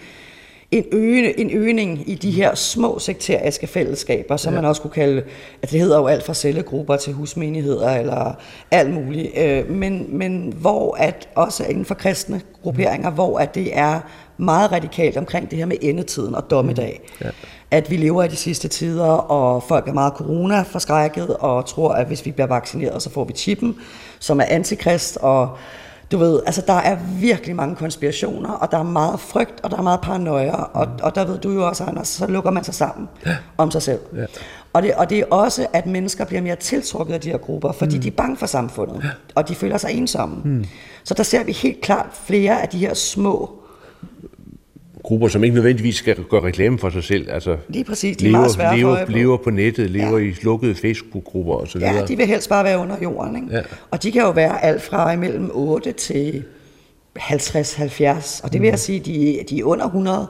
en, 0.71 0.83
øge, 0.91 1.39
en 1.39 1.49
øgning 1.53 2.09
i 2.09 2.15
de 2.15 2.31
her 2.31 2.55
små 2.55 2.99
sekteriske 2.99 3.67
fællesskaber, 3.67 4.37
som 4.37 4.53
ja. 4.53 4.61
man 4.61 4.69
også 4.69 4.81
kunne 4.81 4.91
kalde, 4.91 5.23
at 5.61 5.71
det 5.71 5.79
hedder 5.79 5.97
jo 5.97 6.07
alt 6.07 6.23
fra 6.23 6.33
cellegrupper 6.33 6.95
til 6.95 7.13
husmenigheder 7.13 7.89
eller 7.89 8.33
alt 8.71 8.93
muligt, 8.93 9.37
øh, 9.37 9.69
men, 9.69 10.17
men 10.17 10.53
hvor 10.57 10.95
at 10.95 11.29
også 11.35 11.63
inden 11.63 11.85
for 11.85 11.95
kristne 11.95 12.41
grupperinger, 12.63 13.09
hvor 13.11 13.39
at 13.39 13.55
det 13.55 13.77
er 13.77 13.99
meget 14.37 14.71
radikalt 14.71 15.17
omkring 15.17 15.51
det 15.51 15.57
her 15.57 15.65
med 15.65 15.77
endetiden 15.81 16.35
og 16.35 16.49
dommedag. 16.49 17.01
Mm. 17.03 17.25
Ja. 17.25 17.31
At 17.71 17.91
vi 17.91 17.97
lever 17.97 18.23
i 18.23 18.27
de 18.27 18.35
sidste 18.35 18.67
tider, 18.67 19.11
og 19.11 19.63
folk 19.63 19.87
er 19.87 19.93
meget 19.93 20.13
corona-forskrækket 20.13 21.37
og 21.39 21.65
tror, 21.65 21.91
at 21.91 22.07
hvis 22.07 22.25
vi 22.25 22.31
bliver 22.31 22.47
vaccineret, 22.47 23.01
så 23.01 23.09
får 23.09 23.23
vi 23.23 23.33
chippen, 23.33 23.75
som 24.19 24.39
er 24.39 24.45
antikrist, 24.47 25.17
og 25.17 25.57
du 26.11 26.17
ved, 26.17 26.41
altså 26.45 26.63
der 26.67 26.73
er 26.73 26.97
virkelig 27.19 27.55
mange 27.55 27.75
konspirationer, 27.75 28.49
og 28.49 28.71
der 28.71 28.77
er 28.77 28.83
meget 28.83 29.19
frygt, 29.19 29.61
og 29.63 29.71
der 29.71 29.77
er 29.77 29.81
meget 29.81 30.01
paranoia, 30.01 30.51
og, 30.51 30.87
og 31.03 31.15
der 31.15 31.25
ved 31.25 31.37
du 31.37 31.51
jo 31.51 31.67
også, 31.67 31.83
Anders, 31.83 32.07
så 32.07 32.27
lukker 32.27 32.51
man 32.51 32.63
sig 32.63 32.73
sammen 32.73 33.09
ja. 33.25 33.35
om 33.57 33.71
sig 33.71 33.81
selv. 33.81 33.99
Ja. 34.15 34.25
Og, 34.73 34.83
det, 34.83 34.93
og 34.95 35.09
det 35.09 35.19
er 35.19 35.25
også, 35.25 35.67
at 35.73 35.85
mennesker 35.85 36.25
bliver 36.25 36.41
mere 36.41 36.55
tiltrukket 36.55 37.13
af 37.13 37.21
de 37.21 37.29
her 37.29 37.37
grupper, 37.37 37.71
fordi 37.71 37.95
mm. 37.95 38.01
de 38.01 38.07
er 38.07 38.11
bange 38.11 38.37
for 38.37 38.45
samfundet, 38.45 39.03
ja. 39.03 39.09
og 39.35 39.49
de 39.49 39.55
føler 39.55 39.77
sig 39.77 39.91
ensomme. 39.91 40.35
Mm. 40.43 40.65
Så 41.03 41.13
der 41.13 41.23
ser 41.23 41.43
vi 41.43 41.51
helt 41.51 41.81
klart 41.81 42.07
flere 42.23 42.61
af 42.61 42.69
de 42.69 42.77
her 42.77 42.93
små 42.93 43.63
grupper, 45.03 45.27
som 45.27 45.43
ikke 45.43 45.53
nødvendigvis 45.53 45.95
skal 45.95 46.23
gøre 46.29 46.43
reklame 46.43 46.79
for 46.79 46.89
sig 46.89 47.03
selv. 47.03 47.31
Altså, 47.31 47.57
Lige 47.69 47.83
præcis, 47.83 48.17
de 48.17 48.23
lever, 48.23 48.37
er 48.37 48.57
meget 48.57 48.79
lever, 48.79 49.05
på. 49.05 49.11
lever 49.11 49.37
på 49.37 49.49
nettet, 49.49 49.89
lever 49.89 50.17
ja. 50.17 50.25
i 50.25 50.35
lukkede 50.41 50.75
Facebook-grupper 50.75 51.53
osv. 51.53 51.81
Ja, 51.81 52.05
de 52.07 52.17
vil 52.17 52.25
helst 52.25 52.49
bare 52.49 52.63
være 52.63 52.79
under 52.79 52.95
jorden. 53.03 53.35
Ikke? 53.35 53.47
Ja. 53.55 53.61
Og 53.91 54.03
de 54.03 54.11
kan 54.11 54.21
jo 54.21 54.29
være 54.29 54.63
alt 54.63 54.81
fra 54.81 55.11
imellem 55.11 55.49
8 55.53 55.91
til 55.91 56.43
50-70. 57.19 58.43
Og 58.43 58.53
det 58.53 58.61
vil 58.61 58.67
jeg 58.67 58.79
sige, 58.79 58.99
de, 58.99 59.39
de 59.49 59.59
er 59.59 59.63
under 59.63 59.85
100 59.85 60.27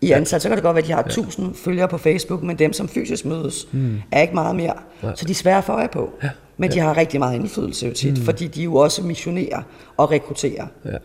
i 0.00 0.12
ansat. 0.12 0.42
Så 0.42 0.48
kan 0.48 0.56
det 0.56 0.64
godt 0.64 0.74
være, 0.74 0.82
at 0.82 0.88
de 0.88 0.92
har 0.92 1.02
1000 1.02 1.46
ja. 1.46 1.52
følgere 1.64 1.88
på 1.88 1.98
Facebook, 1.98 2.42
men 2.42 2.58
dem, 2.58 2.72
som 2.72 2.88
fysisk 2.88 3.24
mødes, 3.24 3.68
mm. 3.72 3.96
er 4.12 4.22
ikke 4.22 4.34
meget 4.34 4.56
mere. 4.56 4.74
Ja. 5.02 5.08
Så 5.14 5.24
de 5.24 5.30
er 5.30 5.34
svære 5.34 5.58
at 5.58 5.64
få 5.64 5.72
øje 5.72 5.88
på. 5.92 6.10
Ja. 6.22 6.30
Men 6.56 6.70
ja. 6.70 6.74
de 6.74 6.80
har 6.80 6.96
rigtig 6.96 7.20
meget 7.20 7.34
indflydelse 7.34 7.86
jo 7.86 7.92
tit, 7.92 8.18
mm. 8.18 8.24
fordi 8.24 8.46
de 8.46 8.62
jo 8.62 8.74
også 8.74 9.02
missionerer 9.02 9.62
og 9.96 10.10
rekrutterer. 10.10 10.66
Ja. 10.84 10.96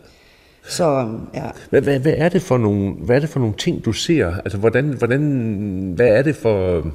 Så, 0.70 1.18
ja. 1.34 1.50
Hvad, 1.70 1.82
hvad, 1.82 2.00
hvad, 2.00 2.14
er 2.16 2.28
det 2.28 2.42
for 2.42 2.58
nogle, 2.58 2.92
hvad 2.92 3.16
er 3.16 3.20
det 3.20 3.28
for 3.28 3.40
nogle 3.40 3.54
ting, 3.58 3.84
du 3.84 3.92
ser? 3.92 4.34
Altså, 4.36 4.58
hvordan, 4.58 4.84
hvordan, 4.84 5.92
hvad 5.96 6.08
er 6.08 6.22
det 6.22 6.36
for 6.36 6.86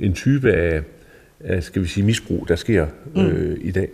en 0.00 0.12
type 0.12 0.52
af, 0.52 0.82
af 1.40 1.62
skal 1.62 1.82
vi 1.82 1.86
sige, 1.86 2.04
misbrug, 2.04 2.48
der 2.48 2.56
sker 2.56 2.86
mm. 3.14 3.26
øh, 3.26 3.58
i 3.60 3.70
dag? 3.70 3.88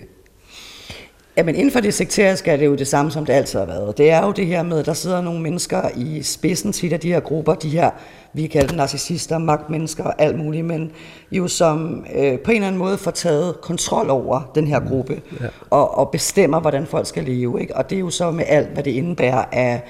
Jamen 1.36 1.54
inden 1.54 1.72
for 1.72 1.80
det 1.80 1.94
sekteriske 1.94 2.50
er 2.50 2.56
det 2.56 2.66
jo 2.66 2.74
det 2.74 2.88
samme, 2.88 3.10
som 3.10 3.26
det 3.26 3.32
altid 3.32 3.58
har 3.58 3.66
været. 3.66 3.98
Det 3.98 4.10
er 4.10 4.26
jo 4.26 4.32
det 4.32 4.46
her 4.46 4.62
med, 4.62 4.78
at 4.78 4.86
der 4.86 4.92
sidder 4.92 5.20
nogle 5.20 5.40
mennesker 5.40 5.88
i 5.96 6.22
spidsen 6.22 6.72
til 6.72 6.92
af 6.92 7.00
de 7.00 7.12
her 7.12 7.20
grupper, 7.20 7.54
de 7.54 7.68
her, 7.68 7.90
vi 8.32 8.46
kalder 8.46 8.68
dem 8.68 8.76
narcissister, 8.76 9.38
magtmennesker 9.38 10.04
og 10.04 10.14
alt 10.18 10.38
muligt, 10.38 10.66
men 10.66 10.92
jo 11.32 11.48
som 11.48 12.06
øh, 12.14 12.38
på 12.38 12.50
en 12.50 12.54
eller 12.54 12.66
anden 12.66 12.78
måde 12.78 12.98
får 12.98 13.10
taget 13.10 13.60
kontrol 13.60 14.10
over 14.10 14.50
den 14.54 14.66
her 14.66 14.80
mm. 14.80 14.88
gruppe, 14.88 15.22
ja. 15.40 15.46
og, 15.70 15.98
og 15.98 16.10
bestemmer, 16.10 16.60
hvordan 16.60 16.86
folk 16.86 17.06
skal 17.06 17.24
leve. 17.24 17.60
Ikke? 17.60 17.76
Og 17.76 17.90
det 17.90 17.96
er 17.96 18.00
jo 18.00 18.10
så 18.10 18.30
med 18.30 18.44
alt, 18.48 18.68
hvad 18.68 18.82
det 18.82 18.90
indebærer 18.90 19.44
af 19.52 19.82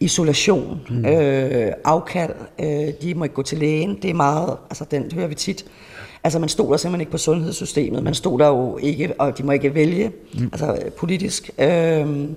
isolation, 0.00 0.80
mm. 0.90 1.04
øh, 1.04 1.72
afkald, 1.84 2.34
øh, 2.60 2.88
de 3.02 3.14
må 3.14 3.24
ikke 3.24 3.34
gå 3.34 3.42
til 3.42 3.58
lægen, 3.58 3.98
det 4.02 4.10
er 4.10 4.14
meget, 4.14 4.56
altså 4.70 4.84
den 4.90 5.04
det 5.04 5.12
hører 5.12 5.26
vi 5.26 5.34
tit, 5.34 5.64
Altså 6.24 6.38
man 6.38 6.48
stoler 6.48 6.76
simpelthen 6.76 7.00
ikke 7.00 7.12
på 7.12 7.18
sundhedssystemet, 7.18 8.02
man 8.02 8.14
stoler 8.14 8.46
jo 8.46 8.78
ikke, 8.82 9.12
og 9.18 9.38
de 9.38 9.42
må 9.42 9.52
ikke 9.52 9.74
vælge, 9.74 10.12
mm. 10.34 10.48
altså 10.52 10.78
politisk. 10.96 11.50
Øhm, 11.58 12.34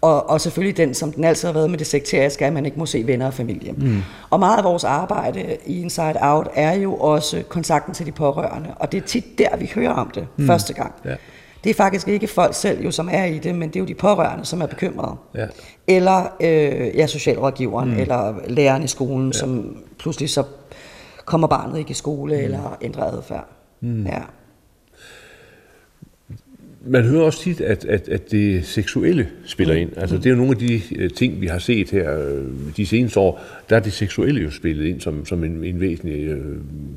og, 0.00 0.30
og 0.30 0.40
selvfølgelig 0.40 0.76
den, 0.76 0.94
som 0.94 1.12
den 1.12 1.24
altid 1.24 1.48
har 1.48 1.52
været 1.52 1.70
med 1.70 1.78
det 1.78 1.86
sekteriske, 1.86 2.46
at 2.46 2.52
man 2.52 2.66
ikke 2.66 2.78
må 2.78 2.86
se 2.86 3.06
venner 3.06 3.26
og 3.26 3.34
familie. 3.34 3.72
Mm. 3.72 4.02
Og 4.30 4.40
meget 4.40 4.58
af 4.58 4.64
vores 4.64 4.84
arbejde 4.84 5.56
i 5.66 5.80
Inside 5.80 6.16
Out 6.20 6.48
er 6.54 6.72
jo 6.72 6.94
også 6.94 7.42
kontakten 7.48 7.94
til 7.94 8.06
de 8.06 8.12
pårørende, 8.12 8.68
og 8.76 8.92
det 8.92 9.02
er 9.02 9.06
tit 9.06 9.38
der, 9.38 9.56
vi 9.56 9.70
hører 9.74 9.92
om 9.92 10.10
det 10.14 10.26
mm. 10.36 10.46
første 10.46 10.72
gang. 10.74 10.92
Ja. 11.04 11.14
Det 11.64 11.70
er 11.70 11.74
faktisk 11.74 12.08
ikke 12.08 12.26
folk 12.26 12.54
selv, 12.54 12.84
jo, 12.84 12.90
som 12.90 13.08
er 13.12 13.24
i 13.24 13.38
det, 13.38 13.54
men 13.54 13.68
det 13.68 13.76
er 13.76 13.80
jo 13.80 13.86
de 13.86 13.94
pårørende, 13.94 14.44
som 14.44 14.60
er 14.62 14.66
bekymrede. 14.66 15.16
Ja. 15.34 15.46
Eller 15.86 16.24
øh, 16.40 16.96
ja, 16.96 17.06
socialrådgiveren, 17.06 17.90
mm. 17.90 17.98
eller 17.98 18.34
læreren 18.46 18.82
i 18.82 18.86
skolen, 18.86 19.26
ja. 19.26 19.38
som 19.38 19.76
pludselig 19.98 20.30
så 20.30 20.42
kommer 21.24 21.48
barnet 21.48 21.78
ikke 21.78 21.90
i 21.90 21.94
skole 21.94 22.36
mm. 22.36 22.44
eller 22.44 22.78
ændrer 22.82 23.04
adfærd. 23.04 23.48
Mm. 23.80 24.06
Ja. 24.06 24.18
Man 26.86 27.04
hører 27.04 27.22
også 27.22 27.42
tit, 27.42 27.60
at, 27.60 27.84
at, 27.84 28.08
at 28.08 28.30
det 28.30 28.66
seksuelle 28.66 29.28
spiller 29.46 29.74
mm. 29.74 29.80
ind. 29.80 29.90
Altså, 29.96 30.16
det 30.16 30.26
er 30.26 30.30
jo 30.30 30.36
nogle 30.36 30.50
af 30.52 30.58
de 30.58 30.82
uh, 31.04 31.10
ting, 31.16 31.40
vi 31.40 31.46
har 31.46 31.58
set 31.58 31.90
her 31.90 32.18
uh, 32.18 32.76
de 32.76 32.86
seneste 32.86 33.20
år. 33.20 33.40
Der 33.70 33.76
er 33.76 33.80
det 33.80 33.92
seksuelle 33.92 34.40
jo 34.40 34.50
spillet 34.50 34.86
ind 34.86 35.00
som, 35.00 35.26
som 35.26 35.44
en, 35.44 35.64
en 35.64 35.80
væsentlig 35.80 36.34
uh, 36.34 36.56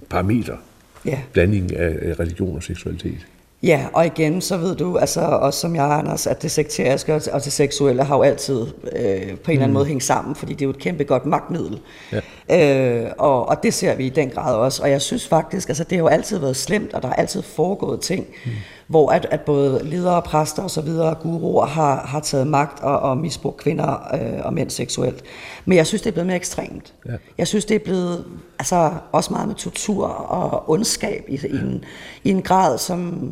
parameter. 0.10 0.58
Ja. 1.06 1.20
Blanding 1.34 1.76
af 1.76 2.20
religion 2.20 2.56
og 2.56 2.64
seksualitet. 2.64 3.28
Ja, 3.64 3.86
og 3.94 4.06
igen, 4.06 4.42
så 4.42 4.58
ved 4.58 4.76
du, 4.76 4.98
altså 4.98 5.22
også 5.22 5.60
som 5.60 5.76
jeg, 5.76 5.84
Anders, 5.84 6.28
at 6.28 6.42
det 6.42 6.52
sekteriske 6.52 7.14
og 7.14 7.44
det 7.44 7.54
seksuelle 7.54 8.04
har 8.04 8.16
jo 8.16 8.22
altid 8.22 8.62
øh, 8.62 8.68
på 8.84 9.02
en 9.02 9.22
eller 9.22 9.38
anden 9.52 9.68
mm. 9.68 9.74
måde 9.74 9.86
hængt 9.86 10.04
sammen, 10.04 10.36
fordi 10.36 10.54
det 10.54 10.62
er 10.62 10.66
jo 10.66 10.70
et 10.70 10.80
kæmpe 10.80 11.04
godt 11.04 11.26
magtmiddel. 11.26 11.80
Ja. 12.12 12.20
Øh, 12.51 13.05
og, 13.17 13.49
og 13.49 13.63
det 13.63 13.73
ser 13.73 13.95
vi 13.95 14.05
i 14.05 14.10
den 14.10 14.29
grad 14.29 14.55
også. 14.55 14.84
Og 14.84 14.89
jeg 14.89 15.01
synes 15.01 15.27
faktisk, 15.27 15.69
altså 15.69 15.84
det 15.84 15.91
har 15.91 16.03
jo 16.03 16.08
altid 16.08 16.38
været 16.38 16.55
slemt, 16.55 16.93
og 16.93 17.01
der 17.01 17.08
har 17.08 17.15
altid 17.15 17.41
foregået 17.41 18.01
ting, 18.01 18.25
mm 18.45 18.51
hvor 18.88 19.12
at, 19.12 19.27
at 19.31 19.41
både 19.41 19.84
ledere, 19.84 20.21
præster 20.21 20.63
og 20.63 20.71
så 20.71 20.81
videre, 20.81 21.15
guruer 21.15 21.65
har, 21.65 22.05
har 22.05 22.19
taget 22.19 22.47
magt 22.47 22.79
og, 22.84 22.99
og 22.99 23.17
misbrugt 23.17 23.58
kvinder 23.58 24.15
øh, 24.15 24.45
og 24.45 24.53
mænd 24.53 24.69
seksuelt. 24.69 25.23
Men 25.65 25.77
jeg 25.77 25.88
synes, 25.88 26.01
det 26.01 26.10
er 26.10 26.13
blevet 26.13 26.27
mere 26.27 26.36
ekstremt. 26.36 26.93
Ja. 27.05 27.12
Jeg 27.38 27.47
synes, 27.47 27.65
det 27.65 27.75
er 27.75 27.79
blevet 27.79 28.25
altså, 28.60 28.91
også 29.12 29.34
meget 29.34 29.47
med 29.47 29.55
tortur 29.55 30.08
og 30.08 30.69
ondskab 30.69 31.25
i, 31.27 31.36
i, 31.36 31.55
en, 31.55 31.84
i 32.23 32.29
en 32.29 32.41
grad, 32.41 32.77
som 32.77 33.29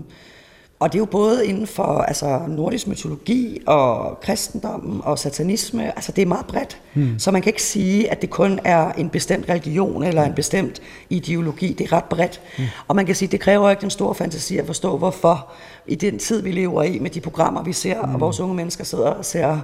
og 0.84 0.94
det 0.94 0.98
er 0.98 1.00
jo 1.02 1.06
både 1.06 1.48
inden 1.48 1.68
for 1.68 1.84
altså, 1.84 2.42
nordisk 2.48 2.88
mytologi 2.88 3.62
og 3.66 4.20
kristendommen 4.22 5.02
og 5.04 5.20
satanisme. 5.20 5.86
Altså 5.86 6.12
det 6.12 6.22
er 6.22 6.26
meget 6.26 6.46
bredt. 6.46 6.82
Hmm. 6.94 7.20
Så 7.20 7.32
man 7.32 7.42
kan 7.42 7.50
ikke 7.50 7.64
sige, 7.64 8.12
at 8.12 8.22
det 8.22 8.30
kun 8.30 8.60
er 8.64 8.92
en 8.92 9.10
bestemt 9.10 9.50
religion 9.50 10.04
eller 10.04 10.24
en 10.24 10.34
bestemt 10.34 10.82
ideologi. 11.10 11.74
Det 11.74 11.92
er 11.92 11.94
ret 11.94 12.04
bredt. 12.04 12.42
Hmm. 12.58 12.66
Og 12.88 12.96
man 12.96 13.06
kan 13.06 13.16
sige, 13.16 13.28
at 13.28 13.32
det 13.32 13.40
kræver 13.40 13.70
ikke 13.70 13.82
den 13.82 13.90
store 13.90 14.16
fantasi 14.16 14.58
at 14.58 14.66
forstå, 14.66 14.98
hvorfor 14.98 15.48
i 15.88 15.96
den 15.96 16.20
tid, 16.20 16.42
vi 16.42 16.52
lever 16.52 16.84
i, 16.84 17.00
med 17.00 17.10
de 17.10 17.22
programmer, 17.22 17.64
vi 17.64 17.74
ser, 17.74 18.02
hmm. 18.02 18.14
og 18.14 18.22
vores 18.22 18.40
unge 18.40 18.56
mennesker 18.56 18.84
sidder 18.84 19.10
og 19.10 19.26
ser 19.26 19.60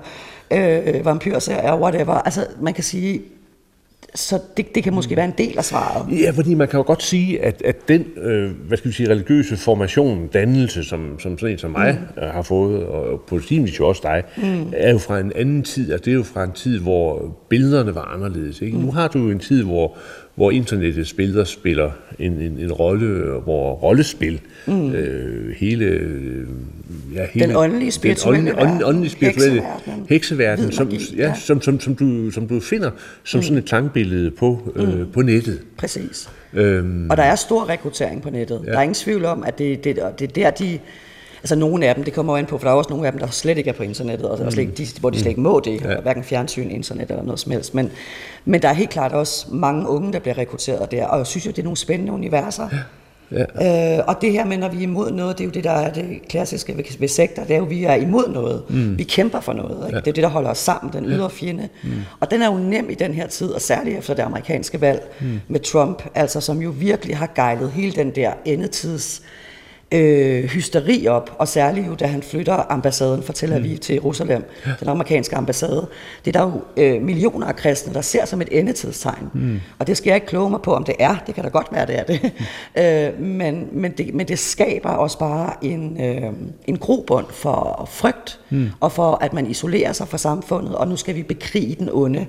øh, 0.51 1.05
vampyrserier, 1.05 1.75
whatever. 1.75 2.13
Altså 2.13 2.45
man 2.61 2.73
kan 2.73 2.83
sige, 2.83 3.21
så 4.15 4.39
det, 4.57 4.75
det 4.75 4.83
kan 4.83 4.93
måske 4.93 5.15
være 5.15 5.25
en 5.25 5.33
del 5.37 5.57
af 5.57 5.65
svaret. 5.65 6.19
Ja, 6.21 6.31
fordi 6.31 6.53
man 6.53 6.67
kan 6.67 6.77
jo 6.77 6.83
godt 6.83 7.03
sige, 7.03 7.43
at, 7.45 7.61
at 7.61 7.87
den 7.87 8.05
øh, 8.17 8.51
hvad 8.67 8.77
skal 8.77 8.89
vi 8.89 8.95
sige, 8.95 9.09
religiøse 9.09 9.57
formation, 9.57 10.27
dannelse, 10.27 10.83
som, 10.83 11.19
som 11.19 11.37
sådan 11.37 11.53
en 11.53 11.57
som 11.57 11.71
mig 11.71 11.99
mm. 12.15 12.23
Øh, 12.23 12.29
har 12.29 12.41
fået, 12.41 12.85
og 12.85 13.21
på 13.27 13.39
jo 13.51 13.87
også 13.87 14.01
dig, 14.03 14.23
mm. 14.37 14.73
er 14.73 14.91
jo 14.91 14.97
fra 14.97 15.19
en 15.19 15.31
anden 15.35 15.63
tid. 15.63 15.91
Altså 15.91 16.05
det 16.05 16.11
er 16.11 16.15
jo 16.15 16.23
fra 16.23 16.43
en 16.43 16.51
tid, 16.51 16.79
hvor 16.79 17.37
billederne 17.49 17.95
var 17.95 18.13
anderledes. 18.15 18.61
Ikke? 18.61 18.77
Mm. 18.77 18.83
Nu 18.83 18.91
har 18.91 19.07
du 19.07 19.19
jo 19.19 19.29
en 19.29 19.39
tid, 19.39 19.63
hvor, 19.63 19.97
hvor 20.39 20.51
internettets 20.51 21.13
billeder 21.13 21.43
spiller 21.43 21.91
en, 22.19 22.31
en, 22.31 22.59
en 22.59 22.71
rolle, 22.71 23.39
hvor 23.43 23.73
rollespil, 23.73 24.41
mm. 24.65 24.91
øh, 24.91 25.55
hele, 25.55 25.85
ja, 27.15 27.25
hele... 27.33 27.47
Den 27.47 27.55
åndelige 27.55 27.91
spirituelle 27.91 28.51
den 28.51 28.59
åndelige, 28.59 28.85
åndelige 28.85 29.11
spirituelle 29.11 29.63
hekseverden, 30.09 30.71
som, 30.71 30.89
ja, 30.89 30.97
ja. 31.17 31.33
Som, 31.35 31.61
som, 31.61 31.79
som, 31.79 31.95
du, 31.95 32.31
som 32.31 32.47
du 32.47 32.59
finder 32.59 32.91
som 33.23 33.37
mm. 33.37 33.43
sådan 33.43 33.57
et 33.57 33.65
klangbillede 33.65 34.31
på, 34.31 34.73
øh, 34.75 34.99
mm. 34.99 35.11
på 35.11 35.21
nettet. 35.21 35.61
Præcis. 35.77 36.29
Øhm, 36.53 37.09
og 37.09 37.17
der 37.17 37.23
er 37.23 37.35
stor 37.35 37.69
rekruttering 37.69 38.21
på 38.21 38.29
nettet. 38.29 38.61
Ja. 38.65 38.71
Der 38.71 38.77
er 38.77 38.81
ingen 38.81 38.93
tvivl 38.93 39.25
om, 39.25 39.43
at 39.43 39.57
det, 39.57 39.83
det, 39.83 39.95
det 40.19 40.23
er 40.23 40.27
der, 40.27 40.51
de 40.51 40.79
Altså 41.41 41.55
nogle 41.55 41.85
af 41.85 41.95
dem, 41.95 42.03
det 42.03 42.13
kommer 42.13 42.33
jo 42.33 42.37
an 42.37 42.45
på, 42.45 42.57
for 42.57 42.67
der 42.67 42.71
er 42.71 42.77
også 42.77 42.89
nogle 42.89 43.05
af 43.05 43.11
dem, 43.11 43.19
der 43.19 43.27
slet 43.27 43.57
ikke 43.57 43.69
er 43.69 43.73
på 43.73 43.83
internettet, 43.83 44.29
og 44.29 44.39
mm. 44.43 44.51
slet, 44.51 44.77
de, 44.77 44.87
hvor 44.99 45.09
de 45.09 45.19
slet 45.19 45.29
ikke 45.29 45.41
må 45.41 45.59
det, 45.59 45.81
ja. 45.81 45.99
hverken 46.01 46.23
fjernsyn, 46.23 46.69
internet 46.69 47.09
eller 47.09 47.23
noget 47.23 47.39
som 47.39 47.51
helst. 47.51 47.75
Men, 47.75 47.91
men 48.45 48.61
der 48.61 48.69
er 48.69 48.73
helt 48.73 48.89
klart 48.89 49.11
også 49.11 49.45
mange 49.49 49.87
unge, 49.87 50.13
der 50.13 50.19
bliver 50.19 50.37
rekrutteret 50.37 50.91
der, 50.91 51.05
og 51.05 51.17
jeg 51.17 51.27
synes 51.27 51.45
jo, 51.45 51.51
det 51.51 51.59
er 51.59 51.63
nogle 51.63 51.77
spændende 51.77 52.13
universer. 52.13 52.69
Ja. 52.71 52.77
Ja. 53.31 53.97
Øh, 53.97 54.03
og 54.07 54.21
det 54.21 54.31
her 54.31 54.45
med, 54.45 54.57
når 54.57 54.69
vi 54.69 54.77
er 54.77 54.81
imod 54.81 55.11
noget, 55.11 55.37
det 55.37 55.43
er 55.43 55.45
jo 55.45 55.51
det, 55.51 55.63
der 55.63 55.71
er 55.71 55.93
det 55.93 56.27
klassiske 56.29 56.77
ved, 56.77 56.83
ved 56.99 57.07
sektor, 57.07 57.43
det 57.43 57.53
er 57.53 57.57
jo, 57.57 57.63
at 57.63 57.69
vi 57.69 57.83
er 57.83 57.93
imod 57.93 58.29
noget. 58.33 58.63
Mm. 58.69 58.97
Vi 58.97 59.03
kæmper 59.03 59.39
for 59.39 59.53
noget. 59.53 59.85
Ikke? 59.85 59.95
Ja. 59.95 59.99
Det 59.99 60.07
er 60.07 60.13
det, 60.13 60.23
der 60.23 60.29
holder 60.29 60.49
os 60.49 60.57
sammen, 60.57 60.93
den 60.93 61.05
ydre 61.05 61.29
fjende. 61.29 61.69
Mm. 61.83 61.89
Og 62.19 62.31
den 62.31 62.41
er 62.41 62.51
jo 62.51 62.57
nem 62.57 62.89
i 62.89 62.93
den 62.93 63.13
her 63.13 63.27
tid, 63.27 63.51
og 63.51 63.61
særligt 63.61 63.97
efter 63.97 64.13
det 64.13 64.23
amerikanske 64.23 64.81
valg 64.81 65.01
mm. 65.21 65.39
med 65.47 65.59
Trump, 65.59 66.03
altså 66.15 66.41
som 66.41 66.61
jo 66.61 66.69
virkelig 66.69 67.17
har 67.17 67.29
gejlet 67.35 67.71
hele 67.71 67.91
den 67.91 68.15
der 68.15 68.33
endetids 68.45 69.21
øh, 69.23 69.38
hysteri 70.47 71.07
op, 71.07 71.35
og 71.37 71.47
særligt 71.47 71.87
jo, 71.87 71.95
da 71.95 72.05
han 72.05 72.23
flytter 72.23 72.71
ambassaden 72.71 73.23
fra 73.23 73.33
Tel 73.33 73.53
Aviv 73.53 73.71
mm. 73.71 73.77
til 73.77 73.93
Jerusalem, 73.93 74.43
ja. 74.65 74.71
den 74.79 74.87
amerikanske 74.87 75.35
ambassade. 75.35 75.87
Det 76.25 76.35
er 76.35 76.39
der 76.39 76.45
jo 76.45 76.83
øh, 76.83 77.01
millioner 77.01 77.47
af 77.47 77.55
kristne, 77.55 77.93
der 77.93 78.01
ser 78.01 78.25
som 78.25 78.41
et 78.41 78.47
endetidstegn. 78.51 79.29
Mm. 79.33 79.59
Og 79.79 79.87
det 79.87 79.97
skal 79.97 80.09
jeg 80.09 80.15
ikke 80.15 80.27
kloge 80.27 80.49
mig 80.49 80.61
på, 80.61 80.73
om 80.73 80.83
det 80.83 80.95
er. 80.99 81.15
Det 81.27 81.35
kan 81.35 81.43
da 81.43 81.49
godt 81.49 81.67
være, 81.71 81.85
det 81.85 81.99
er 81.99 82.03
det. 82.03 82.31
Mm. 82.75 82.81
øh, 82.81 83.21
men, 83.21 83.67
men 83.71 83.91
det. 83.91 84.13
Men 84.13 84.27
det 84.27 84.39
skaber 84.39 84.89
også 84.89 85.19
bare 85.19 85.53
en, 85.61 86.01
øh, 86.01 86.33
en 86.65 86.77
grobund 86.77 87.25
for 87.29 87.89
frygt, 87.91 88.39
mm. 88.49 88.69
og 88.79 88.91
for 88.91 89.17
at 89.21 89.33
man 89.33 89.47
isolerer 89.47 89.93
sig 89.93 90.07
fra 90.07 90.17
samfundet, 90.17 90.75
og 90.75 90.87
nu 90.87 90.95
skal 90.95 91.15
vi 91.15 91.23
bekrige 91.23 91.75
den 91.75 91.89
onde. 91.91 92.27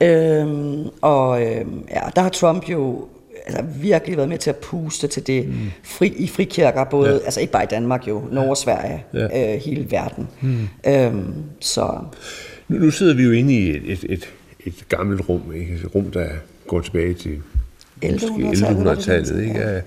Ja. 0.00 0.42
Øh, 0.42 0.86
og 1.00 1.42
øh, 1.42 1.66
ja, 1.90 2.00
der 2.16 2.22
har 2.22 2.28
Trump 2.28 2.68
jo 2.68 3.08
altså, 3.44 3.62
virkelig 3.80 4.16
været 4.16 4.28
med 4.28 4.38
til 4.38 4.50
at 4.50 4.56
puste 4.56 5.06
til 5.06 5.26
det 5.26 5.48
mm. 5.48 5.54
fri, 5.84 6.08
i 6.16 6.28
frikirker, 6.28 6.84
både, 6.84 7.10
ja. 7.10 7.18
altså 7.24 7.40
ikke 7.40 7.52
bare 7.52 7.64
i 7.64 7.66
Danmark 7.70 8.08
jo, 8.08 8.22
Norge 8.32 8.50
og 8.50 8.56
Sverige, 8.56 9.04
ja. 9.14 9.54
øh, 9.54 9.60
hele 9.60 9.90
verden. 9.90 10.28
Mm. 10.40 10.68
Øhm, 10.86 11.34
så. 11.60 11.98
Nu, 12.68 12.78
nu 12.78 12.90
sidder 12.90 13.14
vi 13.14 13.22
jo 13.22 13.30
inde 13.30 13.54
i 13.54 13.70
et, 13.70 13.82
et, 13.86 14.04
et, 14.08 14.32
et 14.64 14.88
gammelt 14.88 15.28
rum, 15.28 15.52
ikke? 15.54 15.74
et 15.74 15.94
rum, 15.94 16.10
der 16.10 16.28
går 16.66 16.80
tilbage 16.80 17.14
til 17.14 17.42
1100-tallet, 18.04 19.42
ikke? 19.42 19.58
Ja, 19.58 19.72
ja. 19.72 19.82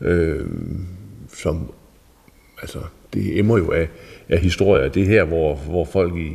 Øhm, 0.00 0.86
som, 1.34 1.72
altså, 2.62 2.78
det 3.14 3.38
emmer 3.38 3.58
jo 3.58 3.70
af, 3.70 3.88
af 4.28 4.38
historier. 4.38 4.88
Det 4.88 5.06
her, 5.06 5.24
hvor, 5.24 5.54
hvor 5.54 5.84
folk 5.84 6.16
i, 6.16 6.30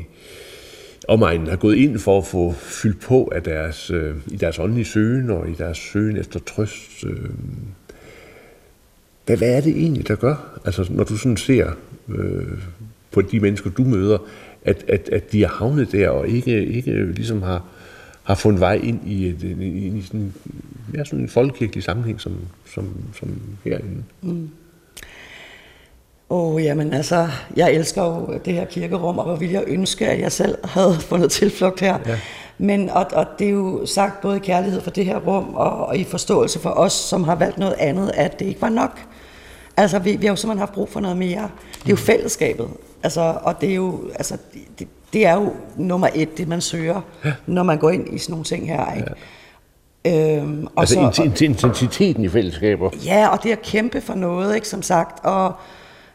omegnen 1.08 1.48
har 1.48 1.56
gået 1.56 1.76
ind 1.76 2.00
for 2.00 2.18
at 2.18 2.26
få 2.26 2.54
fyldt 2.54 3.00
på 3.02 3.32
af 3.36 3.44
deres, 3.44 3.92
øh, 3.92 4.16
i 4.28 4.36
deres 4.36 4.60
åndelige 4.60 4.86
søgen 4.86 5.30
og 5.30 5.50
i 5.50 5.54
deres 5.54 5.78
søgen 5.78 6.18
efter 6.18 6.40
trøst. 6.40 7.04
Øh. 7.06 7.30
Hvad, 9.26 9.38
hvad 9.38 9.58
er 9.58 9.62
det 9.62 9.78
egentlig, 9.78 10.08
der 10.08 10.16
gør? 10.16 10.60
Altså, 10.66 10.88
når 10.90 11.04
du 11.04 11.18
sådan 11.18 11.38
ser 11.38 11.72
øh, 12.10 12.62
på 13.12 13.22
de 13.22 13.40
mennesker, 13.40 13.70
du 13.70 13.84
møder, 13.84 14.18
at, 14.66 14.86
at, 14.88 15.10
at 15.10 15.32
de 15.32 15.44
er 15.44 15.48
havnet 15.48 15.92
der 15.92 16.10
og 16.10 16.28
ikke, 16.28 16.66
ikke 16.66 17.06
ligesom 17.06 17.42
har, 17.42 17.66
har 18.24 18.36
fundet 18.36 18.60
vej 18.60 18.76
ind 18.84 19.00
i, 19.08 19.28
et, 19.28 19.44
i, 19.44 19.88
i 19.88 20.02
sådan, 20.02 20.34
ja, 20.94 21.04
sådan 21.04 21.20
en 21.20 21.30
folkekirkelig 21.30 21.84
sammenhæng 21.84 22.22
som, 22.22 22.36
som, 22.66 22.90
som 23.14 23.30
herinde. 23.64 24.04
Mm. 24.22 24.50
Åh, 26.30 26.56
oh, 26.56 26.64
jamen 26.64 26.94
altså, 26.94 27.28
jeg 27.56 27.74
elsker 27.74 28.04
jo 28.04 28.40
det 28.46 28.54
her 28.54 28.66
kirkerum, 28.66 29.18
og 29.18 29.26
hvor 29.26 29.36
ville 29.36 29.54
jeg 29.54 29.64
ønske, 29.68 30.08
at 30.08 30.20
jeg 30.20 30.32
selv 30.32 30.58
havde 30.64 30.98
fundet 31.00 31.32
tilflugt 31.32 31.80
her. 31.80 31.98
Ja. 32.06 32.20
Men, 32.58 32.90
og, 32.90 33.06
og 33.14 33.26
det 33.40 33.48
er 33.48 33.52
jo 33.52 33.86
sagt 33.86 34.22
både 34.22 34.38
i 34.38 34.40
kærlighed 34.40 34.82
for 34.82 34.92
det 34.92 35.06
her 35.06 35.20
rum, 35.20 35.56
og, 35.56 35.88
og 35.88 35.98
i 35.98 36.04
forståelse 36.04 36.60
for 36.60 36.70
os, 36.70 36.94
som 36.94 37.24
har 37.24 37.36
valgt 37.36 37.58
noget 37.58 37.76
andet, 37.78 38.12
at 38.14 38.40
det 38.40 38.46
ikke 38.46 38.62
var 38.62 38.70
nok. 38.70 39.00
Altså, 39.78 40.00
vi, 40.00 40.16
vi 40.16 40.26
har 40.26 40.32
jo 40.32 40.36
simpelthen 40.36 40.60
haft 40.60 40.74
brug 40.74 40.90
for 40.90 41.00
noget 41.00 41.18
mere. 41.18 41.50
Det 41.74 41.86
er 41.86 41.90
jo 41.90 41.96
fællesskabet. 41.96 42.68
Altså, 43.04 43.34
og 43.42 43.62
det 43.62 43.72
er 43.72 43.76
jo, 43.76 44.00
altså, 44.16 44.38
det, 44.80 44.88
det 45.14 45.26
er 45.26 45.34
jo 45.34 45.54
nummer 45.76 46.08
et, 46.16 46.38
det 46.38 46.48
man 46.48 46.62
søger, 46.62 47.02
ja. 47.26 47.34
når 47.46 47.64
man 47.64 47.78
går 47.78 47.90
ind 47.90 48.14
i 48.14 48.18
sådan 48.18 48.32
nogle 48.32 48.46
ting 48.46 48.68
her. 48.68 48.94
Ikke? 48.96 49.12
Ja. 50.06 50.38
Øhm, 50.38 50.66
og 50.66 50.82
altså 50.82 51.10
så, 51.14 51.24
intensiteten 51.46 52.24
i 52.24 52.30
fællesskaber. 52.30 52.90
Ja, 53.06 53.28
og 53.28 53.44
det 53.44 53.52
at 53.52 53.62
kæmpe 53.62 54.02
for 54.02 54.14
noget, 54.14 54.56
ikke, 54.56 54.68
som 54.68 54.82
sagt. 54.82 55.26
Og, 55.26 55.54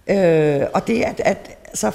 Øh, 0.06 0.60
og 0.74 0.86
det 0.86 1.02
at, 1.02 1.20
at 1.24 1.50
så, 1.74 1.92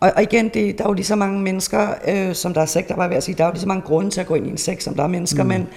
og, 0.00 0.12
og 0.16 0.22
igen, 0.22 0.48
det, 0.48 0.78
der 0.78 0.84
er 0.84 0.88
jo 0.88 0.92
lige 0.92 1.06
så 1.06 1.16
mange 1.16 1.40
mennesker, 1.40 1.88
øh, 2.08 2.34
som 2.34 2.54
der 2.54 2.60
er 2.60 2.66
sektor, 2.66 2.96
bare 2.96 3.10
ved 3.10 3.16
at 3.16 3.22
sige, 3.22 3.34
der 3.34 3.44
er 3.44 3.48
jo 3.48 3.52
lige 3.52 3.60
så 3.60 3.68
mange 3.68 3.82
grunde 3.82 4.10
til 4.10 4.20
at 4.20 4.26
gå 4.26 4.34
ind 4.34 4.46
i 4.46 4.50
en 4.50 4.58
sekt, 4.58 4.82
som 4.82 4.94
der 4.94 5.02
er 5.02 5.08
mennesker, 5.08 5.42
mm. 5.42 5.48
men 5.48 5.68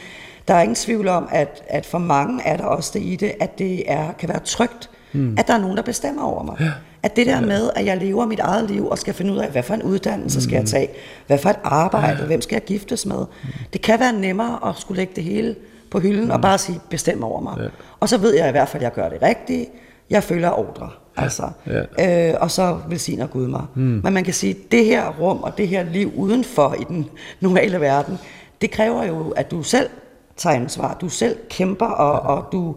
der 0.47 0.53
er 0.53 0.62
ingen 0.62 0.75
tvivl 0.75 1.07
om, 1.07 1.27
at, 1.31 1.63
at 1.67 1.86
for 1.86 1.97
mange 1.97 2.43
er 2.43 2.57
der 2.57 2.63
også 2.63 2.91
det 2.93 3.01
i 3.01 3.15
det, 3.15 3.31
at 3.39 3.59
det 3.59 3.91
er, 3.91 4.12
kan 4.12 4.29
være 4.29 4.39
trygt, 4.39 4.89
mm. 5.13 5.36
at 5.39 5.47
der 5.47 5.53
er 5.53 5.57
nogen, 5.57 5.77
der 5.77 5.83
bestemmer 5.83 6.23
over 6.23 6.43
mig. 6.43 6.55
Ja. 6.59 6.71
At 7.03 7.15
det 7.15 7.27
der 7.27 7.36
ja. 7.36 7.41
med, 7.41 7.69
at 7.75 7.86
jeg 7.86 7.97
lever 7.97 8.25
mit 8.25 8.39
eget 8.39 8.69
liv 8.69 8.88
og 8.88 8.97
skal 8.97 9.13
finde 9.13 9.33
ud 9.33 9.38
af, 9.38 9.49
hvad 9.49 9.63
for 9.63 9.73
en 9.73 9.83
uddannelse 9.83 10.38
mm. 10.38 10.41
skal 10.41 10.53
jeg 10.53 10.62
mm. 10.62 10.67
tage, 10.67 10.89
hvad 11.27 11.38
for 11.38 11.49
et 11.49 11.59
arbejde, 11.63 12.19
ja. 12.19 12.25
hvem 12.25 12.41
skal 12.41 12.55
jeg 12.55 12.63
giftes 12.63 13.05
med. 13.05 13.17
Mm. 13.17 13.49
Det 13.73 13.81
kan 13.81 13.99
være 13.99 14.13
nemmere 14.13 14.59
at 14.69 14.75
skulle 14.77 14.97
lægge 14.97 15.13
det 15.15 15.23
hele 15.23 15.55
på 15.91 15.99
hylden 15.99 16.25
mm. 16.25 16.31
og 16.31 16.41
bare 16.41 16.57
sige, 16.57 16.79
bestem 16.89 17.23
over 17.23 17.41
mig. 17.41 17.57
Ja. 17.57 17.67
Og 17.99 18.09
så 18.09 18.17
ved 18.17 18.33
jeg 18.36 18.47
i 18.47 18.51
hvert 18.51 18.69
fald, 18.69 18.83
at 18.83 18.86
jeg 18.86 18.93
gør 18.93 19.09
det 19.09 19.21
rigtigt. 19.21 19.69
Jeg 20.09 20.23
følger 20.23 20.59
ordre. 20.59 20.89
Altså, 21.17 21.49
ja. 21.97 22.32
øh, 22.32 22.36
og 22.41 22.52
så 22.52 22.78
velsigner 22.89 23.28
Gud 23.28 23.47
mig. 23.47 23.65
Mm. 23.76 24.02
Men 24.04 24.13
man 24.13 24.23
kan 24.23 24.34
sige, 24.34 24.52
at 24.52 24.71
det 24.71 24.86
her 24.86 25.10
rum 25.19 25.43
og 25.43 25.58
det 25.58 25.67
her 25.67 25.84
liv 25.84 26.12
udenfor 26.15 26.76
i 26.80 26.84
den 26.84 27.10
normale 27.39 27.82
verden, 27.82 28.17
det 28.62 28.71
kræver 28.71 29.04
jo, 29.04 29.30
at 29.30 29.52
du 29.52 29.63
selv 29.63 29.89
tager 30.38 30.56
ansvar. 30.56 30.97
Du 31.02 31.10
selv 31.10 31.38
kæmper, 31.49 31.86
og, 31.86 32.13
ja. 32.13 32.36
og 32.36 32.52
du 32.52 32.76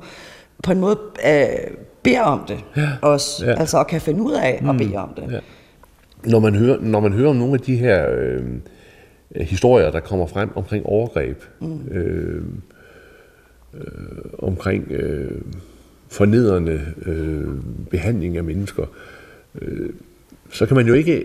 på 0.63 0.73
en 0.73 0.81
måde 0.81 0.99
øh, 1.27 1.47
beder 2.03 2.23
om 2.23 2.45
det 2.49 2.65
ja. 2.77 2.89
også. 3.03 3.47
Ja. 3.47 3.55
Altså, 3.61 3.79
og 3.79 3.87
kan 3.87 4.01
finde 4.01 4.23
ud 4.23 4.33
af 4.33 4.59
mm. 4.63 4.71
at 4.71 4.77
bede 4.77 4.97
om 4.97 5.15
det. 5.17 5.33
Ja. 5.33 5.39
Når, 6.31 6.39
man 6.39 6.55
hører, 6.55 6.81
når 6.81 7.01
man 7.01 7.13
hører 7.13 7.31
om 7.31 7.37
nogle 7.37 7.55
af 7.55 7.61
de 7.61 7.77
her 7.77 8.07
øh, 8.11 8.43
historier, 9.41 9.91
der 9.91 10.01
kommer 10.01 10.27
frem 10.27 10.51
omkring 10.57 10.87
overgreb, 10.87 11.43
mm. 11.61 11.89
øh, 11.91 12.43
øh, 13.75 13.83
omkring... 14.39 14.87
Øh, 14.91 15.41
fornedrende 16.09 16.81
øh, 17.07 17.45
behandling 17.91 18.37
af 18.37 18.45
mennesker, 18.45 18.87
øh, 19.63 19.91
så 20.51 20.67
kan 20.67 20.77
man 20.77 20.87
jo 20.87 20.95
ikke 20.95 21.25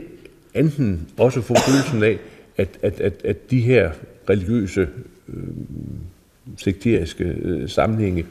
enten 0.54 1.08
også 1.18 1.42
få 1.42 1.56
følelsen 1.68 2.04
af, 2.04 2.20
at, 2.58 2.80
at, 2.82 3.02
at, 3.02 3.14
at 3.24 3.52
de 3.52 3.62
her 3.62 3.92
religiøse, 4.30 4.88
øh, 5.30 5.44
sekteriske 6.58 7.24
øh, 7.24 7.70
sammenhænge, 7.70 8.26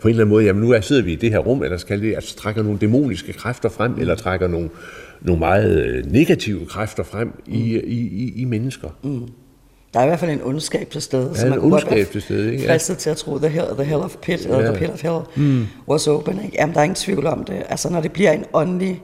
på 0.00 0.08
en 0.08 0.10
eller 0.10 0.24
anden 0.24 0.32
måde, 0.32 0.44
jamen 0.44 0.62
nu 0.62 0.70
er, 0.70 0.80
sidder 0.80 1.02
vi 1.02 1.12
i 1.12 1.16
det 1.16 1.30
her 1.30 1.38
rum, 1.38 1.62
eller 1.62 1.76
skal 1.76 2.02
det, 2.02 2.14
altså 2.14 2.36
trækker 2.36 2.62
nogle 2.62 2.78
dæmoniske 2.78 3.32
kræfter 3.32 3.68
frem, 3.68 3.94
eller 3.98 4.14
trækker 4.14 4.48
nogle, 4.48 4.70
nogle 5.20 5.38
meget 5.38 5.86
øh, 5.86 6.12
negative 6.12 6.66
kræfter 6.66 7.02
frem 7.02 7.32
i, 7.46 7.76
i, 7.78 8.00
i, 8.00 8.32
i 8.36 8.44
mennesker. 8.44 8.88
Mm. 9.02 9.28
Der 9.94 10.00
er 10.00 10.04
i 10.04 10.06
hvert 10.06 10.20
fald 10.20 10.30
en 10.30 10.42
ondskab 10.42 10.90
til 10.90 11.02
stede, 11.02 11.32
ja, 11.34 11.40
så 11.40 11.46
man 11.46 11.70
godt 11.70 11.90
være 11.90 12.04
til 12.04 12.22
stede, 12.22 12.52
ikke? 12.52 12.66
fristet 12.66 12.98
til 12.98 13.10
at 13.10 13.16
tro, 13.16 13.38
the 13.38 13.48
hell, 13.48 13.66
the 13.74 13.84
hell 13.84 14.00
of 14.00 14.16
pit, 14.16 14.44
ja. 14.44 14.56
eller 14.56 14.70
the 14.70 14.78
pit 14.78 14.90
of 14.90 15.02
hell 15.02 15.18
mm. 15.36 15.66
was 15.88 16.06
open. 16.06 16.44
Ikke? 16.44 16.56
Jamen, 16.58 16.74
der 16.74 16.80
er 16.80 16.84
ingen 16.84 16.94
tvivl 16.94 17.26
om 17.26 17.44
det. 17.44 17.62
Altså, 17.68 17.90
når 17.90 18.00
det 18.00 18.12
bliver 18.12 18.32
en 18.32 18.44
åndelig, 18.52 19.02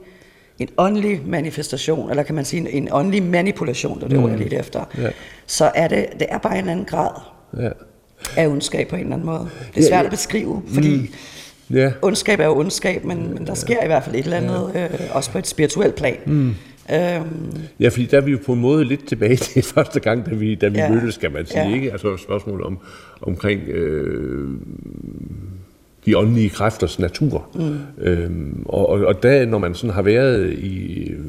en 0.59 0.69
åndelig 0.77 1.21
manifestation, 1.25 2.09
eller 2.09 2.23
kan 2.23 2.35
man 2.35 2.45
sige 2.45 2.59
en, 2.59 2.67
en 2.67 2.89
åndelig 2.91 3.23
manipulation, 3.23 4.01
der 4.01 4.07
det 4.07 4.19
mm. 4.19 4.29
jeg 4.29 4.37
lidt 4.37 4.53
efter, 4.53 4.83
ja. 4.97 5.09
så 5.45 5.71
er 5.75 5.87
det, 5.87 6.05
det 6.19 6.27
er 6.29 6.37
bare 6.37 6.59
en 6.59 6.69
anden 6.69 6.85
grad 6.85 7.11
ja. 7.59 7.69
af 8.37 8.47
ondskab 8.47 8.87
på 8.87 8.95
en 8.95 9.01
eller 9.01 9.13
anden 9.13 9.25
måde. 9.25 9.49
Det 9.75 9.83
er 9.83 9.87
svært 9.87 9.91
ja, 9.91 9.97
ja. 9.97 10.03
at 10.03 10.11
beskrive, 10.11 10.63
fordi 10.73 10.97
mm. 11.69 11.75
ja. 11.75 11.91
ondskab 12.01 12.39
er 12.39 12.45
jo 12.45 12.57
ondskab, 12.57 13.03
men, 13.03 13.33
men 13.33 13.47
der 13.47 13.53
sker 13.53 13.83
i 13.83 13.87
hvert 13.87 14.03
fald 14.03 14.15
et 14.15 14.23
eller 14.23 14.37
andet, 14.37 14.71
ja. 14.73 14.83
øh, 14.83 14.99
også 15.11 15.31
på 15.31 15.37
et 15.37 15.47
spirituelt 15.47 15.95
plan. 15.95 16.17
Mm 16.25 16.55
Øhm. 16.93 17.53
Ja, 17.79 17.89
fordi 17.89 18.05
der 18.05 18.17
er 18.17 18.21
vi 18.21 18.31
jo 18.31 18.39
på 18.45 18.53
en 18.53 18.61
måde 18.61 18.85
lidt 18.85 19.07
tilbage 19.07 19.35
til 19.45 19.63
første 19.63 19.99
gang, 19.99 20.25
da 20.25 20.35
vi, 20.35 20.55
da 20.55 20.67
vi 20.67 20.77
ja. 20.77 20.91
mødtes, 20.91 21.15
skal 21.15 21.31
man 21.31 21.45
sige. 21.45 21.69
Ja. 21.69 21.75
Ikke? 21.75 21.91
Altså 21.91 22.17
spørgsmål 22.17 22.63
om, 22.63 22.77
omkring 23.21 23.61
øh, 23.69 24.49
de 26.05 26.17
åndelige 26.17 26.49
kræfters 26.49 26.99
natur. 26.99 27.49
Mm. 27.55 27.77
Øhm, 28.03 28.63
og, 28.65 28.89
og, 28.89 28.99
og 28.99 29.23
da, 29.23 29.45
når 29.45 29.57
man 29.57 29.75
sådan 29.75 29.93
har 29.93 30.01
været 30.01 30.53
i 30.53 31.09
øh, 31.09 31.19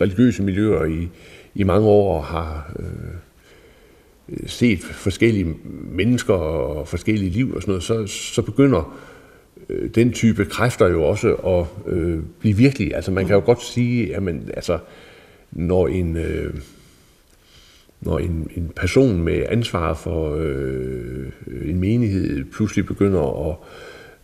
religiøse 0.00 0.42
miljøer 0.42 0.84
i, 0.84 1.08
i 1.54 1.62
mange 1.62 1.86
år 1.86 2.16
og 2.16 2.24
har 2.24 2.72
øh, 2.78 4.38
set 4.46 4.80
forskellige 4.80 5.54
mennesker 5.90 6.34
og 6.34 6.88
forskellige 6.88 7.30
liv 7.30 7.54
og 7.54 7.62
sådan 7.62 7.72
noget, 7.72 7.82
så, 7.82 8.06
så 8.06 8.42
begynder 8.42 8.98
den 9.94 10.12
type 10.12 10.44
kræfter 10.44 10.88
jo 10.88 11.02
også 11.02 11.34
at 11.34 11.92
øh, 11.92 12.18
blive 12.40 12.56
virkelig. 12.56 12.94
Altså 12.94 13.10
man 13.10 13.26
kan 13.26 13.34
jo 13.34 13.42
godt 13.44 13.62
sige, 13.62 14.16
at 14.16 14.22
man, 14.22 14.50
altså, 14.54 14.78
når 15.52 15.88
en, 15.88 16.16
øh, 16.16 16.54
når 18.00 18.18
en, 18.18 18.50
en 18.56 18.70
person 18.76 19.22
med 19.22 19.44
ansvar 19.48 19.94
for 19.94 20.36
øh, 20.40 21.26
en 21.64 21.80
menighed 21.80 22.44
pludselig 22.44 22.86
begynder 22.86 23.50
at 23.50 23.56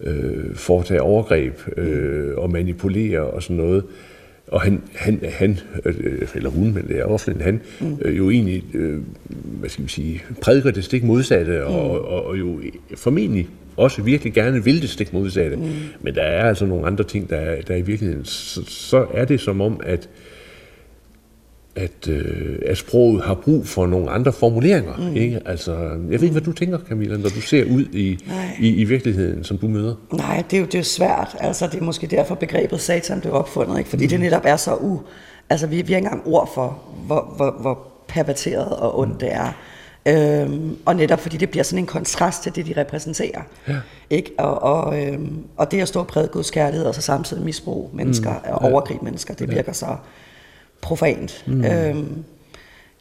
øh, 0.00 0.54
foretage 0.54 1.02
overgreb 1.02 1.59
øh, 1.76 2.37
og 2.37 2.50
manipulere 2.50 3.20
og 3.20 3.42
sådan 3.42 3.57
noget, 3.57 3.85
og 4.46 4.61
han, 4.61 4.83
han, 4.94 5.20
han 5.28 5.59
øh, 5.85 6.28
eller 6.35 6.50
hun, 6.50 6.74
men 6.74 6.88
det 6.88 6.98
er 6.98 7.04
ofte 7.04 7.37
han, 7.40 7.61
mm. 7.80 7.96
øh, 8.02 8.18
jo 8.18 8.30
egentlig, 8.30 8.64
øh, 8.74 9.00
hvad 9.61 9.68
skal 9.68 9.85
vi 9.85 9.88
sige, 9.88 10.22
prædiker 10.42 10.70
det 10.70 10.85
stik 10.85 11.04
modsatte, 11.04 11.64
og, 11.64 11.94
mm. 11.94 12.04
og, 12.04 12.26
og 12.26 12.38
jo 12.38 12.61
formentlig 12.96 13.48
også 13.77 14.03
virkelig 14.03 14.33
gerne 14.33 14.65
vil 14.65 14.83
det 14.83 14.91
stik 14.91 15.13
modsatte. 15.13 15.57
Mm. 15.57 15.71
Men 16.01 16.15
der 16.15 16.23
er 16.23 16.49
altså 16.49 16.67
nogle 16.67 16.87
andre 16.87 17.05
ting, 17.05 17.31
der, 17.31 17.63
der 17.69 17.75
i 17.75 17.83
virkeligheden, 17.83 18.25
så, 18.25 18.65
så 18.67 19.07
er 19.15 19.25
det 19.25 19.41
som 19.41 19.61
om, 19.61 19.81
at 19.85 20.09
at, 21.77 22.09
øh, 22.09 22.59
at 22.67 22.79
sproget 22.79 23.23
har 23.25 23.35
brug 23.35 23.67
for 23.67 23.87
nogle 23.87 24.11
andre 24.11 24.33
formuleringer. 24.33 24.97
Mm. 24.97 25.17
Ikke? 25.17 25.41
Altså, 25.47 25.75
jeg 26.11 26.21
ved 26.21 26.23
ikke, 26.23 26.33
hvad 26.33 26.43
du 26.43 26.53
tænker, 26.53 26.79
Camilla, 26.89 27.17
når 27.17 27.29
du 27.29 27.41
ser 27.41 27.65
ud 27.65 27.85
i, 27.93 28.19
i, 28.61 28.75
i 28.75 28.85
virkeligheden, 28.85 29.45
som 29.45 29.59
du 29.59 29.69
møder. 29.69 29.95
Nej, 30.13 30.45
det 30.51 30.57
er 30.57 30.61
jo 30.61 30.67
det 30.67 30.79
er 30.79 30.83
svært. 30.83 31.37
Altså, 31.41 31.67
det 31.67 31.81
er 31.81 31.85
måske 31.85 32.07
derfor 32.07 32.35
begrebet 32.35 32.81
satan 32.81 33.21
blev 33.21 33.33
opfundet, 33.33 33.79
ikke? 33.79 33.91
fordi 33.91 34.05
mm. 34.05 34.09
det 34.09 34.21
netop 34.21 34.43
er 34.45 34.57
så 34.57 34.75
u... 34.75 35.01
Altså, 35.51 35.67
vi, 35.67 35.83
vi 35.83 35.93
har 35.93 35.97
ikke 35.99 36.07
engang 36.07 36.27
ord 36.27 36.51
for, 36.55 36.79
hvor, 37.07 37.35
hvor, 37.37 37.57
hvor 37.61 37.89
perverteret 38.09 38.69
og 38.69 38.99
ondt 38.99 39.21
det 39.21 39.33
er. 39.33 39.53
Øhm, 40.09 40.77
og 40.85 40.97
netop 40.97 41.21
fordi 41.21 41.37
det 41.37 41.51
bliver 41.51 41.62
sådan 41.62 41.79
en 41.79 41.87
kontrast 41.87 42.43
til 42.43 42.57
det, 42.57 42.67
de 42.67 42.81
repræsenterer. 42.81 43.43
Ja. 43.69 43.77
Ikke? 44.11 44.33
Og, 44.38 44.62
og, 44.62 45.03
øhm, 45.03 45.45
og 45.57 45.71
det 45.71 45.81
at 45.81 45.88
stå 45.88 46.01
og 46.01 46.07
prædike 46.07 46.33
Guds 46.33 46.51
kærlighed, 46.51 46.87
og 46.87 46.95
så 46.95 47.01
samtidig 47.01 47.45
misbrug 47.45 47.90
mennesker, 47.93 48.31
mm. 48.33 48.53
og 48.53 48.62
overgribe 48.62 49.05
mennesker, 49.05 49.35
det 49.35 49.51
virker 49.51 49.73
så 49.73 49.97
profant. 50.81 51.45
Mm. 51.47 51.64
Øhm, 51.64 52.25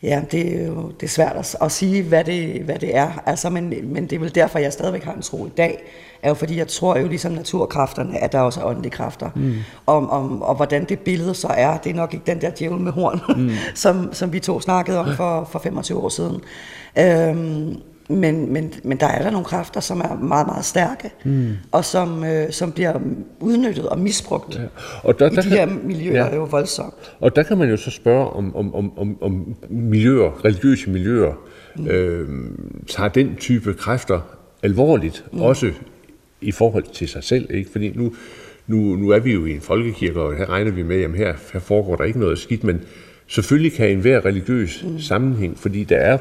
ja, 0.04 0.22
det 0.32 0.62
er 0.62 0.66
jo 0.68 0.92
det 1.00 1.04
er 1.04 1.12
svært 1.12 1.36
at, 1.36 1.56
at 1.62 1.72
sige, 1.72 2.04
hvad 2.04 2.24
det, 2.24 2.62
hvad 2.62 2.76
det 2.76 2.96
er. 2.96 3.24
Altså, 3.26 3.50
men, 3.50 3.74
men 3.84 4.04
det 4.04 4.14
er 4.14 4.20
vel 4.20 4.36
derfor, 4.36 4.60
jeg 4.60 4.74
stadigvæk 4.74 5.04
har 5.04 5.14
en 5.14 5.22
tro 5.22 5.46
i 5.46 5.50
dag, 5.58 5.84
er 6.22 6.30
jo 6.30 6.34
fordi, 6.34 6.58
jeg 6.58 6.68
tror 6.68 6.98
jo 6.98 7.08
ligesom 7.08 7.32
naturkræfterne, 7.32 8.20
at 8.20 8.32
der 8.32 8.40
også 8.40 8.62
er 8.62 8.66
åndelige 8.66 8.92
kræfter. 8.92 9.30
Mm. 9.36 9.56
Om, 9.86 10.10
om, 10.10 10.42
og 10.42 10.56
hvordan 10.56 10.86
det 10.86 11.00
billede 11.00 11.34
så 11.34 11.48
er, 11.48 11.78
det 11.78 11.90
er 11.90 11.94
nok 11.94 12.14
ikke 12.14 12.26
den 12.26 12.42
der 12.42 12.50
djævel 12.50 12.80
med 12.80 12.92
horn, 12.92 13.22
mm. 13.38 13.52
som, 13.76 14.14
som 14.14 14.34
vi 14.34 14.40
to 14.40 14.60
snakkede 14.60 15.00
om 15.00 15.16
for, 15.16 15.48
for 15.52 15.60
25 15.60 16.00
år 16.00 16.10
siden. 16.10 16.42
Øhm, 17.00 17.78
men, 18.10 18.54
men, 18.54 18.74
men 18.84 19.00
der 19.00 19.08
er 19.08 19.24
der 19.24 19.32
nogle 19.32 19.46
kræfter, 19.46 19.80
som 19.80 20.00
er 20.00 20.16
meget, 20.16 20.48
meget 20.48 20.66
stærke, 20.66 21.12
mm. 21.26 21.50
og 21.72 21.86
som, 21.86 22.24
øh, 22.24 22.52
som 22.52 22.72
bliver 22.72 23.00
udnyttet 23.40 23.90
og 23.90 24.00
misbrugt 24.00 24.56
ja. 24.56 24.62
og 25.04 25.20
der, 25.20 25.30
der 25.30 25.42
i 25.42 25.46
de 25.46 25.50
kan, 25.50 25.70
her 25.70 25.78
miljøer, 25.84 26.26
ja. 26.26 26.30
er 26.30 26.36
jo 26.36 26.44
voldsomt. 26.44 27.16
Og 27.20 27.36
der 27.36 27.44
kan 27.44 27.58
man 27.58 27.70
jo 27.70 27.78
så 27.78 27.92
spørge, 27.92 28.30
om, 28.30 28.56
om, 28.56 28.76
om, 28.76 28.98
om, 28.98 29.18
om 29.22 29.56
miljøer, 29.70 30.46
religiøse 30.46 30.90
miljøer, 30.90 31.34
mm. 31.76 31.88
øh, 31.88 32.30
tager 32.88 33.10
den 33.10 33.36
type 33.36 33.74
kræfter 33.74 34.20
alvorligt, 34.64 35.26
mm. 35.32 35.42
også 35.42 35.72
i 36.42 36.52
forhold 36.52 36.84
til 36.94 37.08
sig 37.08 37.24
selv. 37.24 37.48
Ikke? 37.50 37.72
Fordi 37.72 37.90
nu, 37.96 38.14
nu, 38.68 38.78
nu 38.78 39.10
er 39.10 39.20
vi 39.20 39.34
jo 39.34 39.46
i 39.46 39.52
en 39.52 39.62
folkekirke, 39.62 40.22
og 40.22 40.36
her 40.36 40.50
regner 40.50 40.72
vi 40.72 40.84
med, 40.84 41.04
at 41.04 41.12
her, 41.12 41.34
her 41.54 41.60
foregår 41.60 41.96
der 41.96 42.04
ikke 42.04 42.20
noget 42.20 42.40
skidt, 42.40 42.64
men 42.64 42.82
selvfølgelig 43.28 43.74
kan 43.74 43.90
enhver 43.90 44.26
religiøs 44.26 44.86
mm. 44.88 45.00
sammenhæng, 45.00 45.60
fordi 45.60 45.84
der 45.84 45.98
er 45.98 46.18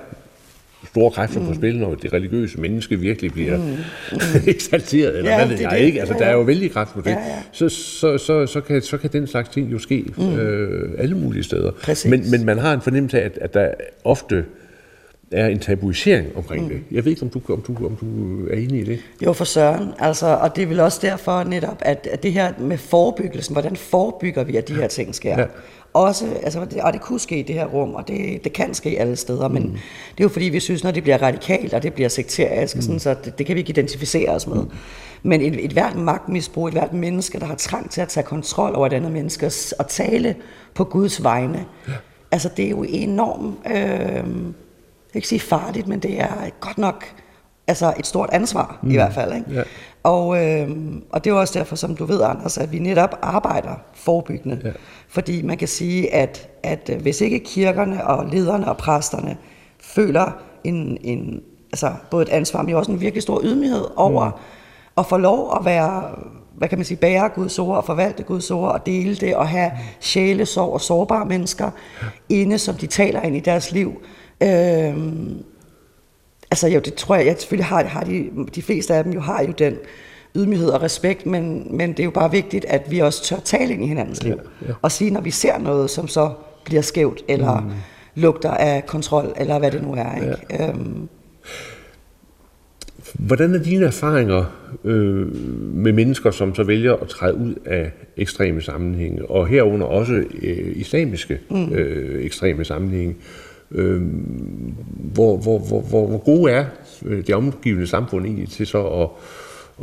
store 0.86 1.10
kræfter 1.10 1.40
mm. 1.40 1.46
på 1.46 1.54
spil, 1.54 1.78
når 1.78 1.94
det 1.94 2.12
religiøse 2.12 2.60
menneske 2.60 2.98
virkelig 3.00 3.32
bliver 3.32 3.56
mm. 3.56 3.62
Mm. 3.62 4.18
eksalteret, 4.46 5.18
eller 5.18 5.30
ja, 5.30 5.36
hvad 5.36 5.48
det, 5.48 5.58
det 5.58 5.64
jeg 5.64 5.80
ikke. 5.80 6.00
Altså, 6.00 6.14
ja, 6.14 6.20
ja. 6.20 6.24
der 6.24 6.30
er 6.30 6.36
jo 6.36 6.42
vældig 6.42 6.70
kraft 6.70 6.94
på 6.94 7.00
det. 7.00 7.10
Ja, 7.10 7.12
ja. 7.12 7.42
Så, 7.52 7.68
så, 7.68 8.18
så, 8.18 8.46
så, 8.46 8.60
kan, 8.60 8.82
så 8.82 8.98
kan 8.98 9.10
den 9.12 9.26
slags 9.26 9.48
ting 9.48 9.72
jo 9.72 9.78
ske 9.78 10.04
mm. 10.16 10.38
øh, 10.38 10.90
alle 10.98 11.16
mulige 11.16 11.42
steder. 11.42 11.70
Men, 12.08 12.30
men 12.30 12.44
man 12.44 12.58
har 12.58 12.74
en 12.74 12.80
fornemmelse 12.80 13.20
af, 13.20 13.24
at, 13.24 13.38
at 13.40 13.54
der 13.54 13.70
ofte 14.04 14.44
er 15.30 15.46
en 15.46 15.58
tabuisering 15.58 16.36
omkring 16.36 16.62
mm. 16.62 16.68
det. 16.68 16.80
Jeg 16.90 17.04
ved 17.04 17.12
ikke, 17.12 17.22
om 17.22 17.28
du, 17.28 17.40
om, 17.52 17.60
du, 17.60 17.86
om 17.86 17.96
du 17.96 18.46
er 18.46 18.56
enig 18.56 18.80
i 18.80 18.84
det? 18.84 18.98
Jo, 19.24 19.32
for 19.32 19.44
søren. 19.44 19.88
Altså, 19.98 20.26
og 20.26 20.56
det 20.56 20.62
er 20.62 20.66
vel 20.66 20.80
også 20.80 20.98
derfor 21.02 21.44
netop, 21.44 21.76
at, 21.80 22.08
at 22.10 22.22
det 22.22 22.32
her 22.32 22.52
med 22.58 22.78
forebyggelsen, 22.78 23.54
hvordan 23.54 23.76
forebygger 23.76 24.44
vi, 24.44 24.56
at 24.56 24.68
de 24.68 24.74
her 24.74 24.86
ting 24.86 25.14
sker? 25.14 25.38
Ja 25.38 25.46
også, 25.94 26.26
altså, 26.42 26.66
og 26.82 26.92
det 26.92 27.00
kunne 27.00 27.20
ske 27.20 27.38
i 27.38 27.42
det 27.42 27.54
her 27.54 27.66
rum, 27.66 27.94
og 27.94 28.08
det, 28.08 28.44
det 28.44 28.52
kan 28.52 28.74
ske 28.74 28.96
alle 28.98 29.16
steder, 29.16 29.48
men 29.48 29.62
mm. 29.62 29.72
det 30.10 30.20
er 30.20 30.24
jo 30.24 30.28
fordi, 30.28 30.44
vi 30.44 30.60
synes, 30.60 30.84
når 30.84 30.90
det 30.90 31.02
bliver 31.02 31.22
radikalt, 31.22 31.74
og 31.74 31.82
det 31.82 31.92
bliver 31.94 32.08
sekterisk, 32.08 32.76
mm. 32.76 32.82
sådan, 32.82 33.00
så 33.00 33.14
det, 33.24 33.38
det 33.38 33.46
kan 33.46 33.54
vi 33.54 33.60
ikke 33.60 33.70
identificere 33.70 34.30
os 34.30 34.46
med. 34.46 34.62
Mm. 34.62 34.70
Men 35.22 35.40
et, 35.40 35.64
et 35.64 35.72
hvert 35.72 35.96
magtmisbrug, 35.96 36.68
et 36.68 36.72
hvert 36.72 36.92
menneske, 36.92 37.40
der 37.40 37.46
har 37.46 37.54
trang 37.54 37.90
til 37.90 38.00
at 38.00 38.08
tage 38.08 38.24
kontrol 38.24 38.74
over 38.74 38.86
et 38.86 38.92
andet 38.92 39.12
menneske, 39.12 39.52
og 39.78 39.88
tale 39.88 40.36
på 40.74 40.84
Guds 40.84 41.22
vegne, 41.22 41.66
ja. 41.88 41.92
altså 42.30 42.50
det 42.56 42.64
er 42.64 42.70
jo 42.70 42.84
enormt, 42.88 43.56
øh, 43.66 43.76
jeg 43.76 44.24
vil 44.24 44.54
ikke 45.14 45.28
sige 45.28 45.40
farligt, 45.40 45.88
men 45.88 45.98
det 45.98 46.20
er 46.20 46.50
godt 46.60 46.78
nok 46.78 47.04
altså 47.66 47.94
et 47.98 48.06
stort 48.06 48.28
ansvar 48.32 48.78
mm. 48.82 48.90
i 48.90 48.94
hvert 48.94 49.14
fald. 49.14 49.34
Ikke? 49.34 49.46
Ja. 49.54 49.62
Og, 50.02 50.44
øh, 50.44 50.70
og 51.10 51.24
det 51.24 51.30
er 51.30 51.34
jo 51.34 51.40
også 51.40 51.58
derfor, 51.58 51.76
som 51.76 51.96
du 51.96 52.04
ved, 52.04 52.22
Anders, 52.22 52.58
at 52.58 52.72
vi 52.72 52.78
netop 52.78 53.18
arbejder 53.22 53.74
forebyggende. 53.94 54.60
Ja. 54.64 54.70
Fordi 55.08 55.42
man 55.42 55.56
kan 55.56 55.68
sige, 55.68 56.14
at, 56.14 56.48
at 56.62 56.90
øh, 56.92 57.02
hvis 57.02 57.20
ikke 57.20 57.38
kirkerne 57.38 58.06
og 58.06 58.26
lederne 58.26 58.68
og 58.68 58.76
præsterne 58.76 59.36
føler 59.80 60.32
en, 60.64 60.98
en, 61.00 61.42
altså 61.72 61.92
både 62.10 62.22
et 62.22 62.28
ansvar, 62.28 62.62
men 62.62 62.74
også 62.74 62.92
en 62.92 63.00
virkelig 63.00 63.22
stor 63.22 63.40
ydmyghed 63.44 63.84
over 63.96 64.28
mm. 64.28 64.34
at 64.98 65.06
få 65.06 65.16
lov 65.16 65.56
at 65.60 65.64
være, 65.64 66.10
hvad 66.56 66.68
kan 66.68 66.78
man 66.78 66.84
sige, 66.84 66.98
bære 66.98 67.28
Guds 67.28 67.58
ord 67.58 67.76
og 67.76 67.84
forvalte 67.84 68.22
Guds 68.22 68.50
ord 68.50 68.72
og 68.72 68.86
dele 68.86 69.14
det 69.14 69.36
og 69.36 69.48
have 69.48 69.70
sjælesorg 70.00 70.72
og 70.72 70.80
sårbare 70.80 71.26
mennesker 71.26 71.70
ja. 72.02 72.06
inde, 72.28 72.58
som 72.58 72.74
de 72.74 72.86
taler 72.86 73.22
ind 73.22 73.36
i 73.36 73.40
deres 73.40 73.72
liv. 73.72 74.02
Øh, 74.42 74.96
altså 76.52 76.68
jo, 76.68 76.80
det 76.80 76.94
tror 76.94 77.16
jeg, 77.16 77.26
jeg 77.26 77.36
selvfølgelig 77.38 77.66
har, 77.66 77.84
har 77.84 78.04
de, 78.04 78.30
de 78.54 78.62
fleste 78.62 78.94
af 78.94 79.04
dem 79.04 79.12
jo 79.12 79.20
har 79.20 79.42
jo 79.42 79.52
den 79.58 79.76
ydmyghed 80.36 80.68
og 80.68 80.82
respekt, 80.82 81.26
men, 81.26 81.66
men 81.76 81.90
det 81.90 82.00
er 82.00 82.04
jo 82.04 82.10
bare 82.10 82.30
vigtigt, 82.30 82.64
at 82.64 82.90
vi 82.90 82.98
også 82.98 83.24
tør 83.24 83.36
tale 83.44 83.72
ind 83.72 83.84
i 83.84 83.86
hinandens 83.86 84.22
liv. 84.22 84.34
Ja, 84.62 84.68
ja. 84.68 84.72
Og 84.82 84.92
sige, 84.92 85.10
når 85.10 85.20
vi 85.20 85.30
ser 85.30 85.58
noget, 85.58 85.90
som 85.90 86.08
så 86.08 86.30
bliver 86.64 86.82
skævt, 86.82 87.22
eller 87.28 87.60
mm. 87.60 87.70
lugter 88.14 88.50
af 88.50 88.86
kontrol, 88.86 89.32
eller 89.36 89.58
hvad 89.58 89.70
det 89.70 89.82
nu 89.82 89.94
er. 89.94 90.14
Ikke? 90.14 90.36
Ja. 90.50 90.68
Øhm. 90.68 91.08
Hvordan 93.14 93.54
er 93.54 93.58
dine 93.58 93.86
erfaringer 93.86 94.44
øh, 94.84 95.36
med 95.74 95.92
mennesker, 95.92 96.30
som 96.30 96.54
så 96.54 96.62
vælger 96.62 96.94
at 96.94 97.08
træde 97.08 97.34
ud 97.34 97.54
af 97.64 97.92
ekstreme 98.16 98.62
sammenhænge, 98.62 99.30
og 99.30 99.46
herunder 99.46 99.86
også 99.86 100.12
øh, 100.42 100.76
islamiske 100.76 101.38
mm. 101.50 101.72
øh, 101.72 102.24
ekstreme 102.24 102.64
sammenhænge? 102.64 103.14
Øh, 103.74 104.02
hvor, 105.14 105.36
hvor, 105.36 105.58
hvor, 105.58 105.80
hvor, 105.80 106.06
hvor 106.06 106.18
gode 106.18 106.52
er 106.52 106.64
øh, 107.04 107.26
det 107.26 107.34
omgivende 107.34 107.86
samfund 107.86 108.24
egentlig 108.24 108.48
til 108.48 108.66
så 108.66 108.86
at, 108.86 109.08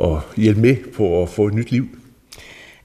at 0.05 0.17
hjælpe 0.37 0.61
med 0.61 0.75
på 0.95 1.21
at 1.21 1.29
få 1.29 1.47
et 1.47 1.53
nyt 1.53 1.71
liv? 1.71 1.85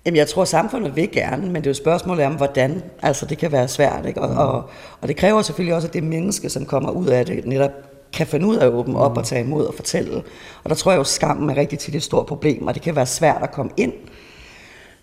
Jamen, 0.07 0.17
jeg 0.17 0.29
tror, 0.29 0.45
samfundet 0.45 0.97
vil 0.97 1.11
gerne, 1.13 1.47
men 1.47 1.55
det 1.55 1.67
er 1.67 1.71
jo 1.71 1.75
spørgsmålet 1.75 2.27
om, 2.27 2.35
hvordan. 2.35 2.83
Altså, 3.03 3.27
det 3.27 3.39
kan 3.39 3.53
være 3.53 3.69
svært, 3.69 4.07
ikke? 4.07 4.21
Og, 4.21 4.31
mm. 4.31 4.39
og, 4.39 4.71
og 5.01 5.09
det 5.09 5.17
kræver 5.17 5.43
selvfølgelig 5.43 5.75
også, 5.75 5.89
at 5.89 5.95
det 5.95 6.03
menneske, 6.03 6.49
som 6.49 6.67
kommer 6.67 6.91
ud 6.91 7.07
af 7.07 7.27
det, 7.27 7.47
netop 7.47 7.71
kan 8.13 8.27
finde 8.27 8.47
ud 8.47 8.57
af 8.57 8.67
at 8.67 8.73
åbne 8.73 8.99
op 8.99 9.11
mm. 9.11 9.17
og 9.17 9.25
tage 9.25 9.45
imod 9.45 9.67
og 9.67 9.75
fortælle. 9.75 10.23
Og 10.65 10.71
der 10.71 10.75
tror 10.75 10.93
jeg 10.93 10.99
jo, 10.99 11.05
skammen 11.05 11.51
er 11.51 11.57
rigtig 11.57 11.79
tit 11.79 11.95
et 11.95 12.03
stort 12.03 12.27
problem, 12.27 12.67
og 12.67 12.75
det 12.75 12.83
kan 12.83 12.97
være 12.97 13.07
svært 13.07 13.43
at 13.43 13.53
komme 13.53 13.73
ind. 13.77 13.93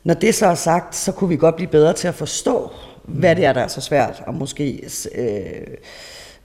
Når 0.03 0.13
det 0.13 0.35
så 0.35 0.45
er 0.45 0.55
sagt, 0.55 0.95
så 0.95 1.11
kunne 1.11 1.29
vi 1.29 1.35
godt 1.35 1.55
blive 1.55 1.69
bedre 1.69 1.93
til 1.93 2.07
at 2.07 2.15
forstå, 2.15 2.71
hvad 3.03 3.35
det 3.35 3.45
er, 3.45 3.53
der 3.53 3.61
er 3.61 3.67
så 3.67 3.81
svært, 3.81 4.23
og 4.27 4.33
måske 4.33 4.83
øh, 5.17 5.77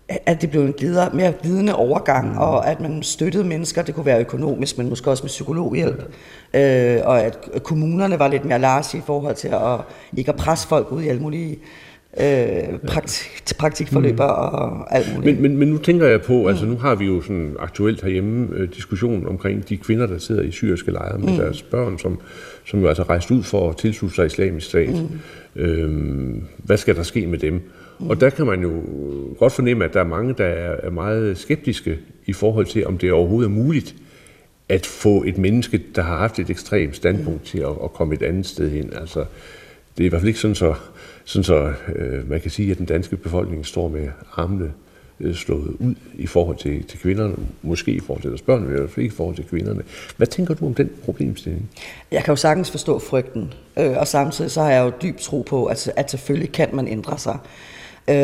at 0.08 0.42
det 0.42 0.50
blev 0.50 0.62
en 0.62 0.72
glider, 0.72 1.10
mere 1.14 1.32
glidende 1.42 1.74
overgang, 1.76 2.32
mm. 2.32 2.38
og 2.38 2.70
at 2.70 2.80
man 2.80 3.02
støttede 3.02 3.44
mennesker, 3.44 3.82
det 3.82 3.94
kunne 3.94 4.06
være 4.06 4.20
økonomisk, 4.20 4.78
men 4.78 4.88
måske 4.88 5.10
også 5.10 5.22
med 5.22 5.28
psykologhjælp, 5.28 6.02
ja. 6.54 6.96
øh, 6.96 7.06
og 7.06 7.22
at 7.22 7.62
kommunerne 7.62 8.18
var 8.18 8.28
lidt 8.28 8.44
mere 8.44 8.58
large 8.58 8.98
i 8.98 9.02
forhold 9.06 9.34
til 9.34 9.48
at 9.48 9.80
ikke 10.16 10.30
at 10.30 10.36
presse 10.36 10.68
folk 10.68 10.92
ud 10.92 11.02
i 11.02 11.08
alle 11.08 11.22
mulige 11.22 11.58
øh, 12.20 12.78
praktik, 12.86 13.42
praktikforløber 13.58 14.26
mm. 14.26 14.80
og 14.80 14.96
alt 14.96 15.14
muligt. 15.16 15.40
Men, 15.40 15.42
men, 15.42 15.58
men 15.58 15.68
nu 15.68 15.78
tænker 15.78 16.06
jeg 16.06 16.22
på, 16.22 16.46
altså 16.46 16.66
nu 16.66 16.76
har 16.76 16.94
vi 16.94 17.04
jo 17.06 17.20
sådan 17.20 17.56
aktuelt 17.58 18.02
herhjemme 18.02 18.48
øh, 18.56 18.68
diskussion 18.74 19.26
omkring 19.28 19.68
de 19.68 19.76
kvinder, 19.76 20.06
der 20.06 20.18
sidder 20.18 20.42
i 20.42 20.50
syriske 20.50 20.90
lejre 20.90 21.18
med 21.18 21.32
mm. 21.32 21.36
deres 21.36 21.62
børn, 21.62 21.98
som, 21.98 22.20
som 22.66 22.80
jo 22.80 22.88
altså 22.88 23.02
rejst 23.02 23.30
ud 23.30 23.42
for 23.42 23.70
at 23.70 23.76
tilslutte 23.76 24.16
sig 24.16 24.26
islamisk 24.26 24.66
stat. 24.66 24.94
Mm. 25.54 25.60
Øh, 25.60 26.42
hvad 26.56 26.76
skal 26.76 26.96
der 26.96 27.02
ske 27.02 27.26
med 27.26 27.38
dem? 27.38 27.52
Mm. 28.00 28.10
Og 28.10 28.20
der 28.20 28.30
kan 28.30 28.46
man 28.46 28.62
jo 28.62 28.82
godt 29.38 29.52
fornemme, 29.52 29.84
at 29.84 29.94
der 29.94 30.00
er 30.00 30.04
mange, 30.04 30.34
der 30.38 30.44
er 30.44 30.90
meget 30.90 31.38
skeptiske 31.38 31.98
i 32.26 32.32
forhold 32.32 32.66
til, 32.66 32.86
om 32.86 32.98
det 32.98 33.12
overhovedet 33.12 33.48
er 33.48 33.54
muligt 33.54 33.94
at 34.68 34.86
få 34.86 35.24
et 35.24 35.38
menneske, 35.38 35.82
der 35.94 36.02
har 36.02 36.16
haft 36.16 36.38
et 36.38 36.50
ekstremt 36.50 36.96
standpunkt 36.96 37.40
mm. 37.40 37.46
til 37.46 37.58
at, 37.58 37.72
at 37.84 37.92
komme 37.92 38.14
et 38.14 38.22
andet 38.22 38.46
sted 38.46 38.70
hen. 38.70 38.92
Altså, 38.92 39.24
det 39.98 40.04
er 40.04 40.06
i 40.06 40.08
hvert 40.08 40.20
fald 40.20 40.28
ikke 40.28 40.40
sådan, 40.40 40.54
så 40.54 40.74
sådan 41.24 41.44
så 41.44 41.72
øh, 41.96 42.30
man 42.30 42.40
kan 42.40 42.50
sige, 42.50 42.70
at 42.70 42.78
den 42.78 42.86
danske 42.86 43.16
befolkning 43.16 43.66
står 43.66 43.88
med 43.88 44.08
armene 44.32 44.72
Øh, 45.20 45.34
slået 45.34 45.76
ud 45.78 45.94
i 46.14 46.26
forhold 46.26 46.56
til, 46.56 46.84
til 46.84 46.98
kvinderne, 46.98 47.34
måske 47.62 47.92
i 47.92 48.00
forhold 48.00 48.22
til 48.22 48.30
deres 48.30 48.42
børn, 48.42 48.62
men 48.62 48.70
i 48.70 48.78
hvert 48.78 48.90
fald 48.90 49.04
ikke 49.04 49.12
i 49.12 49.16
forhold 49.16 49.36
til 49.36 49.44
kvinderne. 49.44 49.82
Hvad 50.16 50.26
tænker 50.26 50.54
du 50.54 50.66
om 50.66 50.74
den 50.74 50.90
problemstilling? 51.04 51.70
Jeg 52.10 52.24
kan 52.24 52.32
jo 52.32 52.36
sagtens 52.36 52.70
forstå 52.70 52.98
frygten, 52.98 53.54
øh, 53.78 53.96
og 53.96 54.06
samtidig 54.06 54.50
så 54.50 54.62
har 54.62 54.70
jeg 54.70 54.84
jo 54.84 54.92
dyb 55.02 55.18
tro 55.18 55.42
på, 55.42 55.64
at, 55.64 55.92
at 55.96 56.10
selvfølgelig 56.10 56.52
kan 56.52 56.68
man 56.72 56.88
ændre 56.88 57.18
sig. 57.18 57.38
Øh, 58.08 58.14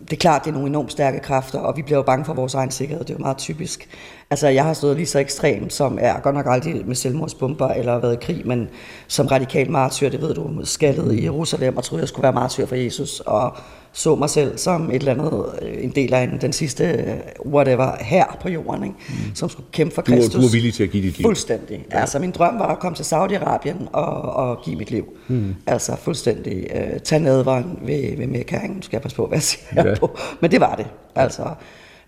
det 0.00 0.12
er 0.12 0.16
klart, 0.16 0.44
det 0.44 0.50
er 0.50 0.54
nogle 0.54 0.68
enormt 0.68 0.92
stærke 0.92 1.20
kræfter, 1.20 1.58
og 1.58 1.76
vi 1.76 1.82
bliver 1.82 1.98
jo 1.98 2.02
bange 2.02 2.24
for 2.24 2.34
vores 2.34 2.54
egen 2.54 2.70
sikkerhed, 2.70 3.04
det 3.04 3.10
er 3.10 3.14
jo 3.14 3.22
meget 3.22 3.38
typisk. 3.38 3.88
Altså, 4.32 4.48
jeg 4.48 4.64
har 4.64 4.72
stået 4.72 4.96
lige 4.96 5.06
så 5.06 5.18
ekstrem, 5.18 5.70
som 5.70 5.98
er 6.00 6.20
godt 6.20 6.34
nok 6.34 6.46
aldrig 6.48 6.86
med 6.86 6.94
selvmordsbomber 6.94 7.68
eller 7.68 7.98
været 7.98 8.14
i 8.14 8.24
krig, 8.26 8.42
men 8.46 8.68
som 9.08 9.26
radikal 9.26 9.70
martyr, 9.70 10.08
det 10.08 10.20
ved 10.20 10.34
du, 10.34 10.64
skaldet 10.64 11.14
i 11.14 11.24
Jerusalem 11.24 11.76
og 11.76 11.84
troede, 11.84 12.02
jeg 12.02 12.08
skulle 12.08 12.22
være 12.22 12.32
martyr 12.32 12.66
for 12.66 12.74
Jesus, 12.74 13.20
og 13.20 13.56
så 13.92 14.14
mig 14.14 14.30
selv 14.30 14.58
som 14.58 14.90
et 14.90 14.94
eller 14.94 15.12
andet, 15.12 15.44
øh, 15.62 15.84
en 15.84 15.90
del 15.90 16.14
af 16.14 16.22
en, 16.22 16.38
den 16.40 16.52
sidste, 16.52 16.84
øh, 16.84 17.52
whatever, 17.52 17.96
her 18.00 18.38
på 18.40 18.48
jorden, 18.48 18.84
ikke? 18.84 18.96
Mm. 19.08 19.34
som 19.34 19.48
skulle 19.48 19.66
kæmpe 19.72 19.94
for 19.94 20.02
Kristus. 20.02 20.32
Du, 20.32 20.38
du 20.38 20.42
var 20.42 20.52
villig 20.52 20.74
til 20.74 20.82
at 20.82 20.90
give 20.90 21.02
dit 21.02 21.18
liv. 21.18 21.24
Fuldstændig. 21.24 21.86
Ja. 21.92 22.00
Altså, 22.00 22.18
min 22.18 22.30
drøm 22.30 22.58
var 22.58 22.66
at 22.66 22.78
komme 22.78 22.96
til 22.96 23.04
Saudi-Arabien 23.04 23.88
og, 23.92 24.22
og 24.22 24.62
give 24.64 24.76
mit 24.76 24.90
liv. 24.90 25.04
Mm. 25.28 25.54
Altså, 25.66 25.96
fuldstændig. 25.96 26.66
Øh, 26.74 27.00
tage 27.00 27.22
nadvaren 27.22 27.78
ved, 27.82 28.16
ved 28.16 28.26
Mekka, 28.26 28.58
nu 28.66 28.82
skal 28.82 28.96
jeg 28.96 29.02
passe 29.02 29.16
på, 29.16 29.26
hvad 29.26 29.36
jeg 29.36 29.42
siger 29.42 29.88
ja. 29.88 29.94
på. 29.94 30.18
Men 30.40 30.50
det 30.50 30.60
var 30.60 30.74
det. 30.74 30.86
Altså, 31.14 31.42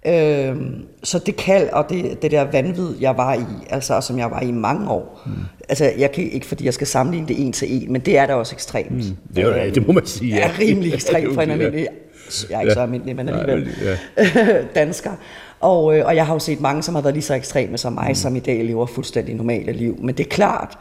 Øh, 0.06 0.56
så 1.02 1.18
det 1.18 1.36
kald 1.36 1.68
og 1.68 1.86
det, 1.88 2.22
det 2.22 2.30
der 2.30 2.44
vanvid, 2.44 2.96
jeg 3.00 3.16
var 3.16 3.34
i, 3.34 3.44
altså 3.70 4.00
som 4.00 4.18
jeg 4.18 4.30
var 4.30 4.40
i 4.40 4.50
mange 4.50 4.90
år, 4.90 5.22
mm. 5.26 5.32
altså 5.68 5.92
jeg 5.98 6.12
kan 6.12 6.24
ikke, 6.24 6.46
fordi 6.46 6.64
jeg 6.64 6.74
skal 6.74 6.86
sammenligne 6.86 7.28
det 7.28 7.46
en 7.46 7.52
til 7.52 7.82
en, 7.82 7.92
men 7.92 8.00
det 8.00 8.18
er 8.18 8.26
da 8.26 8.34
også 8.34 8.54
ekstremt. 8.54 8.90
Mm. 8.90 9.16
Det, 9.34 9.44
er, 9.44 9.64
øh, 9.64 9.74
det 9.74 9.86
må 9.86 9.92
man 9.92 10.06
sige, 10.06 10.34
ja. 10.36 10.44
er 10.48 10.58
rimelig 10.58 10.94
ekstremt 10.94 11.34
for 11.34 11.42
en 11.42 11.50
almindelig, 11.50 11.88
jeg 12.50 12.56
er 12.56 12.60
ikke 12.60 12.70
ja. 12.70 12.74
så 12.74 12.80
almindelig, 12.80 13.16
men 13.16 13.28
alligevel 13.28 13.68
ja. 13.82 14.62
dansker. 14.80 15.10
Og, 15.60 15.98
øh, 15.98 16.06
og 16.06 16.16
jeg 16.16 16.26
har 16.26 16.34
jo 16.34 16.38
set 16.38 16.60
mange, 16.60 16.82
som 16.82 16.94
har 16.94 17.02
været 17.02 17.14
lige 17.14 17.24
så 17.24 17.34
ekstreme 17.34 17.78
som 17.78 17.92
mig, 17.92 18.08
mm. 18.08 18.14
som 18.14 18.36
i 18.36 18.40
dag 18.40 18.64
lever 18.64 18.86
fuldstændig 18.86 19.34
normale 19.34 19.72
liv. 19.72 19.96
Men 20.00 20.14
det 20.14 20.26
er 20.26 20.30
klart, 20.30 20.78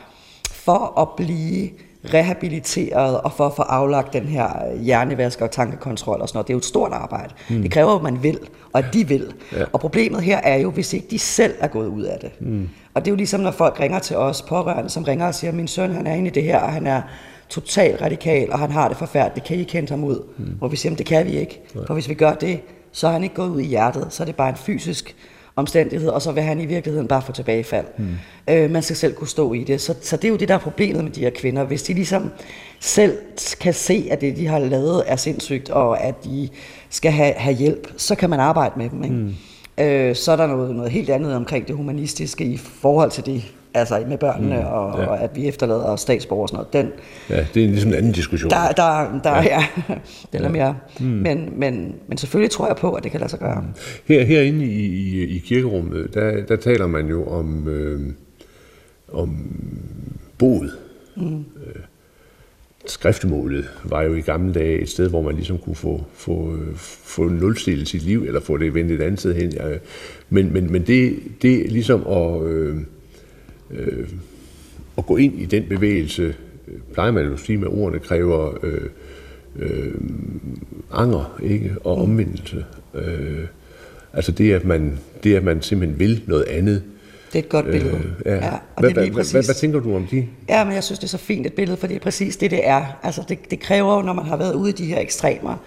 for 0.51 1.01
at 1.01 1.07
blive 1.17 1.69
rehabiliteret 2.13 3.21
og 3.21 3.31
for 3.31 3.45
at 3.45 3.53
få 3.55 3.61
aflagt 3.61 4.13
den 4.13 4.23
her 4.23 4.75
hjernevask 4.81 5.41
og 5.41 5.51
tankekontrol 5.51 6.21
og 6.21 6.29
sådan 6.29 6.37
noget. 6.37 6.47
Det 6.47 6.53
er 6.53 6.55
jo 6.55 6.59
et 6.59 6.65
stort 6.65 6.91
arbejde. 6.91 7.33
Mm. 7.49 7.61
Det 7.61 7.71
kræver, 7.71 7.95
at 7.95 8.03
man 8.03 8.23
vil, 8.23 8.39
og 8.73 8.79
at 8.79 8.85
de 8.93 9.07
vil. 9.07 9.33
Ja. 9.53 9.63
Og 9.73 9.79
problemet 9.79 10.21
her 10.21 10.37
er 10.37 10.57
jo, 10.57 10.71
hvis 10.71 10.93
ikke 10.93 11.07
de 11.11 11.19
selv 11.19 11.53
er 11.59 11.67
gået 11.67 11.87
ud 11.87 12.03
af 12.03 12.17
det. 12.21 12.41
Mm. 12.41 12.69
Og 12.93 13.01
det 13.01 13.07
er 13.07 13.11
jo 13.11 13.15
ligesom, 13.15 13.41
når 13.41 13.51
folk 13.51 13.79
ringer 13.79 13.99
til 13.99 14.17
os 14.17 14.41
pårørende, 14.41 14.89
som 14.89 15.03
ringer 15.03 15.27
og 15.27 15.35
siger, 15.35 15.51
min 15.51 15.67
søn 15.67 15.91
han 15.91 16.07
er 16.07 16.13
inde 16.13 16.27
i 16.27 16.31
det 16.31 16.43
her, 16.43 16.59
og 16.59 16.71
han 16.71 16.87
er 16.87 17.01
totalt 17.49 18.01
radikal, 18.01 18.51
og 18.51 18.59
han 18.59 18.71
har 18.71 18.87
det 18.87 18.97
forfærdeligt. 18.97 19.47
Kan 19.47 19.57
I 19.57 19.63
kende 19.63 19.89
ham 19.89 20.03
ud? 20.03 20.23
Mm. 20.37 20.45
Hvor 20.45 20.67
vi 20.67 20.75
siger, 20.75 20.95
det 20.95 21.05
kan 21.05 21.25
vi 21.25 21.31
ikke. 21.31 21.61
Ja. 21.75 21.79
For 21.87 21.93
hvis 21.93 22.09
vi 22.09 22.13
gør 22.13 22.33
det, 22.33 22.59
så 22.91 23.07
er 23.07 23.11
han 23.11 23.23
ikke 23.23 23.35
gået 23.35 23.49
ud 23.49 23.61
i 23.61 23.65
hjertet. 23.65 24.07
Så 24.09 24.23
er 24.23 24.25
det 24.25 24.35
bare 24.35 24.49
en 24.49 24.55
fysisk 24.55 25.15
omstændigheder, 25.55 26.11
og 26.11 26.21
så 26.21 26.31
vil 26.31 26.43
han 26.43 26.59
i 26.59 26.65
virkeligheden 26.65 27.07
bare 27.07 27.21
få 27.21 27.31
tilbagefald. 27.31 27.85
Mm. 27.97 28.07
Øh, 28.49 28.71
man 28.71 28.83
skal 28.83 28.95
selv 28.95 29.13
kunne 29.13 29.27
stå 29.27 29.53
i 29.53 29.63
det. 29.63 29.81
Så, 29.81 29.95
så 30.01 30.17
det 30.17 30.25
er 30.25 30.29
jo 30.29 30.35
det, 30.35 30.47
der 30.47 30.53
er 30.53 30.59
problemet 30.59 31.03
med 31.03 31.11
de 31.11 31.21
her 31.21 31.29
kvinder. 31.29 31.63
Hvis 31.63 31.83
de 31.83 31.93
ligesom 31.93 32.31
selv 32.79 33.17
kan 33.59 33.73
se, 33.73 34.07
at 34.11 34.21
det, 34.21 34.37
de 34.37 34.47
har 34.47 34.59
lavet, 34.59 35.03
er 35.07 35.15
sindssygt, 35.15 35.69
og 35.69 36.03
at 36.03 36.23
de 36.23 36.49
skal 36.89 37.11
have, 37.11 37.33
have 37.33 37.55
hjælp, 37.55 37.93
så 37.97 38.15
kan 38.15 38.29
man 38.29 38.39
arbejde 38.39 38.73
med 38.77 38.89
dem. 38.89 39.03
Ikke? 39.03 39.15
Mm. 39.15 39.35
Øh, 39.77 40.15
så 40.15 40.31
er 40.31 40.35
der 40.35 40.47
noget, 40.47 40.75
noget 40.75 40.91
helt 40.91 41.09
andet 41.09 41.35
omkring 41.35 41.67
det 41.67 41.75
humanistiske 41.75 42.45
i 42.45 42.57
forhold 42.57 43.11
til 43.11 43.25
det, 43.25 43.43
altså 43.73 44.03
med 44.07 44.17
børnene, 44.17 44.59
mm, 44.59 44.65
og, 44.65 44.99
ja. 44.99 45.05
og 45.05 45.23
at 45.23 45.35
vi 45.35 45.47
efterlader 45.47 45.95
statsborger 45.95 46.41
og 46.41 46.49
sådan 46.49 46.57
noget. 46.57 46.73
Den, 46.73 46.91
ja, 47.29 47.45
det 47.53 47.63
er 47.63 47.67
ligesom 47.67 47.89
en 47.89 47.97
anden 47.97 48.11
diskussion. 48.11 48.49
Der, 48.49 48.71
der, 48.71 49.19
der 49.23 49.35
ja. 49.35 49.43
ja, 49.43 49.65
den 50.33 50.43
er 50.43 50.49
mere. 50.49 50.77
Mm. 50.99 51.05
Men, 51.05 51.49
men, 51.55 51.95
men 52.07 52.17
selvfølgelig 52.17 52.51
tror 52.51 52.67
jeg 52.67 52.75
på, 52.75 52.93
at 52.93 53.03
det 53.03 53.11
kan 53.11 53.19
lade 53.19 53.29
sig 53.29 53.39
gøre. 53.39 53.65
Her, 54.05 54.23
herinde 54.23 54.65
i, 54.65 54.85
i, 54.85 55.35
i 55.35 55.37
kirkerummet, 55.37 56.13
der, 56.13 56.45
der 56.45 56.55
taler 56.55 56.87
man 56.87 57.07
jo 57.07 57.25
om, 57.27 57.67
øh, 57.67 58.01
om 59.13 59.37
bod. 60.37 60.69
Mm. 61.15 61.37
Øh, 61.37 61.81
skriftemålet 62.85 63.69
var 63.83 64.01
jo 64.01 64.13
i 64.13 64.21
gamle 64.21 64.53
dage 64.53 64.79
et 64.79 64.89
sted, 64.89 65.09
hvor 65.09 65.21
man 65.21 65.35
ligesom 65.35 65.57
kunne 65.57 65.75
få, 65.75 66.03
få, 66.13 66.57
få 67.03 67.23
nulstillet 67.23 67.87
sit 67.87 68.03
liv, 68.03 68.23
eller 68.23 68.39
få 68.39 68.57
det 68.57 68.73
vendt 68.73 68.91
et 68.91 69.01
andet 69.01 69.19
sted 69.19 69.35
hen. 69.35 69.53
Men, 70.29 70.53
men, 70.53 70.71
men 70.71 70.81
det, 70.87 71.19
det 71.41 71.71
ligesom 71.71 72.07
at... 72.07 72.43
Øh, 72.43 72.77
øh, 73.73 74.07
at 74.97 75.05
gå 75.05 75.17
ind 75.17 75.39
i 75.39 75.45
den 75.45 75.63
bevægelse, 75.69 76.35
øh, 76.67 76.73
plejer 76.93 77.11
man 77.11 77.33
at 77.33 77.39
sige 77.39 77.57
med 77.57 77.67
ordene, 77.67 77.99
kræver 77.99 78.57
øh, 78.63 78.89
øh, 79.55 79.93
anger 80.93 81.39
ikke? 81.43 81.75
og 81.83 82.01
omvendelse. 82.01 82.65
Øh, 82.93 83.45
altså 84.13 84.31
det 84.31 84.53
at, 84.53 84.65
man, 84.65 84.99
det, 85.23 85.35
at 85.35 85.43
man 85.43 85.61
simpelthen 85.61 85.99
vil 85.99 86.23
noget 86.27 86.43
andet. 86.43 86.83
Det 87.33 87.39
er 87.39 87.43
et 87.43 87.49
godt 87.49 87.65
billede. 87.65 87.95
Øh, 87.95 88.01
ja. 88.25 88.35
Ja, 88.35 88.53
og 88.75 88.79
hvad, 88.79 88.93
det 88.93 89.13
præcis, 89.13 89.31
hvad, 89.31 89.43
hvad 89.43 89.55
tænker 89.55 89.79
du 89.79 89.95
om 89.95 90.07
de? 90.11 90.27
Ja, 90.49 90.63
men 90.63 90.73
jeg 90.73 90.83
synes, 90.83 90.99
det 90.99 91.05
er 91.05 91.09
så 91.09 91.17
fint 91.17 91.45
et 91.45 91.53
billede, 91.53 91.77
for 91.77 91.87
det 91.87 91.95
er 91.95 91.99
præcis 91.99 92.37
det, 92.37 92.51
det 92.51 92.67
er. 92.67 92.99
Altså 93.03 93.23
det, 93.29 93.51
det 93.51 93.59
kræver 93.59 93.95
jo, 93.95 94.01
når 94.01 94.13
man 94.13 94.25
har 94.25 94.37
været 94.37 94.53
ude 94.53 94.69
i 94.69 94.73
de 94.73 94.85
her 94.85 94.99
ekstremer, 94.99 95.57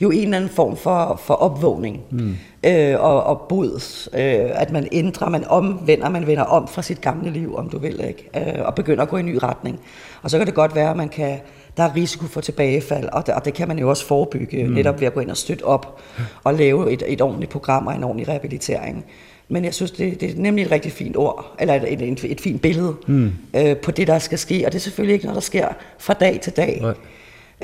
jo 0.00 0.10
en 0.10 0.24
eller 0.24 0.36
anden 0.36 0.50
form 0.50 0.76
for, 0.76 1.20
for 1.24 1.34
opvågning 1.34 2.00
mm. 2.10 2.36
øh, 2.64 3.00
og, 3.00 3.24
og 3.24 3.40
bod. 3.48 4.08
Øh, 4.14 4.60
at 4.60 4.72
man 4.72 4.88
ændrer, 4.92 5.28
man 5.28 5.44
omvender, 5.44 6.08
man 6.08 6.26
vender 6.26 6.42
om 6.42 6.68
fra 6.68 6.82
sit 6.82 7.00
gamle 7.00 7.30
liv, 7.30 7.56
om 7.56 7.68
du 7.68 7.78
vil, 7.78 8.04
ikke? 8.08 8.30
Øh, 8.36 8.66
og 8.66 8.74
begynder 8.74 9.02
at 9.02 9.08
gå 9.08 9.16
i 9.16 9.20
en 9.20 9.26
ny 9.26 9.38
retning. 9.42 9.80
Og 10.22 10.30
så 10.30 10.38
kan 10.38 10.46
det 10.46 10.54
godt 10.54 10.74
være, 10.74 10.90
at 10.90 10.96
man 10.96 11.08
kan, 11.08 11.38
der 11.76 11.82
er 11.82 11.96
risiko 11.96 12.26
for 12.26 12.40
tilbagefald, 12.40 13.08
og 13.12 13.26
det, 13.26 13.34
og 13.34 13.44
det 13.44 13.54
kan 13.54 13.68
man 13.68 13.78
jo 13.78 13.88
også 13.88 14.06
forebygge, 14.06 14.64
mm. 14.64 14.72
netop 14.72 15.00
ved 15.00 15.06
at 15.06 15.14
gå 15.14 15.20
ind 15.20 15.30
og 15.30 15.36
støtte 15.36 15.64
op 15.64 16.00
og 16.44 16.54
lave 16.54 16.92
et, 16.92 17.02
et 17.06 17.20
ordentligt 17.20 17.52
program 17.52 17.86
og 17.86 17.94
en 17.94 18.04
ordentlig 18.04 18.28
rehabilitering. 18.28 19.04
Men 19.48 19.64
jeg 19.64 19.74
synes, 19.74 19.90
det, 19.90 20.20
det 20.20 20.30
er 20.30 20.34
nemlig 20.36 20.64
et 20.64 20.70
rigtig 20.70 20.92
fint 20.92 21.16
ord, 21.16 21.56
eller 21.58 21.74
et, 21.74 21.92
et, 21.92 22.02
et, 22.02 22.24
et 22.24 22.40
fint 22.40 22.62
billede 22.62 22.94
mm. 23.06 23.32
øh, 23.56 23.76
på 23.76 23.90
det, 23.90 24.06
der 24.06 24.18
skal 24.18 24.38
ske. 24.38 24.62
Og 24.66 24.72
det 24.72 24.78
er 24.78 24.82
selvfølgelig 24.82 25.14
ikke 25.14 25.24
noget, 25.24 25.34
der 25.34 25.40
sker 25.40 25.68
fra 25.98 26.12
dag 26.12 26.40
til 26.40 26.52
dag. 26.56 26.78
Nej. 26.82 26.94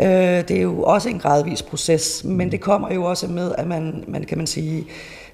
Øh, 0.00 0.06
det 0.48 0.50
er 0.50 0.62
jo 0.62 0.82
også 0.82 1.08
en 1.08 1.18
gradvis 1.18 1.62
proces, 1.62 2.24
men 2.24 2.52
det 2.52 2.60
kommer 2.60 2.94
jo 2.94 3.04
også 3.04 3.26
med, 3.26 3.52
at 3.58 3.66
man, 3.66 4.04
man 4.08 4.24
kan 4.24 4.38
man 4.38 4.46
sige, 4.46 4.86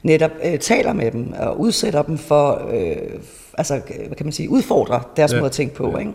netop 0.02 0.30
øh, 0.44 0.58
taler 0.58 0.92
med 0.92 1.10
dem 1.10 1.32
og 1.38 1.60
udsætter 1.60 2.02
dem 2.02 2.18
for, 2.18 2.70
øh, 2.74 3.20
altså, 3.58 3.80
hvad 4.06 4.16
kan 4.16 4.26
man 4.26 4.32
sige, 4.32 4.50
udfordrer 4.50 5.10
deres 5.16 5.32
ja. 5.32 5.36
måde 5.36 5.46
at 5.46 5.52
tænke 5.52 5.74
på, 5.74 5.90
ja. 5.90 5.98
ikke? 5.98 6.12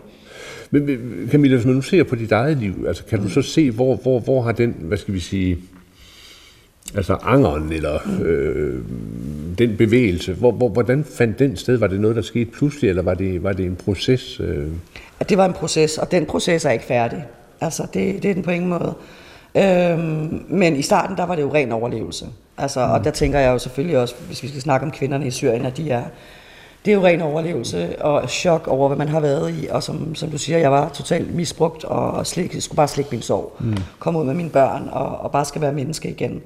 Men 0.70 0.98
Camilla, 1.30 1.56
hvis 1.56 1.66
man 1.66 1.74
nu 1.74 1.82
ser 1.82 2.04
på 2.04 2.14
dit 2.14 2.32
eget 2.32 2.56
liv, 2.56 2.84
altså 2.88 3.04
kan 3.04 3.18
mm. 3.18 3.24
du 3.24 3.30
så 3.30 3.42
se, 3.42 3.70
hvor, 3.70 3.96
hvor, 3.96 4.20
hvor 4.20 4.42
har 4.42 4.52
den, 4.52 4.74
hvad 4.78 4.98
skal 4.98 5.14
vi 5.14 5.20
sige, 5.20 5.58
altså 6.94 7.14
angeren, 7.22 7.72
eller 7.72 7.98
mm. 8.06 8.22
øh, 8.22 8.82
den 9.58 9.76
bevægelse, 9.76 10.32
hvor, 10.32 10.52
hvor, 10.52 10.68
hvordan 10.68 11.04
fandt 11.04 11.38
den 11.38 11.56
sted? 11.56 11.76
Var 11.76 11.86
det 11.86 12.00
noget, 12.00 12.16
der 12.16 12.22
skete 12.22 12.50
pludselig, 12.50 12.88
eller 12.88 13.02
var 13.02 13.14
det, 13.14 13.42
var 13.42 13.52
det 13.52 13.66
en 13.66 13.76
proces? 13.76 14.40
Øh? 14.40 14.66
Det 15.28 15.38
var 15.38 15.46
en 15.46 15.52
proces, 15.52 15.98
og 15.98 16.10
den 16.10 16.26
proces 16.26 16.64
er 16.64 16.70
ikke 16.70 16.84
færdig. 16.84 17.24
Altså, 17.60 17.82
det, 17.94 18.22
det 18.22 18.30
er 18.30 18.34
den 18.34 18.42
på 18.42 18.50
ingen 18.50 18.70
måde. 18.70 18.94
Øhm, 19.54 20.44
men 20.48 20.76
i 20.76 20.82
starten, 20.82 21.16
der 21.16 21.26
var 21.26 21.34
det 21.34 21.42
jo 21.42 21.54
ren 21.54 21.72
overlevelse. 21.72 22.26
Altså, 22.58 22.86
mm. 22.86 22.92
Og 22.92 23.04
der 23.04 23.10
tænker 23.10 23.38
jeg 23.38 23.52
jo 23.52 23.58
selvfølgelig 23.58 23.98
også, 23.98 24.14
hvis 24.26 24.42
vi 24.42 24.48
skal 24.48 24.60
snakke 24.60 24.86
om 24.86 24.92
kvinderne 24.92 25.26
i 25.26 25.30
Syrien, 25.30 25.66
at 25.66 25.76
de 25.76 25.90
er, 25.90 26.02
det 26.84 26.90
er 26.90 26.94
jo 26.94 27.04
ren 27.04 27.22
overlevelse 27.22 28.02
og 28.02 28.28
chok 28.28 28.68
over, 28.68 28.88
hvad 28.88 28.96
man 28.96 29.08
har 29.08 29.20
været 29.20 29.54
i. 29.62 29.66
Og 29.70 29.82
som, 29.82 30.14
som 30.14 30.30
du 30.30 30.38
siger, 30.38 30.58
jeg 30.58 30.72
var 30.72 30.88
totalt 30.88 31.34
misbrugt 31.34 31.84
og 31.84 32.26
slik, 32.26 32.56
skulle 32.58 32.76
bare 32.76 32.88
slikke 32.88 33.10
min 33.10 33.22
sorg. 33.22 33.52
Mm. 33.60 33.76
Komme 33.98 34.18
ud 34.18 34.24
med 34.24 34.34
mine 34.34 34.50
børn 34.50 34.88
og, 34.92 35.18
og 35.18 35.30
bare 35.30 35.44
skal 35.44 35.60
være 35.60 35.72
menneske 35.72 36.08
igen. 36.08 36.42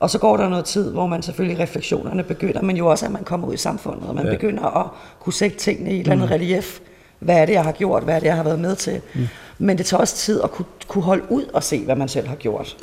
Og 0.00 0.10
så 0.10 0.18
går 0.18 0.36
der 0.36 0.48
noget 0.48 0.64
tid, 0.64 0.92
hvor 0.92 1.06
man 1.06 1.22
selvfølgelig 1.22 1.58
refleksionerne 1.58 2.22
begynder, 2.22 2.62
men 2.62 2.76
jo 2.76 2.86
også, 2.86 3.06
at 3.06 3.12
man 3.12 3.24
kommer 3.24 3.48
ud 3.48 3.54
i 3.54 3.56
samfundet, 3.56 4.08
og 4.08 4.14
man 4.14 4.24
ja. 4.26 4.30
begynder 4.30 4.78
at 4.78 4.86
kunne 5.20 5.32
sætte 5.32 5.56
tingene 5.56 5.90
i 5.90 5.94
et 5.94 6.00
eller 6.00 6.12
andet 6.12 6.28
mm. 6.28 6.32
relief. 6.32 6.80
Hvad 7.20 7.36
er 7.36 7.46
det, 7.46 7.52
jeg 7.52 7.64
har 7.64 7.72
gjort? 7.72 8.02
Hvad 8.02 8.14
er 8.14 8.18
det, 8.18 8.26
jeg 8.26 8.36
har 8.36 8.42
været 8.42 8.60
med 8.60 8.76
til? 8.76 9.00
Mm. 9.14 9.28
Men 9.58 9.78
det 9.78 9.86
tager 9.86 10.00
også 10.00 10.16
tid 10.16 10.40
at 10.44 10.50
kunne, 10.50 10.66
kunne 10.88 11.04
holde 11.04 11.32
ud 11.32 11.44
og 11.44 11.62
se, 11.62 11.84
hvad 11.84 11.96
man 11.96 12.08
selv 12.08 12.28
har 12.28 12.36
gjort. 12.36 12.76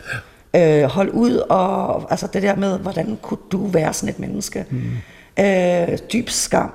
Ja. 0.53 0.83
Øh, 0.83 0.83
hold 0.89 1.09
ud 1.13 1.35
og 1.49 2.11
altså 2.11 2.27
det 2.33 2.43
der 2.43 2.55
med, 2.55 2.79
hvordan 2.79 3.19
kunne 3.21 3.39
du 3.51 3.67
være 3.67 3.93
sådan 3.93 4.09
et 4.09 4.19
menneske? 4.19 4.65
Mm. 4.69 5.43
Øh, 5.45 5.97
dyb 6.13 6.29
skam. 6.29 6.71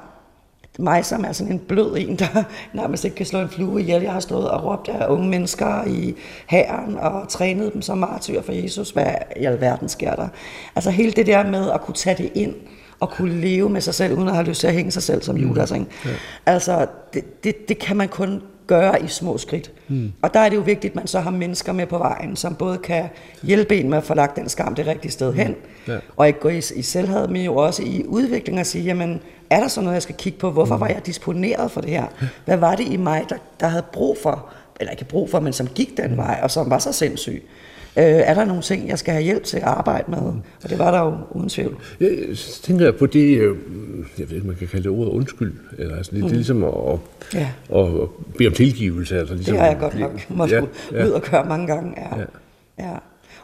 Mig, 0.78 1.04
som 1.04 1.24
er 1.24 1.32
sådan 1.32 1.52
en 1.52 1.58
blød 1.58 1.96
en, 1.98 2.16
der 2.16 2.44
nærmest 2.72 3.04
ikke 3.04 3.16
kan 3.16 3.26
slå 3.26 3.38
en 3.40 3.48
flue 3.48 3.80
ihjel. 3.80 4.02
Jeg 4.02 4.12
har 4.12 4.20
stået 4.20 4.50
og 4.50 4.64
råbt 4.64 4.88
af 4.88 5.06
unge 5.08 5.28
mennesker 5.28 5.84
i 5.86 6.14
hæren 6.46 6.98
og 6.98 7.28
trænet 7.28 7.72
dem 7.72 7.82
som 7.82 7.98
martyr 7.98 8.42
for 8.42 8.52
Jesus. 8.52 8.90
Hvad 8.90 9.06
i 9.36 9.44
alverden 9.44 9.88
sker 9.88 10.14
der? 10.14 10.28
Altså 10.74 10.90
hele 10.90 11.12
det 11.12 11.26
der 11.26 11.46
med 11.46 11.70
at 11.70 11.80
kunne 11.80 11.94
tage 11.94 12.22
det 12.22 12.32
ind 12.34 12.54
og 13.02 13.10
kunne 13.10 13.40
leve 13.40 13.68
med 13.68 13.80
sig 13.80 13.94
selv, 13.94 14.14
uden 14.14 14.28
at 14.28 14.34
have 14.34 14.46
lyst 14.46 14.60
til 14.60 14.66
at 14.66 14.72
hænge 14.72 14.90
sig 14.90 15.02
selv 15.02 15.22
som 15.22 15.34
mm. 15.34 15.42
Judas. 15.42 15.70
Ikke? 15.70 15.86
Ja. 16.04 16.10
Altså, 16.46 16.86
det, 17.14 17.44
det, 17.44 17.68
det 17.68 17.78
kan 17.78 17.96
man 17.96 18.08
kun 18.08 18.42
gøre 18.66 19.02
i 19.02 19.08
små 19.08 19.38
skridt. 19.38 19.70
Mm. 19.88 20.12
Og 20.22 20.34
der 20.34 20.40
er 20.40 20.48
det 20.48 20.56
jo 20.56 20.60
vigtigt, 20.60 20.90
at 20.90 20.94
man 20.94 21.06
så 21.06 21.20
har 21.20 21.30
mennesker 21.30 21.72
med 21.72 21.86
på 21.86 21.98
vejen, 21.98 22.36
som 22.36 22.54
både 22.54 22.78
kan 22.78 23.04
hjælpe 23.42 23.76
en 23.76 23.90
med 23.90 23.98
at 23.98 24.04
få 24.04 24.14
lagt 24.14 24.36
den 24.36 24.48
skam 24.48 24.74
det 24.74 24.86
rigtige 24.86 25.12
sted 25.12 25.34
hen, 25.34 25.48
mm. 25.48 25.92
ja. 25.92 25.98
og 26.16 26.26
ikke 26.26 26.40
gå 26.40 26.48
i, 26.48 26.58
i 26.76 26.82
selvhed, 26.82 27.28
men 27.28 27.42
jo 27.42 27.56
også 27.56 27.82
i 27.82 28.04
udvikling 28.06 28.60
og 28.60 28.66
sige, 28.66 28.84
jamen, 28.84 29.20
er 29.50 29.60
der 29.60 29.68
så 29.68 29.80
noget, 29.80 29.94
jeg 29.94 30.02
skal 30.02 30.14
kigge 30.14 30.38
på? 30.38 30.50
Hvorfor 30.50 30.74
mm. 30.74 30.80
var 30.80 30.88
jeg 30.88 31.06
disponeret 31.06 31.70
for 31.70 31.80
det 31.80 31.90
her? 31.90 32.06
Hvad 32.44 32.56
var 32.56 32.76
det 32.76 32.88
i 32.88 32.96
mig, 32.96 33.24
der, 33.28 33.36
der 33.60 33.66
havde 33.66 33.84
brug 33.92 34.16
for, 34.22 34.48
eller 34.80 34.90
ikke 34.90 35.04
brug 35.04 35.30
for, 35.30 35.40
men 35.40 35.52
som 35.52 35.66
gik 35.66 35.96
den 35.96 36.10
mm. 36.10 36.16
vej, 36.16 36.40
og 36.42 36.50
som 36.50 36.70
var 36.70 36.78
så 36.78 36.92
sindssyg? 36.92 37.42
Øh, 37.96 38.04
er 38.04 38.34
der 38.34 38.44
nogle 38.44 38.62
ting, 38.62 38.88
jeg 38.88 38.98
skal 38.98 39.12
have 39.12 39.24
hjælp 39.24 39.44
til 39.44 39.56
at 39.56 39.62
arbejde 39.62 40.10
med? 40.10 40.18
Og 40.64 40.70
det 40.70 40.78
var 40.78 40.90
der 40.90 41.00
jo 41.00 41.16
uden 41.30 41.48
tvivl. 41.48 41.76
Jeg 42.00 42.10
tænker 42.62 42.92
på 42.92 43.06
det, 43.06 43.38
øh, 43.38 43.56
jeg 44.18 44.30
ved 44.30 44.36
ikke, 44.36 44.46
man 44.46 44.56
kan 44.56 44.68
kalde 44.68 44.82
det 44.82 44.98
ordet 44.98 45.10
undskyld, 45.10 45.52
eller 45.78 45.96
altså, 45.96 46.12
det, 46.12 46.18
mm. 46.18 46.24
det 46.24 46.32
er 46.32 46.36
ligesom 46.36 46.64
at, 46.64 46.98
ja. 47.34 47.48
at, 47.74 47.86
at 47.86 48.08
bede 48.38 48.48
om 48.48 48.54
tilgivelse. 48.54 49.18
Altså, 49.18 49.34
ligesom, 49.34 49.52
det 49.52 49.60
har 49.60 49.68
jeg 49.68 49.78
godt 49.80 49.98
nok 49.98 50.30
måtte 50.30 50.54
ja, 50.54 50.62
ja. 50.92 51.06
ud 51.06 51.10
og 51.10 51.22
køre 51.22 51.44
mange 51.44 51.66
gange. 51.66 51.94
Ja. 51.96 52.18
Ja. 52.18 52.24
Ja. 52.78 52.96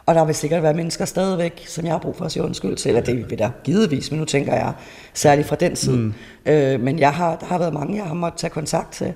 Og 0.05 0.15
der 0.15 0.25
vil 0.25 0.35
sikkert 0.35 0.63
være 0.63 0.73
mennesker 0.73 1.05
stadigvæk, 1.05 1.63
som 1.67 1.85
jeg 1.85 1.93
har 1.93 1.99
brug 1.99 2.15
for 2.15 2.25
at 2.25 2.31
sige 2.31 2.43
undskyld 2.43 2.75
til, 2.75 2.89
eller 2.89 3.01
det 3.01 3.29
vil 3.29 3.39
der 3.39 3.49
givetvis, 3.63 4.11
men 4.11 4.19
nu 4.19 4.25
tænker 4.25 4.53
jeg 4.53 4.73
særligt 5.13 5.47
fra 5.47 5.55
den 5.55 5.75
side. 5.75 5.97
Mm. 5.97 6.13
Øh, 6.45 6.79
men 6.79 6.99
jeg 6.99 7.13
har, 7.13 7.35
der 7.35 7.45
har 7.45 7.57
været 7.57 7.73
mange, 7.73 7.97
jeg 7.97 8.05
har 8.05 8.13
måttet 8.13 8.39
tage 8.39 8.51
kontakt 8.51 8.91
til. 8.91 9.13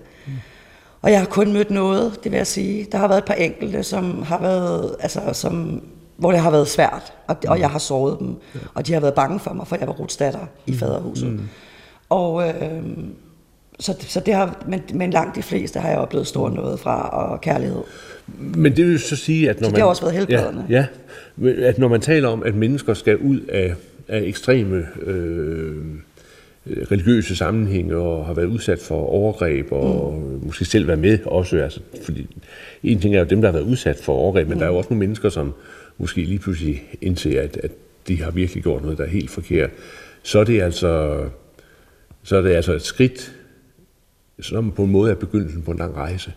Mm. 1.04 1.06
Og 1.06 1.12
jeg 1.12 1.20
har 1.20 1.26
kun 1.26 1.54
mødt 1.54 1.72
noget, 1.72 2.20
det 2.24 2.32
vil 2.32 2.38
jeg 2.38 2.48
sige. 2.48 2.88
Der 2.92 2.98
har 2.98 3.08
været 3.08 3.18
et 3.18 3.26
par 3.26 3.34
enkelte, 3.34 3.84
som 3.84 4.22
har 4.22 4.42
været, 4.42 4.96
altså, 5.00 5.20
som, 5.34 5.82
hvor 6.18 6.32
det 6.32 6.40
har 6.40 6.52
været 6.52 6.68
svært, 6.68 7.14
og, 7.28 7.38
og 7.48 7.60
jeg 7.60 7.70
har 7.70 7.80
såret 7.80 8.20
dem. 8.20 8.36
Ja. 8.56 8.60
Og 8.74 8.88
de 8.88 8.94
har 8.94 9.00
været 9.00 9.14
bange 9.14 9.40
for 9.40 9.54
mig, 9.54 9.68
for 9.68 9.76
jeg 9.76 9.88
var 9.88 9.94
rutsdatter 9.94 10.48
i 10.66 10.72
mm. 10.72 10.78
faderhuset. 10.78 11.32
Mm. 11.32 11.40
Og 12.10 12.48
øh, 12.48 12.84
så, 13.80 13.96
så 14.00 14.20
det 14.20 14.34
har, 14.34 14.64
men, 14.68 14.82
men 14.94 15.12
langt 15.12 15.36
de 15.36 15.44
fleste 15.44 15.80
har 15.80 15.90
jeg 15.90 15.98
oplevet 15.98 16.28
stor 16.28 16.50
noget 16.50 16.80
fra, 16.80 17.10
og 17.10 17.42
kærlighed. 17.42 17.82
Men 18.38 18.76
det 18.76 18.86
vil 18.86 19.00
så 19.00 19.16
sige, 19.16 19.50
at 19.50 19.62
når 19.62 19.66
så 19.66 19.72
man... 19.72 19.76
det 19.76 19.82
har 19.82 19.90
også 19.90 20.02
været 20.02 20.16
helbredende. 20.16 20.66
Ja, 20.70 20.86
ja, 21.42 21.68
at 21.68 21.78
når 21.78 21.88
man 21.88 22.02
taler 22.02 22.30
om, 22.30 22.44
at 22.44 22.56
mennesker 22.56 22.94
skal 22.94 23.18
ud 23.18 23.40
af, 23.40 23.76
af 24.08 24.22
ekstreme 24.22 24.86
øh, 25.02 25.76
religiøse 26.68 27.36
sammenhænge 27.36 27.98
og 27.98 28.26
har 28.26 28.34
været 28.34 28.46
udsat 28.46 28.80
for 28.80 28.96
overgreb 28.96 29.72
og 29.72 30.14
mm. 30.14 30.46
måske 30.46 30.66
selv 30.66 30.88
været 30.88 31.00
med 31.00 31.20
også. 31.26 31.58
Altså, 31.58 31.80
fordi 32.06 32.38
en 32.84 33.00
ting 33.00 33.16
er 33.16 33.20
jo 33.20 33.26
dem, 33.26 33.42
der 33.42 33.48
har 33.48 33.54
været 33.54 33.66
udsat 33.66 33.98
for 33.98 34.14
overgreb, 34.14 34.48
men 34.48 34.54
mm. 34.54 34.60
der 34.60 34.66
er 34.66 34.72
jo 34.72 34.78
også 34.78 34.90
nogle 34.90 35.00
mennesker, 35.00 35.30
som 35.30 35.54
måske 35.98 36.24
lige 36.24 36.40
pludselig 36.40 36.84
indser, 37.02 37.42
at, 37.42 37.58
at 37.58 37.72
de 38.08 38.22
har 38.22 38.32
virkelig 38.32 38.64
gjort 38.64 38.82
noget, 38.82 38.98
der 38.98 39.04
er 39.04 39.10
helt 39.10 39.32
forkert. 39.32 39.70
Så 40.24 40.40
er 40.40 40.44
det 40.44 40.62
altså, 40.62 41.24
så 42.24 42.38
er 42.38 42.42
det 42.42 42.50
altså 42.50 42.74
et 42.74 42.82
skridt, 42.82 43.36
som 44.42 44.72
på 44.72 44.84
en 44.84 44.92
måde 44.92 45.12
er 45.12 45.16
begyndelsen 45.16 45.62
på 45.62 45.72
en 45.72 45.78
lang 45.78 45.96
rejse. 45.96 46.34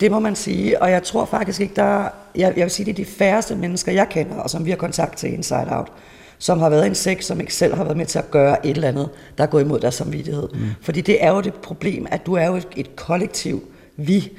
Det 0.00 0.10
må 0.10 0.18
man 0.18 0.36
sige, 0.36 0.82
og 0.82 0.90
jeg 0.90 1.02
tror 1.02 1.24
faktisk 1.24 1.60
ikke, 1.60 1.74
der 1.76 2.08
jeg, 2.36 2.52
jeg 2.56 2.62
vil 2.62 2.70
sige, 2.70 2.86
det 2.86 2.92
er 2.92 2.96
de 2.96 3.04
færreste 3.04 3.56
mennesker, 3.56 3.92
jeg 3.92 4.08
kender, 4.10 4.36
og 4.36 4.50
som 4.50 4.64
vi 4.64 4.70
har 4.70 4.76
kontakt 4.76 5.18
til 5.18 5.32
Inside 5.32 5.66
Out, 5.70 5.88
som 6.44 6.58
har 6.58 6.68
været 6.68 6.86
en 6.86 6.94
sex, 6.94 7.24
som 7.24 7.40
ikke 7.40 7.54
selv 7.54 7.74
har 7.74 7.84
været 7.84 7.96
med 7.96 8.06
til 8.06 8.18
at 8.18 8.30
gøre 8.30 8.66
et 8.66 8.76
eller 8.76 8.88
andet, 8.88 9.08
der 9.38 9.46
går 9.46 9.60
imod 9.60 9.80
deres 9.80 9.94
samvittighed. 9.94 10.48
Mm. 10.54 10.60
Fordi 10.80 11.00
det 11.00 11.24
er 11.24 11.30
jo 11.30 11.40
det 11.40 11.54
problem, 11.54 12.06
at 12.10 12.26
du 12.26 12.34
er 12.34 12.46
jo 12.46 12.56
et, 12.56 12.68
et 12.76 12.96
kollektiv, 12.96 13.64
vi, 13.96 14.32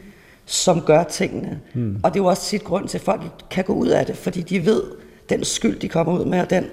som 0.45 0.81
gør 0.81 1.03
tingene. 1.03 1.59
Mm. 1.73 1.99
Og 2.03 2.13
det 2.13 2.19
er 2.19 2.23
jo 2.23 2.27
også 2.27 2.43
sit 2.43 2.63
grund 2.63 2.87
til, 2.87 2.97
at 2.97 3.01
folk 3.01 3.21
kan 3.51 3.63
gå 3.63 3.73
ud 3.73 3.87
af 3.87 4.05
det, 4.05 4.17
fordi 4.17 4.41
de 4.41 4.65
ved, 4.65 4.81
den 5.29 5.43
skyld, 5.43 5.79
de 5.79 5.89
kommer 5.89 6.19
ud 6.19 6.25
med, 6.25 6.39
og 6.39 6.49
den 6.49 6.65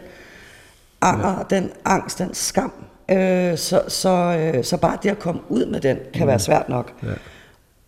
anger, 1.01 1.45
ja. 1.51 1.57
den 1.57 1.71
angst, 1.85 2.19
den 2.19 2.35
skam. 2.35 2.73
Øh, 3.11 3.59
så, 3.59 3.83
så, 3.89 4.09
øh, 4.55 4.65
så 4.65 4.77
bare 4.77 4.99
det 5.03 5.11
at 5.11 5.19
komme 5.19 5.41
ud 5.49 5.67
med 5.67 5.81
den, 5.81 5.97
kan 6.15 6.23
mm. 6.23 6.29
være 6.29 6.39
svært 6.39 6.69
nok. 6.69 6.93
Ja. 7.03 7.09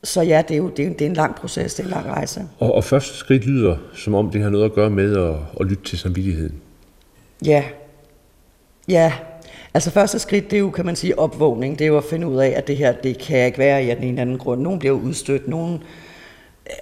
Så 0.04 0.22
ja, 0.22 0.42
det 0.48 0.54
er 0.54 0.58
jo 0.58 0.68
det 0.76 0.86
er, 0.86 0.90
det 0.90 1.02
er 1.02 1.06
en 1.06 1.14
lang 1.14 1.34
proces, 1.34 1.74
det 1.74 1.82
er 1.82 1.86
en 1.86 1.90
lang 1.90 2.06
rejse. 2.06 2.42
Og, 2.58 2.74
og 2.74 2.84
første 2.84 3.18
skridt 3.18 3.46
lyder, 3.46 3.76
som 3.94 4.14
om 4.14 4.30
det 4.30 4.42
har 4.42 4.50
noget 4.50 4.64
at 4.64 4.72
gøre 4.72 4.90
med 4.90 5.16
at, 5.16 5.34
at 5.60 5.66
lytte 5.66 5.84
til 5.84 5.98
samvittigheden. 5.98 6.60
Ja. 7.46 7.64
Ja. 8.88 9.12
Altså 9.74 9.90
første 9.90 10.18
skridt, 10.18 10.50
det 10.50 10.56
er 10.56 10.60
jo, 10.60 10.70
kan 10.70 10.86
man 10.86 10.96
sige, 10.96 11.18
opvågning. 11.18 11.78
Det 11.78 11.84
er 11.84 11.88
jo 11.88 11.96
at 11.96 12.04
finde 12.04 12.26
ud 12.26 12.36
af, 12.36 12.54
at 12.56 12.66
det 12.66 12.76
her, 12.76 12.92
det 12.92 13.18
kan 13.18 13.46
ikke 13.46 13.58
være 13.58 13.84
i 13.84 13.86
den 13.86 13.96
ene 13.96 14.08
eller 14.08 14.22
anden 14.22 14.38
grund. 14.38 14.60
Nogen 14.60 14.78
bliver 14.78 14.94
udstødt, 14.94 15.48
nogen 15.48 15.82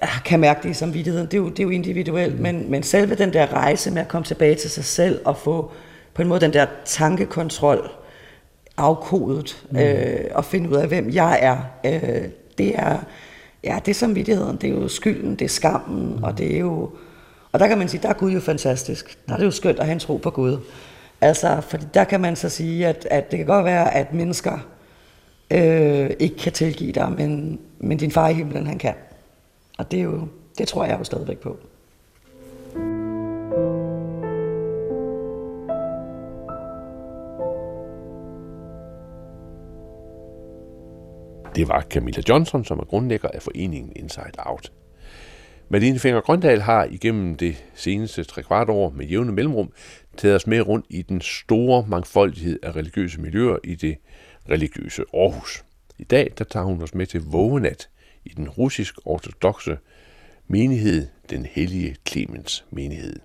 øh, 0.03 0.09
kan 0.25 0.41
mærke 0.41 0.63
det 0.63 0.71
i 0.71 0.75
samvittigheden. 0.75 1.27
Det 1.27 1.35
er 1.35 1.39
jo, 1.39 1.49
det 1.49 1.59
er 1.59 1.63
jo 1.63 1.71
individuelt, 1.71 2.41
men, 2.41 2.71
men 2.71 2.83
selve 2.83 3.15
den 3.15 3.33
der 3.33 3.53
rejse 3.53 3.91
med 3.91 4.03
at 4.03 4.09
komme 4.09 4.25
tilbage 4.25 4.55
til 4.55 4.71
sig 4.71 4.85
selv 4.85 5.21
og 5.25 5.37
få 5.37 5.71
på 6.15 6.23
en 6.23 6.29
måde 6.29 6.41
den 6.41 6.53
der 6.53 6.67
tankekontrol 6.85 7.91
afkodet 8.77 9.67
mm. 9.71 9.79
øh, 9.79 10.25
og 10.35 10.45
finde 10.45 10.71
ud 10.71 10.75
af, 10.75 10.89
hvem 10.89 11.11
jeg 11.11 11.39
er, 11.43 11.59
øh, 11.85 12.29
det 12.59 12.79
er, 12.79 12.99
ja, 13.65 13.79
det 13.85 13.91
er 13.91 13.95
samvittigheden, 13.95 14.57
det 14.57 14.71
er 14.71 14.75
jo 14.75 14.89
skylden, 14.89 15.31
det 15.31 15.45
er 15.45 15.49
skammen, 15.49 16.17
mm. 16.17 16.23
og 16.23 16.39
det 16.39 16.55
er 16.55 16.59
jo, 16.59 16.91
og 17.53 17.61
der 17.61 17.67
kan 17.67 17.79
man 17.79 17.89
sige, 17.89 18.03
der 18.03 18.09
er 18.09 18.13
Gud 18.13 18.31
jo 18.31 18.41
fantastisk. 18.41 19.19
Der 19.27 19.33
er 19.33 19.39
det 19.39 19.45
jo 19.45 19.51
skønt 19.51 19.79
at 19.79 19.85
have 19.85 19.93
en 19.93 19.99
tro 19.99 20.17
på 20.17 20.31
Gud. 20.31 20.59
Altså, 21.21 21.61
fordi 21.61 21.87
der 21.95 22.05
kan 22.05 22.21
man 22.21 22.37
så 22.37 22.49
sige, 22.49 22.87
at, 22.87 23.09
at 23.11 23.31
det 23.31 23.37
kan 23.37 23.47
godt 23.47 23.65
være, 23.65 23.95
at 23.95 24.15
mennesker 24.15 24.59
øh, 25.51 26.11
ikke 26.19 26.37
kan 26.37 26.53
tilgive 26.53 26.93
dig, 26.93 27.13
men, 27.13 27.61
men 27.79 27.99
din 27.99 28.11
far 28.11 28.29
i 28.29 28.35
himlen, 28.35 28.67
han 28.67 28.79
kan. 28.79 28.95
Og 29.79 29.91
det 29.91 29.99
er 29.99 30.05
jo, 30.05 30.29
det 30.59 30.69
tror 30.69 30.85
jeg 30.85 30.99
jo 30.99 31.05
stadigvæk 31.05 31.39
på. 31.39 31.57
Det 41.57 41.69
var 41.69 41.87
Camilla 41.91 42.23
Johnson, 42.29 42.65
som 42.65 42.79
er 42.79 42.85
grundlægger 42.85 43.29
af 43.29 43.43
foreningen 43.43 43.93
Inside 43.97 44.33
Out. 44.39 44.73
Malene 45.69 45.99
Finger 45.99 46.21
Grøndal 46.21 46.61
har 46.61 46.85
igennem 46.85 47.37
det 47.37 47.65
seneste 47.75 48.25
tre 48.25 48.43
kvart 48.43 48.69
år 48.69 48.91
med 48.91 49.07
jævne 49.07 49.33
mellemrum 49.33 49.73
taget 50.17 50.37
os 50.37 50.47
med 50.47 50.61
rundt 50.61 50.87
i 50.89 51.03
den 51.03 51.21
store 51.21 51.87
mangfoldighed 51.89 52.59
af 52.63 52.77
religiøse 52.77 53.21
miljøer 53.21 53.57
i 53.65 53.75
det 53.75 53.97
religiøse 54.51 55.05
Aarhus. 55.15 55.65
I 55.99 56.05
dag 56.05 56.33
der 56.39 56.45
tager 56.45 56.67
hun 56.67 56.83
os 56.83 56.95
med 56.95 57.07
til 57.07 57.21
vågenat 57.21 57.89
i 58.25 58.29
den 58.29 58.49
russisk 58.49 58.95
ortodoxe 59.05 59.79
menighed, 60.49 61.07
den 61.31 61.47
hellige 61.47 61.97
Clemens 62.09 62.65
menighed. 62.71 63.17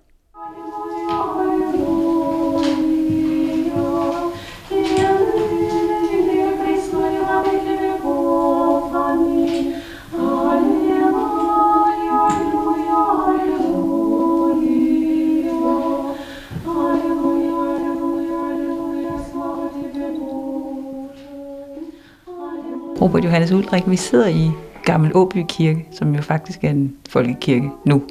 Robert 23.00 23.24
Johannes 23.24 23.52
Ulrik, 23.52 23.82
vi 23.86 23.96
sidder 23.96 24.28
i 24.28 24.50
Gammel 24.84 25.10
Åby 25.14 25.44
Kirke, 25.48 25.86
som 25.92 26.14
jo 26.14 26.22
faktisk 26.22 26.64
er 26.64 26.70
en 26.70 26.94
folkekirke 27.10 27.70
nu. 27.84 28.02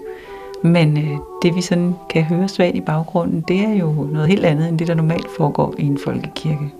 Men 0.63 0.97
øh, 0.97 1.17
det 1.41 1.55
vi 1.55 1.61
sådan 1.61 1.93
kan 2.09 2.23
høre 2.23 2.47
svagt 2.47 2.75
i 2.75 2.81
baggrunden, 2.81 3.43
det 3.47 3.59
er 3.59 3.73
jo 3.73 4.07
noget 4.11 4.27
helt 4.27 4.45
andet 4.45 4.69
end 4.69 4.79
det, 4.79 4.87
der 4.87 4.93
normalt 4.93 5.27
foregår 5.37 5.75
i 5.77 5.83
en 5.83 5.97
folkekirke. 6.03 6.73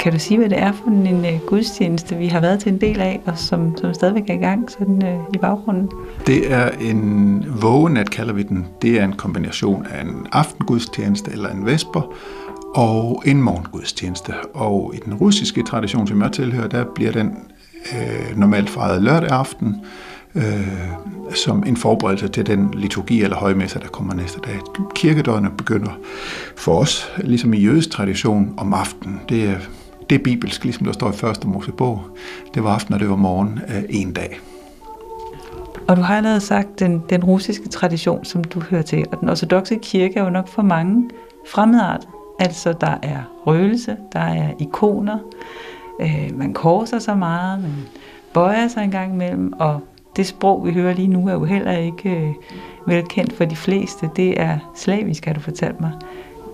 Kan 0.00 0.12
du 0.12 0.18
sige, 0.18 0.38
hvad 0.38 0.48
det 0.48 0.58
er 0.58 0.72
for 0.72 0.86
en 0.86 1.24
øh, 1.24 1.40
gudstjeneste, 1.46 2.16
vi 2.16 2.26
har 2.26 2.40
været 2.40 2.60
til 2.60 2.72
en 2.72 2.80
del 2.80 3.00
af, 3.00 3.20
og 3.26 3.38
som, 3.38 3.76
som 3.76 3.94
stadigvæk 3.94 4.30
er 4.30 4.34
i 4.34 4.36
gang 4.36 4.70
sådan, 4.70 5.06
øh, 5.06 5.20
i 5.34 5.38
baggrunden? 5.38 5.90
Det 6.26 6.52
er 6.52 6.70
en 6.80 7.44
vågenat, 7.62 8.10
kalder 8.10 8.32
vi 8.32 8.42
den. 8.42 8.66
Det 8.82 9.00
er 9.00 9.04
en 9.04 9.12
kombination 9.12 9.86
af 9.90 10.00
en 10.00 10.26
aftengudstjeneste 10.32 11.30
eller 11.32 11.48
en 11.48 11.66
vesper, 11.66 12.14
og 12.74 13.22
en 13.26 13.42
morgengudstjeneste. 13.42 14.34
Og 14.54 14.92
i 14.94 14.98
den 15.04 15.14
russiske 15.14 15.62
tradition, 15.62 16.06
som 16.06 16.22
jeg 16.22 16.32
tilhører, 16.32 16.68
der 16.68 16.84
bliver 16.94 17.12
den 17.12 17.38
øh, 17.92 18.38
normalt 18.38 18.70
fejret 18.70 19.02
lørdag 19.02 19.30
aften, 19.30 19.76
øh, 20.34 20.42
som 21.34 21.64
en 21.66 21.76
forberedelse 21.76 22.28
til 22.28 22.46
den 22.46 22.70
liturgi 22.74 23.22
eller 23.22 23.36
højmesse, 23.36 23.78
der 23.78 23.88
kommer 23.88 24.14
næste 24.14 24.40
dag. 24.40 24.58
Kirkedøgnet 24.94 25.56
begynder 25.56 25.90
for 26.56 26.78
os, 26.78 27.12
ligesom 27.18 27.54
i 27.54 27.58
jødisk 27.58 27.90
tradition, 27.90 28.54
om 28.56 28.74
aftenen. 28.74 29.20
Det 29.28 29.44
er, 29.44 29.56
det 30.10 30.18
er 30.18 30.22
bibelsk, 30.24 30.64
ligesom 30.64 30.84
der 30.84 30.92
står 30.92 31.10
i 31.10 31.16
første 31.16 31.48
Mosebog. 31.48 32.02
Det 32.54 32.64
var 32.64 32.74
aften, 32.74 32.94
og 32.94 33.00
det 33.00 33.10
var 33.10 33.16
morgen 33.16 33.60
øh, 33.68 33.82
en 33.88 34.12
dag. 34.12 34.40
Og 35.88 35.96
du 35.96 36.02
har 36.02 36.16
allerede 36.16 36.40
sagt 36.40 36.80
den, 36.80 37.02
den 37.10 37.24
russiske 37.24 37.68
tradition, 37.68 38.24
som 38.24 38.44
du 38.44 38.60
hører 38.60 38.82
til, 38.82 39.04
og 39.12 39.20
den 39.20 39.28
ortodoxe 39.28 39.78
kirke 39.82 40.18
er 40.18 40.24
jo 40.24 40.30
nok 40.30 40.48
for 40.48 40.62
mange 40.62 41.10
fremmedartet. 41.48 42.08
Altså, 42.42 42.72
der 42.80 42.94
er 43.02 43.18
røgelse, 43.46 43.96
der 44.12 44.20
er 44.20 44.50
ikoner, 44.58 45.18
øh, 46.00 46.30
man 46.34 46.52
korser 46.52 46.98
sig 46.98 47.18
meget, 47.18 47.62
man 47.62 47.72
bøjer 48.34 48.68
sig 48.68 48.84
en 48.84 48.90
gang 48.90 49.12
imellem, 49.12 49.52
og 49.58 49.80
det 50.16 50.26
sprog, 50.26 50.66
vi 50.66 50.72
hører 50.72 50.94
lige 50.94 51.08
nu, 51.08 51.28
er 51.28 51.32
jo 51.32 51.44
heller 51.44 51.72
ikke 51.72 52.10
øh, 52.10 52.32
velkendt 52.86 53.32
for 53.32 53.44
de 53.44 53.56
fleste. 53.56 54.10
Det 54.16 54.40
er 54.40 54.58
slavisk, 54.74 55.24
har 55.24 55.32
du 55.32 55.40
fortalt 55.40 55.80
mig. 55.80 55.92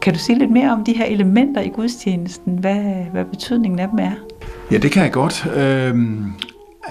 Kan 0.00 0.12
du 0.12 0.18
sige 0.18 0.38
lidt 0.38 0.50
mere 0.50 0.72
om 0.72 0.84
de 0.84 0.92
her 0.92 1.04
elementer 1.04 1.60
i 1.60 1.68
gudstjenesten? 1.68 2.58
Hvad, 2.58 3.04
hvad 3.12 3.24
betydningen 3.24 3.78
af 3.78 3.88
dem 3.88 3.98
er? 3.98 4.12
Ja, 4.70 4.78
det 4.78 4.90
kan 4.92 5.02
jeg 5.02 5.12
godt. 5.12 5.46
Øhm, 5.56 6.32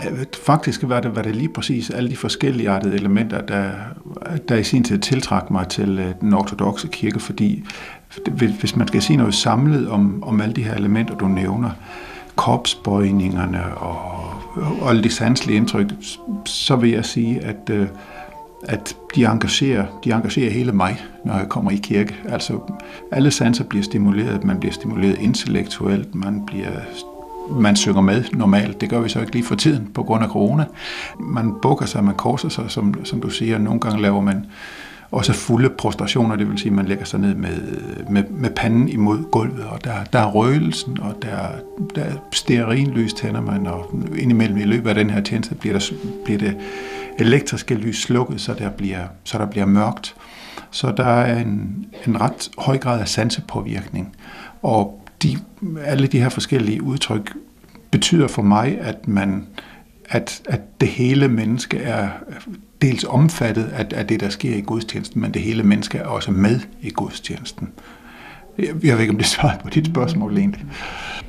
Øh, 0.06 0.26
faktisk 0.46 0.84
var 0.84 1.00
det, 1.00 1.16
var 1.16 1.22
det 1.22 1.36
lige 1.36 1.50
præcis 1.50 1.90
alle 1.90 2.10
de 2.10 2.16
forskellige 2.16 2.70
artede 2.70 2.96
elementer, 2.96 3.42
der, 3.42 3.72
der 4.50 4.56
i 4.56 4.64
sin 4.64 4.84
tid 4.84 5.00
tiltrak 5.00 5.52
mig 5.52 5.68
til 5.68 6.00
øh, 6.00 6.14
den 6.22 6.34
ortodoxe 6.34 6.88
kirke, 6.88 7.20
fordi 7.20 7.64
hvis 8.60 8.76
man 8.76 8.88
skal 8.88 9.02
sige 9.02 9.18
noget 9.18 9.36
samlet 9.36 9.90
om, 9.90 10.24
om 10.24 10.42
alle 10.42 10.56
de 10.56 10.64
her 10.64 10.74
elementer, 10.74 11.16
du 11.16 11.28
nævner, 11.28 11.70
kropsbøjningerne 12.36 13.78
og, 13.78 14.34
og 14.82 14.90
alle 14.90 15.04
de 15.04 15.10
sanselige 15.10 15.58
indtryk, 15.58 15.88
så 16.46 16.76
vil 16.76 16.90
jeg 16.90 17.06
sige, 17.06 17.40
at, 17.40 17.70
øh, 17.70 17.88
at 18.64 18.96
de, 19.16 19.26
engagerer, 19.26 19.86
de 20.04 20.12
engagerer 20.12 20.52
hele 20.52 20.72
mig, 20.72 21.06
når 21.26 21.38
jeg 21.38 21.50
kommer 21.50 21.72
i 21.72 21.76
kirke. 21.76 22.16
Altså, 22.30 22.60
alle 23.12 23.32
sanser 23.32 23.64
bliver 23.64 23.84
stimuleret. 23.84 24.44
Man 24.44 24.60
bliver 24.60 24.74
stimuleret 24.74 25.18
intellektuelt, 25.20 26.16
man 26.16 26.46
bliver 26.46 26.72
man 27.52 27.76
synger 27.76 28.02
med 28.02 28.24
normalt. 28.34 28.82
Det 28.82 28.90
gør 28.90 29.00
vi 29.00 29.10
så 29.10 29.20
ikke 29.20 29.32
lige 29.32 29.46
for 29.46 29.56
tiden 29.56 29.88
på 29.94 30.04
grund 30.04 30.24
af 30.24 30.30
corona. 30.30 30.66
Man 31.20 31.54
bukker 31.62 31.86
sig, 31.86 32.04
man 32.04 32.16
korser 32.16 32.50
sig, 32.50 32.66
som, 32.68 33.06
som 33.06 33.22
du 33.22 33.30
siger. 33.30 33.58
Nogle 33.58 33.80
gange 33.80 34.02
laver 34.02 34.22
man 34.22 34.46
også 35.12 35.34
fulde 35.34 35.70
prostrationer, 35.70 36.36
det 36.36 36.50
vil 36.50 36.58
sige, 36.58 36.70
at 36.70 36.76
man 36.76 36.86
lægger 36.86 37.06
sig 37.06 37.20
ned 37.20 37.36
med, 37.36 37.58
med, 38.10 38.24
med 38.30 38.50
panden 38.50 38.90
imod 38.90 39.32
gulvet, 39.32 39.64
og 39.66 39.84
der, 39.84 39.94
der 40.14 40.20
er 40.20 40.32
røgelsen, 40.32 41.00
og 41.02 41.16
der, 41.22 41.38
der 41.96 42.02
er 42.02 42.14
stearinlys 42.32 43.14
tænder 43.14 43.42
man, 43.42 43.68
og 43.68 43.96
indimellem 44.18 44.58
i 44.58 44.64
løbet 44.64 44.90
af 44.90 44.96
den 44.96 45.10
her 45.10 45.22
tjeneste 45.22 45.56
bliver, 45.56 45.80
der, 45.80 45.92
bliver 46.26 46.40
det 46.40 46.58
elektriske 47.20 47.76
lys 47.76 48.02
slukket, 48.02 48.42
så 48.42 48.54
der 48.54 48.70
bliver, 48.70 49.04
så 49.24 49.38
der 49.38 49.46
bliver 49.46 49.66
mørkt. 49.66 50.16
Så 50.72 50.94
der 50.98 51.06
er 51.06 51.42
en, 51.42 51.86
en 52.08 52.22
ret 52.22 52.50
høj 52.58 52.78
grad 52.78 53.00
af 53.00 53.08
sansepåvirkning, 53.08 54.16
og 54.62 55.07
de, 55.24 55.38
alle 55.86 56.08
de 56.08 56.20
her 56.20 56.30
forskellige 56.30 56.84
udtryk 56.84 57.34
betyder 57.92 58.28
for 58.28 58.42
mig, 58.42 58.78
at 58.82 59.08
man 59.08 59.48
at, 60.10 60.42
at 60.46 60.82
det 60.82 60.90
hele 60.90 61.28
menneske 61.28 61.78
er 61.78 62.10
dels 62.82 63.04
omfattet 63.04 63.64
af, 63.64 63.86
af 63.92 64.08
det, 64.08 64.20
der 64.20 64.30
sker 64.30 64.56
i 64.56 64.62
gudstjenesten, 64.62 65.22
men 65.22 65.34
det 65.34 65.42
hele 65.42 65.64
menneske 65.64 65.98
er 65.98 66.06
også 66.06 66.32
med 66.32 66.60
i 66.82 66.90
gudstjenesten. 66.90 67.70
Jeg, 68.58 68.68
jeg 68.84 68.94
ved 68.94 69.00
ikke, 69.00 69.12
om 69.12 69.18
det 69.18 69.28
svarer 69.28 69.58
på 69.58 69.70
dit 69.70 69.86
spørgsmål 69.86 70.38
egentlig. 70.38 70.66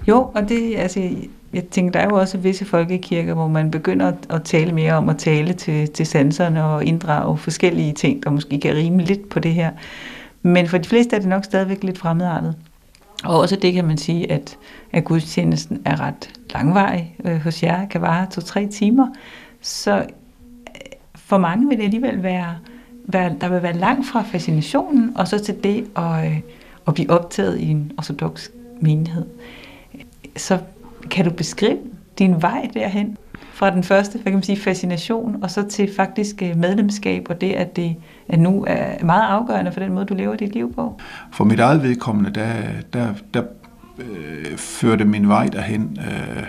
Jo, 0.09 0.30
og 0.34 0.49
det, 0.49 0.76
altså, 0.76 1.09
jeg 1.53 1.64
tænker, 1.64 1.93
der 1.93 2.01
er 2.01 2.09
jo 2.11 2.16
også 2.16 2.39
visse 2.39 2.64
folkekirker, 2.64 3.34
hvor 3.34 3.49
man 3.49 3.70
begynder 3.70 4.12
at 4.30 4.43
tale 4.43 4.72
mere 4.72 4.93
om 4.93 5.09
at 5.09 5.18
tale 5.18 5.53
til, 5.53 5.91
til 5.91 6.07
sanserne 6.07 6.64
og 6.64 6.84
inddrage 6.84 7.39
forskellige 7.39 7.93
ting, 7.93 8.24
der 8.24 8.30
måske 8.30 8.61
kan 8.61 8.74
rime 8.74 9.03
lidt 9.03 9.28
på 9.28 9.41
det 9.41 9.55
her. 9.55 9.70
Men 10.43 10.68
for 10.68 10.78
de 10.78 10.89
fleste 10.89 11.16
er 11.16 11.20
det 11.20 11.28
nok 11.28 11.45
stadigvæk 11.45 11.84
lidt 11.84 11.99
fremmedartet. 11.99 12.55
Og 13.25 13.39
også 13.39 13.57
det 13.57 13.73
kan 13.73 13.85
man 13.85 13.99
sige, 13.99 14.33
at, 14.33 14.59
at 14.93 15.05
gudstjenesten 15.05 15.83
er 15.85 16.01
ret 16.01 16.31
langvarig 16.55 17.16
øh, 17.25 17.37
hos 17.37 17.62
jer, 17.62 17.87
kan 17.87 18.01
vare 18.01 18.27
to-tre 18.31 18.66
timer. 18.66 19.09
Så 19.61 19.99
øh, 19.99 20.05
for 21.14 21.39
mange 21.39 21.69
vil 21.69 21.79
det 21.79 21.85
alligevel 21.85 22.23
være, 22.23 22.59
være, 23.05 23.35
der 23.41 23.49
vil 23.49 23.62
være 23.62 23.77
langt 23.79 24.07
fra 24.07 24.23
fascinationen, 24.23 25.12
og 25.16 25.29
så 25.29 25.45
til 25.45 25.64
det 25.64 25.87
at, 25.97 26.27
øh, 26.27 26.41
at 26.89 26.95
blive 26.95 27.11
optaget 27.11 27.61
i 27.61 27.69
en 27.71 27.93
ortodox 27.99 28.49
menighed. 28.81 29.27
Så 30.37 30.59
kan 31.11 31.25
du 31.25 31.31
beskrive 31.31 31.79
din 32.19 32.43
vej 32.43 32.69
derhen? 32.75 33.16
Fra 33.53 33.71
den 33.71 33.85
første, 33.85 34.12
hvad 34.12 34.25
kan 34.25 34.33
man 34.33 34.43
sige, 34.43 34.57
fascination, 34.57 35.43
og 35.43 35.51
så 35.51 35.69
til 35.69 35.95
faktisk 35.97 36.43
øh, 36.43 36.57
medlemskab, 36.57 37.27
og 37.31 37.41
det, 37.41 37.53
at 37.53 37.77
det 37.77 37.97
nu 38.37 38.64
er 38.68 39.05
meget 39.05 39.22
afgørende 39.22 39.72
for 39.72 39.81
den 39.81 39.93
måde, 39.93 40.07
du 40.07 40.14
lever 40.14 40.37
dit 40.37 40.55
liv 40.55 40.74
på? 40.74 41.01
For 41.31 41.45
mit 41.45 41.61
eget 41.61 41.83
vedkommende, 41.83 42.31
der, 42.31 42.53
der, 42.93 43.14
der 43.35 43.43
øh, 43.99 44.57
førte 44.57 45.05
min 45.05 45.29
vej 45.29 45.47
derhen 45.47 45.99
øh, 46.01 46.43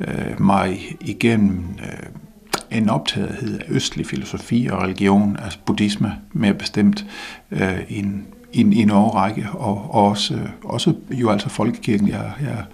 øh, 0.00 0.40
mig 0.40 0.78
igennem 1.00 1.64
øh, 1.78 2.78
en 2.78 2.88
optagethed 2.88 3.58
af 3.58 3.64
østlig 3.68 4.06
filosofi 4.06 4.68
og 4.72 4.82
religion, 4.82 5.36
altså 5.42 5.58
buddhisme 5.66 6.12
mere 6.32 6.54
bestemt, 6.54 7.06
øh, 7.50 7.78
en 7.88 8.26
i 8.52 8.60
en, 8.60 8.72
i 8.72 8.82
en 8.82 8.90
årrække, 8.90 9.46
og, 9.52 9.94
og 9.94 10.04
også, 10.04 10.38
også 10.64 10.94
jo 11.10 11.30
altså 11.30 11.48
folkekirken. 11.48 12.08
Jeg, 12.08 12.32
jeg, 12.40 12.64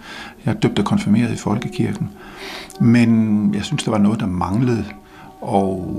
jeg 0.45 0.51
er 0.51 0.59
døbt 0.59 0.79
og 0.79 0.85
konfirmeret 0.85 1.33
i 1.33 1.37
folkekirken. 1.37 2.09
Men 2.81 3.53
jeg 3.53 3.63
synes, 3.63 3.83
der 3.83 3.91
var 3.91 3.97
noget, 3.97 4.19
der 4.19 4.25
manglede. 4.25 4.85
Og 5.41 5.95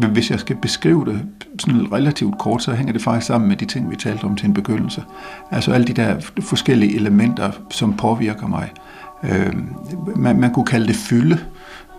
øh, 0.00 0.10
hvis 0.10 0.30
jeg 0.30 0.40
skal 0.40 0.56
beskrive 0.56 1.04
det 1.04 1.20
sådan 1.58 1.92
relativt 1.92 2.38
kort, 2.38 2.62
så 2.62 2.72
hænger 2.72 2.92
det 2.92 3.02
faktisk 3.02 3.26
sammen 3.26 3.48
med 3.48 3.56
de 3.56 3.64
ting, 3.64 3.90
vi 3.90 3.96
talte 3.96 4.24
om 4.24 4.36
til 4.36 4.46
en 4.46 4.54
begyndelse. 4.54 5.04
Altså 5.50 5.72
alle 5.72 5.86
de 5.86 5.92
der 5.92 6.20
forskellige 6.40 6.96
elementer, 6.96 7.50
som 7.70 7.96
påvirker 7.96 8.46
mig. 8.46 8.72
Øh, 9.22 9.52
man, 10.16 10.40
man 10.40 10.52
kunne 10.52 10.66
kalde 10.66 10.86
det 10.86 10.96
fylde. 10.96 11.38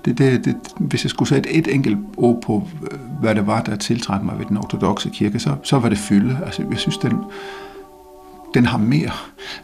Det, 0.05 0.17
det, 0.17 0.45
det, 0.45 0.55
hvis 0.77 1.03
jeg 1.03 1.09
skulle 1.09 1.29
sætte 1.29 1.49
et 1.49 1.73
enkelt 1.73 1.97
ord 2.17 2.41
på, 2.41 2.67
øh, 2.91 2.99
hvad 3.21 3.35
det 3.35 3.47
var, 3.47 3.61
der 3.61 3.75
tiltrængte 3.75 4.25
mig 4.25 4.39
ved 4.39 4.45
den 4.45 4.57
ortodoxe 4.57 5.09
kirke, 5.09 5.39
så, 5.39 5.55
så 5.63 5.79
var 5.79 5.89
det 5.89 5.97
fylde. 5.97 6.37
Altså, 6.45 6.63
jeg 6.71 6.79
synes, 6.79 6.97
den, 6.97 7.13
den 8.53 8.65
har 8.65 8.77
mere 8.77 9.11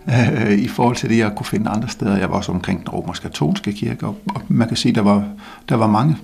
øh, 0.08 0.60
i 0.60 0.68
forhold 0.68 0.96
til 0.96 1.10
det, 1.10 1.18
jeg 1.18 1.32
kunne 1.36 1.46
finde 1.46 1.70
andre 1.70 1.88
steder. 1.88 2.18
Jeg 2.18 2.30
var 2.30 2.36
også 2.36 2.52
omkring 2.52 2.80
den 2.80 2.90
romersk-katolske 2.90 3.74
kirke, 3.74 4.08
og, 4.08 4.18
og 4.36 4.42
man 4.48 4.68
kan 4.68 4.78
sige, 4.78 4.96
der 4.96 5.02
var, 5.02 5.28
der 5.70 5.76
var 5.76 5.88
mange, 5.88 6.18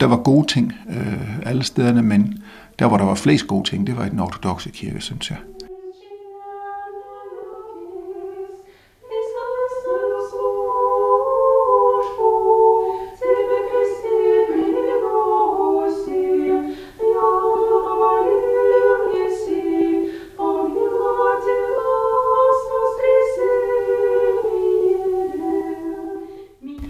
der 0.00 0.06
var 0.06 0.16
gode 0.16 0.46
ting 0.46 0.72
øh, 0.88 1.38
alle 1.42 1.62
stederne, 1.62 2.02
men 2.02 2.42
der, 2.78 2.86
hvor 2.86 2.96
der 2.96 3.04
var 3.04 3.14
flest 3.14 3.46
gode 3.46 3.68
ting, 3.70 3.86
det 3.86 3.96
var 3.96 4.04
i 4.04 4.08
den 4.08 4.20
ortodoxe 4.20 4.70
kirke, 4.70 5.00
synes 5.00 5.30
jeg. 5.30 5.38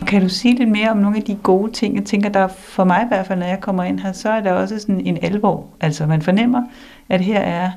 Kan 0.07 0.23
du 0.23 0.29
sige 0.29 0.55
lidt 0.55 0.69
mere 0.69 0.91
om 0.91 0.97
nogle 0.97 1.17
af 1.17 1.23
de 1.23 1.39
gode 1.43 1.73
ting? 1.73 1.97
Jeg 1.97 2.05
tænker, 2.05 2.29
der 2.29 2.49
for 2.49 2.85
mig 2.85 3.03
i 3.05 3.09
hvert 3.09 3.27
fald, 3.27 3.39
når 3.39 3.47
jeg 3.47 3.61
kommer 3.61 3.85
ind 3.85 4.01
her, 4.01 4.13
så 4.13 4.31
er 4.31 4.41
der 4.41 4.53
også 4.53 4.79
sådan 4.79 5.01
en 5.01 5.19
alvor. 5.23 5.67
Altså 5.81 6.07
man 6.07 6.23
fornemmer, 6.23 6.63
at 7.09 7.21
her 7.21 7.41
er, 7.41 7.71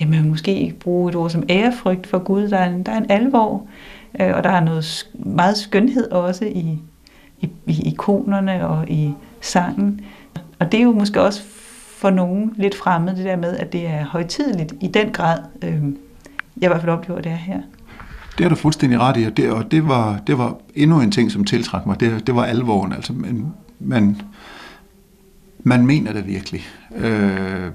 jamen 0.00 0.28
måske 0.28 0.60
ikke 0.60 0.78
bruge 0.78 1.10
et 1.10 1.16
ord 1.16 1.30
som 1.30 1.42
ærefrygt 1.48 2.06
for 2.06 2.18
Gud, 2.18 2.48
der 2.48 2.58
er 2.58 2.70
en, 2.70 2.82
der 2.82 2.92
er 2.92 2.96
en 2.96 3.10
alvor, 3.10 3.66
øh, 4.20 4.34
og 4.34 4.44
der 4.44 4.50
er 4.50 4.60
noget 4.60 5.10
meget 5.14 5.56
skønhed 5.56 6.10
også 6.10 6.44
i, 6.44 6.78
i, 7.40 7.50
i 7.66 7.82
ikonerne 7.88 8.66
og 8.66 8.90
i 8.90 9.14
sangen. 9.40 10.00
Og 10.58 10.72
det 10.72 10.80
er 10.80 10.84
jo 10.84 10.92
måske 10.92 11.22
også 11.22 11.42
for 11.98 12.10
nogen 12.10 12.52
lidt 12.56 12.74
fremmed, 12.74 13.16
det 13.16 13.24
der 13.24 13.36
med, 13.36 13.56
at 13.56 13.72
det 13.72 13.86
er 13.86 14.04
højtideligt 14.04 14.74
i 14.80 14.86
den 14.86 15.10
grad. 15.10 15.38
Øh, 15.62 15.82
jeg 16.60 16.62
i 16.62 16.66
hvert 16.66 16.80
fald 16.80 16.92
oplever 16.92 17.20
det 17.20 17.32
her. 17.32 17.60
Det 18.38 18.44
er 18.44 18.48
du 18.48 18.54
fuldstændig 18.54 19.00
ret 19.00 19.16
i, 19.16 19.24
og 19.24 19.36
det, 19.36 19.50
og 19.50 19.70
det, 19.70 19.88
var, 19.88 20.20
det 20.26 20.38
var 20.38 20.56
endnu 20.74 21.00
en 21.00 21.10
ting, 21.10 21.32
som 21.32 21.44
tiltrak 21.44 21.86
mig. 21.86 22.00
Det, 22.00 22.26
det 22.26 22.34
var 22.34 22.44
alvoren. 22.44 22.92
Altså, 22.92 23.12
man, 23.12 23.46
man, 23.80 24.22
man 25.62 25.86
mener 25.86 26.12
det 26.12 26.26
virkelig. 26.26 26.66
Øh, 26.96 27.70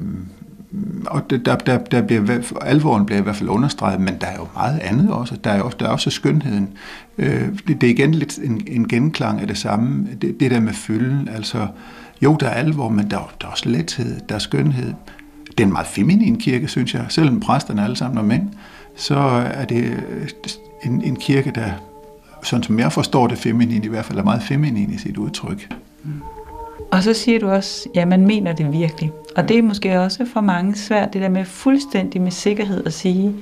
og 1.06 1.30
det, 1.30 1.46
der, 1.46 1.56
der, 1.56 1.78
der 1.78 2.02
bliver, 2.02 2.42
alvoren 2.62 3.06
bliver 3.06 3.20
i 3.20 3.24
hvert 3.24 3.36
fald 3.36 3.50
understreget, 3.50 4.02
men 4.02 4.14
der 4.22 4.28
er 4.28 4.36
jo 4.36 4.48
meget 4.54 4.80
andet 4.80 5.12
også. 5.12 5.36
Der 5.44 5.50
er 5.50 5.62
også, 5.62 5.78
der 5.80 5.86
er 5.86 5.90
også 5.90 6.10
skønheden. 6.10 6.70
Øh, 7.18 7.48
det, 7.68 7.82
det 7.82 7.84
er 7.84 7.94
igen 7.94 8.12
lidt 8.16 8.38
en, 8.38 8.62
en 8.68 8.88
genklang 8.88 9.42
af 9.42 9.48
det 9.48 9.58
samme. 9.58 10.08
Det, 10.22 10.40
det 10.40 10.52
der 10.52 10.60
med 10.60 10.74
fylden. 10.74 11.28
Altså, 11.28 11.68
jo, 12.22 12.38
der 12.40 12.48
er 12.48 12.54
alvor, 12.54 12.90
men 12.90 13.12
der, 13.12 13.32
der 13.42 13.48
er 13.48 13.52
også 13.52 13.70
lethed, 13.70 14.20
der 14.30 14.36
er 14.36 14.40
skønhed. 14.40 14.94
Det 15.48 15.60
er 15.60 15.68
en 15.68 15.74
meget 15.74 15.88
feminin 15.88 16.40
kirke, 16.40 16.68
synes 16.68 16.94
jeg. 16.94 17.06
Selvom 17.10 17.40
præsterne 17.40 17.84
alle 17.84 17.96
sammen 17.96 18.18
er 18.18 18.24
mænd 18.24 18.50
så 19.00 19.16
er 19.54 19.66
det 19.66 20.04
en, 20.84 21.02
en 21.02 21.16
kirke, 21.16 21.52
der, 21.56 21.72
sådan 22.44 22.64
som 22.64 22.80
jeg 22.80 22.92
forstår 22.92 23.28
det 23.28 23.38
feminin, 23.38 23.84
i 23.84 23.88
hvert 23.88 24.06
fald 24.06 24.20
er 24.20 24.24
meget 24.24 24.44
feminin 24.44 24.92
i 24.94 24.98
sit 24.98 25.18
udtryk. 25.18 25.74
Mm. 26.04 26.12
Og 26.92 27.04
så 27.04 27.14
siger 27.14 27.40
du 27.40 27.50
også, 27.50 27.90
ja, 27.96 28.06
man 28.06 28.28
mener 28.28 28.54
det 28.54 28.72
virkelig. 28.72 29.12
Og 29.36 29.50
det 29.50 29.58
er 29.58 29.62
måske 29.62 30.00
også 30.00 30.26
for 30.34 30.42
mange 30.42 30.76
svært, 30.76 31.14
det 31.14 31.22
der 31.22 31.30
med 31.30 31.46
fuldstændig 31.46 32.22
med 32.22 32.32
sikkerhed 32.32 32.86
at 32.86 32.94
sige, 32.94 33.36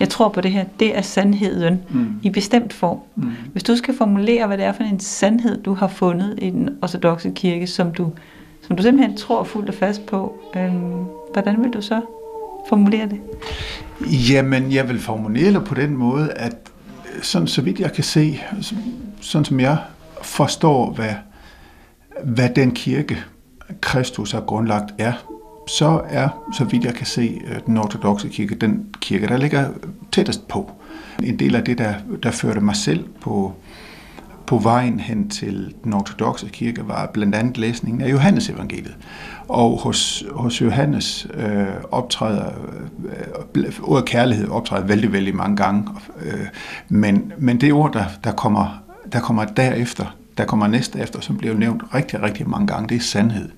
jeg 0.00 0.08
tror 0.08 0.28
på 0.28 0.40
det 0.40 0.50
her, 0.50 0.64
det 0.80 0.98
er 0.98 1.02
sandheden 1.02 1.82
mm. 1.90 2.06
i 2.22 2.30
bestemt 2.30 2.72
form. 2.72 2.98
Mm. 3.16 3.30
Hvis 3.52 3.62
du 3.62 3.76
skal 3.76 3.96
formulere, 3.96 4.46
hvad 4.46 4.58
det 4.58 4.66
er 4.66 4.72
for 4.72 4.82
en 4.82 5.00
sandhed, 5.00 5.62
du 5.62 5.74
har 5.74 5.88
fundet 5.88 6.38
i 6.42 6.50
den 6.50 6.70
ortodoxe 6.82 7.32
kirke, 7.34 7.66
som 7.66 7.92
du, 7.92 8.12
som 8.66 8.76
du 8.76 8.82
simpelthen 8.82 9.16
tror 9.16 9.44
fuldt 9.44 9.68
og 9.68 9.74
fast 9.74 10.06
på, 10.06 10.36
øhm, 10.56 11.04
hvordan 11.32 11.62
vil 11.62 11.70
du 11.70 11.80
så 11.80 12.00
formulere 12.68 13.08
det? 13.08 13.20
Jamen, 14.30 14.72
jeg 14.72 14.88
vil 14.88 15.00
formulere 15.00 15.52
det 15.52 15.64
på 15.64 15.74
den 15.74 15.96
måde, 15.96 16.32
at 16.32 16.56
øh, 17.16 17.22
sådan 17.22 17.48
så 17.48 17.62
vidt 17.62 17.80
jeg 17.80 17.92
kan 17.92 18.04
se, 18.04 18.40
sådan 19.20 19.44
som 19.44 19.60
jeg 19.60 19.78
forstår, 20.22 20.92
hvad, 20.92 21.14
hvad 22.24 22.48
den 22.56 22.70
kirke, 22.70 23.24
Kristus 23.80 24.32
har 24.32 24.40
grundlagt, 24.40 24.94
er, 24.98 25.12
så 25.68 26.00
er, 26.08 26.28
så 26.56 26.64
vidt 26.64 26.84
jeg 26.84 26.94
kan 26.94 27.06
se, 27.06 27.40
øh, 27.46 27.60
den 27.66 27.78
ortodoxe 27.78 28.28
kirke, 28.28 28.54
den 28.54 28.86
kirke, 29.00 29.26
der 29.26 29.36
ligger 29.36 29.68
tættest 30.12 30.48
på. 30.48 30.70
En 31.22 31.38
del 31.38 31.54
af 31.54 31.64
det, 31.64 31.78
der, 31.78 31.94
der 32.22 32.30
førte 32.30 32.60
mig 32.60 32.76
selv 32.76 33.04
på, 33.20 33.54
på 34.52 34.58
vejen 34.58 35.00
hen 35.00 35.28
til 35.28 35.74
den 35.84 35.92
ortodoxe 35.92 36.48
kirke, 36.48 36.88
var 36.88 37.06
blandt 37.06 37.34
andet 37.34 37.58
læsningen 37.58 38.02
af 38.02 38.10
Johannes 38.10 38.48
evangeliet. 38.48 38.96
Og 39.48 39.78
hos, 39.78 40.24
hos 40.32 40.60
Johannes 40.60 41.26
øh, 41.34 41.66
optræder, 41.90 42.50
øh, 43.54 43.72
ordet 43.82 44.04
kærlighed 44.04 44.48
optræder 44.48 44.86
vældig, 44.86 45.12
vældig 45.12 45.36
mange 45.36 45.56
gange. 45.56 45.88
Øh, 46.22 46.46
men, 46.88 47.32
men 47.38 47.60
det 47.60 47.72
ord, 47.72 47.92
der, 47.92 48.04
der, 48.24 48.32
kommer, 48.32 48.82
der 49.12 49.20
kommer 49.20 49.44
derefter, 49.44 50.16
der 50.38 50.44
kommer 50.44 50.66
næste 50.66 50.98
efter, 50.98 51.20
som 51.20 51.36
bliver 51.36 51.54
nævnt 51.54 51.82
rigtig, 51.94 52.22
rigtig 52.22 52.48
mange 52.48 52.66
gange, 52.66 52.88
det 52.88 52.96
er 52.96 53.00
sandhed. 53.00 53.48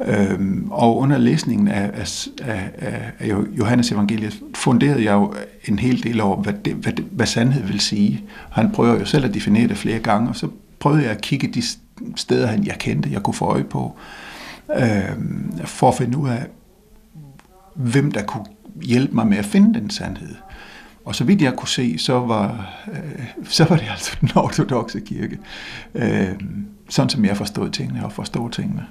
Øhm, 0.00 0.68
og 0.70 0.96
under 0.96 1.18
læsningen 1.18 1.68
af, 1.68 1.90
af, 1.94 2.28
af, 2.42 3.12
af 3.18 3.34
Johannes 3.58 3.92
evangeliet 3.92 4.40
funderede 4.54 5.04
jeg 5.04 5.12
jo 5.12 5.34
en 5.64 5.78
hel 5.78 6.02
del 6.02 6.20
over, 6.20 6.42
hvad, 6.42 6.52
det, 6.64 6.74
hvad, 6.74 6.92
det, 6.92 7.04
hvad 7.10 7.26
sandhed 7.26 7.62
vil 7.62 7.80
sige. 7.80 8.24
Han 8.50 8.72
prøver 8.72 8.98
jo 8.98 9.04
selv 9.04 9.24
at 9.24 9.34
definere 9.34 9.68
det 9.68 9.76
flere 9.76 9.98
gange, 9.98 10.28
og 10.28 10.36
så 10.36 10.48
prøvede 10.78 11.02
jeg 11.02 11.10
at 11.10 11.20
kigge 11.20 11.48
de 11.48 11.62
steder, 12.16 12.46
han 12.46 12.66
jeg 12.66 12.76
kendte, 12.78 13.10
jeg 13.12 13.22
kunne 13.22 13.34
få 13.34 13.44
øje 13.44 13.64
på. 13.64 13.96
øhm, 14.76 15.52
for 15.64 15.88
at 15.88 15.94
finde 15.94 16.18
ud 16.18 16.28
af, 16.28 16.46
hvem 17.74 18.12
der 18.12 18.22
kunne 18.22 18.46
hjælpe 18.82 19.14
mig 19.14 19.26
med 19.26 19.38
at 19.38 19.44
finde 19.44 19.80
den 19.80 19.90
sandhed. 19.90 20.34
Og 21.04 21.14
så 21.14 21.24
vidt 21.24 21.42
jeg 21.42 21.54
kunne 21.56 21.68
se, 21.68 21.98
så 21.98 22.12
var, 22.12 22.74
øh, 22.92 23.26
så 23.44 23.64
var 23.64 23.76
det 23.76 23.86
altså 23.90 24.16
den 24.20 24.30
ortodoxe 24.44 25.00
kirke. 25.00 25.38
Øh, 25.94 26.40
sådan 26.88 27.10
som 27.10 27.24
jeg 27.24 27.36
forstod 27.36 27.70
tingene 27.70 28.04
og 28.04 28.12
forstod 28.12 28.50
tingene. 28.50 28.86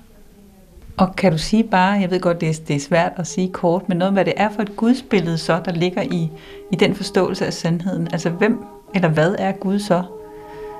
Og 0.97 1.15
kan 1.15 1.31
du 1.31 1.37
sige 1.37 1.63
bare, 1.63 1.91
jeg 1.91 2.11
ved 2.11 2.19
godt, 2.19 2.41
det 2.41 2.49
er, 2.49 2.53
det 2.67 2.75
er 2.75 2.79
svært 2.79 3.11
at 3.15 3.27
sige 3.27 3.49
kort, 3.51 3.89
men 3.89 3.97
noget 3.97 4.13
hvad 4.13 4.25
det 4.25 4.33
er 4.37 4.49
for 4.49 4.61
et 4.61 4.75
gudsbillede 4.75 5.37
så, 5.37 5.61
der 5.65 5.71
ligger 5.71 6.01
i, 6.01 6.29
i 6.71 6.75
den 6.75 6.95
forståelse 6.95 7.45
af 7.45 7.53
sandheden? 7.53 8.07
Altså 8.11 8.29
hvem 8.29 8.59
eller 8.95 9.09
hvad 9.09 9.35
er 9.39 9.51
Gud 9.51 9.79
så? 9.79 10.03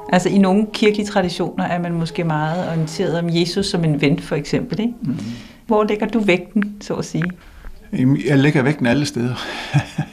Altså 0.10 0.30
i 0.30 0.38
nogle 0.38 0.68
kirkelige 0.74 1.08
traditioner 1.08 1.64
er 1.64 1.80
man 1.80 1.94
måske 1.94 2.24
meget 2.24 2.70
orienteret 2.70 3.20
om 3.20 3.30
Jesus 3.30 3.66
som 3.66 3.84
en 3.84 4.02
ven, 4.02 4.20
for 4.20 4.36
eksempel. 4.36 4.80
Ikke? 4.80 4.94
Mm. 5.02 5.18
Hvor 5.68 5.84
lægger 5.84 6.08
du 6.08 6.20
vægten, 6.20 6.76
så 6.82 6.94
at 6.94 7.06
sige? 7.06 7.32
Jeg 8.28 8.38
lægger 8.38 8.62
vægten 8.62 8.86
alle 8.86 9.06
steder. 9.06 9.36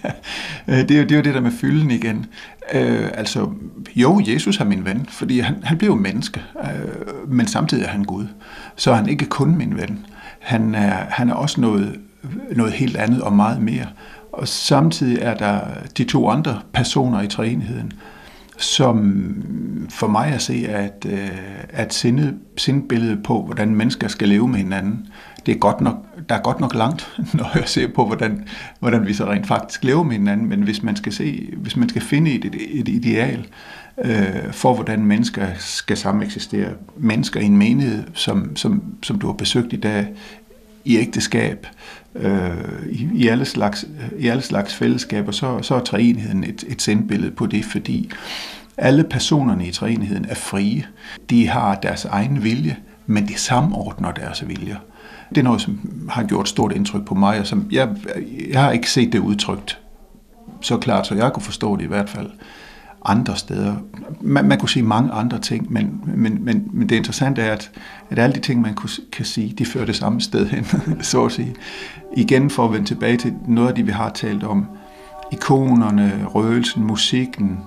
det, 0.67 0.91
er 0.91 0.99
jo, 0.99 1.03
det 1.03 1.13
er 1.13 1.17
jo 1.17 1.23
det 1.23 1.35
der 1.35 1.41
med 1.41 1.51
fylden 1.51 1.91
igen. 1.91 2.27
Øh, 2.75 3.09
altså, 3.15 3.51
jo, 3.97 4.23
Jesus 4.27 4.61
er 4.61 4.65
min 4.65 4.85
ven, 4.85 5.07
fordi 5.09 5.39
han, 5.39 5.55
han 5.63 5.79
blev 5.79 5.97
menneske, 5.97 6.43
øh, 6.65 7.29
men 7.29 7.47
samtidig 7.47 7.85
er 7.85 7.89
han 7.89 8.05
Gud. 8.05 8.27
Så 8.77 8.91
er 8.91 8.95
han 8.95 9.09
ikke 9.09 9.27
kun 9.27 9.57
min 9.57 9.77
ven. 9.77 10.07
Han 10.39 10.75
er, 10.75 11.05
han 11.11 11.31
er 11.31 11.35
også 11.35 11.61
noget, 11.61 12.01
noget 12.57 12.73
helt 12.73 12.97
andet 12.97 13.23
og 13.23 13.33
meget 13.33 13.63
mere. 13.63 13.87
Og 14.33 14.49
samtidig 14.49 15.19
er 15.21 15.35
der 15.35 15.61
de 15.99 16.05
to 16.05 16.29
andre 16.29 16.61
personer 16.73 17.23
i 17.23 17.27
træenigheden, 17.27 17.93
som 18.57 19.25
for 19.91 20.07
mig 20.07 20.27
at 20.27 20.43
se 20.43 20.67
er 20.67 20.85
et, 20.85 21.13
øh, 21.13 21.29
er 21.69 21.85
et 21.85 21.95
sinde, 21.95 22.35
sindbillede 22.57 23.23
på, 23.25 23.43
hvordan 23.43 23.75
mennesker 23.75 24.09
skal 24.09 24.29
leve 24.29 24.49
med 24.49 24.59
hinanden. 24.59 25.07
Det 25.47 25.55
er 25.55 25.59
godt 25.59 25.81
nok, 25.81 25.97
der 26.29 26.35
er 26.35 26.43
godt 26.43 26.61
nok 26.61 26.75
langt, 26.75 27.09
når 27.35 27.51
jeg 27.55 27.69
ser 27.69 27.89
på, 27.89 28.07
hvordan, 28.07 28.45
hvordan 28.81 29.07
vi 29.07 29.15
så 29.15 29.31
rent 29.31 29.47
faktisk 29.47 29.85
lever 29.85 30.03
med 30.03 30.13
hinanden, 30.13 30.49
men 30.49 30.63
hvis 30.63 30.83
man 30.83 30.97
skal, 30.97 31.13
se, 31.13 31.51
hvis 31.57 31.77
man 31.77 31.89
skal 31.89 32.03
finde 32.03 32.31
et, 32.31 32.45
et 32.71 32.89
ideal 32.89 33.47
øh, 34.05 34.53
for, 34.53 34.75
hvordan 34.75 35.05
mennesker 35.05 35.47
skal 35.59 35.97
sameksistere, 35.97 36.71
mennesker 36.97 37.41
i 37.41 37.45
en 37.45 37.57
menighed, 37.57 38.03
som, 38.15 38.57
som, 38.57 38.83
som 39.03 39.19
du 39.19 39.27
har 39.27 39.35
besøgt 39.35 39.73
i 39.73 39.77
dag, 39.77 40.09
i 40.85 40.97
ægteskab, 40.97 41.67
øh, 42.15 42.51
i, 42.91 43.09
i, 43.15 43.29
alle 43.29 43.45
slags, 43.45 43.85
i 44.19 44.29
alle 44.29 44.43
slags 44.43 44.75
fællesskaber, 44.75 45.33
så, 45.33 45.63
så 45.63 45.75
er 45.75 45.81
træenigheden 45.81 46.45
et, 46.45 46.65
et 46.69 46.83
sendbillede 46.83 47.31
på 47.31 47.47
det, 47.47 47.65
fordi 47.65 48.11
alle 48.77 49.05
personerne 49.05 49.67
i 49.67 49.71
træenigheden 49.71 50.27
er 50.29 50.35
frie. 50.35 50.87
De 51.31 51.49
har 51.49 51.75
deres 51.75 52.05
egen 52.05 52.45
vilje, 52.45 52.77
men 53.07 53.29
de 53.29 53.39
samordner 53.39 54.13
deres 54.13 54.49
vilje. 54.49 54.77
Det 55.31 55.39
er 55.39 55.43
noget, 55.43 55.61
som 55.61 55.81
har 56.09 56.23
gjort 56.23 56.49
stort 56.49 56.73
indtryk 56.73 57.05
på 57.05 57.15
mig, 57.15 57.41
og 57.41 57.47
som 57.47 57.69
jeg, 57.71 57.89
jeg 58.51 58.63
har 58.63 58.71
ikke 58.71 58.91
set 58.91 59.13
det 59.13 59.19
udtrykt 59.19 59.81
så 60.61 60.77
klart, 60.77 61.07
så 61.07 61.15
jeg 61.15 61.33
kunne 61.33 61.43
forstå 61.43 61.77
det 61.77 61.85
i 61.85 61.89
hvert 61.89 62.09
fald 62.09 62.31
andre 63.05 63.37
steder. 63.37 63.77
Man, 64.21 64.45
man 64.45 64.59
kunne 64.59 64.69
sige 64.69 64.83
mange 64.83 65.13
andre 65.13 65.39
ting, 65.39 65.73
men, 65.73 66.01
men, 66.17 66.45
men, 66.45 66.69
men 66.73 66.89
det 66.89 66.97
interessante 66.97 67.43
er, 67.43 67.53
at, 67.53 67.71
at 68.11 68.19
alle 68.19 68.35
de 68.35 68.41
ting, 68.41 68.61
man 68.61 68.75
kunne, 68.75 68.91
kan 69.13 69.25
sige, 69.25 69.55
de 69.59 69.65
fører 69.65 69.87
det 69.87 69.97
samme 69.97 70.21
sted 70.21 70.49
hen, 70.49 70.67
så 71.03 71.25
at 71.25 71.33
sige. 71.33 71.55
Igen 72.17 72.51
for 72.51 72.65
at 72.65 72.73
vende 72.73 72.87
tilbage 72.87 73.17
til 73.17 73.35
noget 73.49 73.69
af 73.69 73.75
det, 73.75 73.87
vi 73.87 73.93
har 73.93 74.11
talt 74.11 74.45
om. 74.45 74.67
Ikonerne, 75.33 76.25
røgelsen, 76.27 76.85
musikken, 76.85 77.59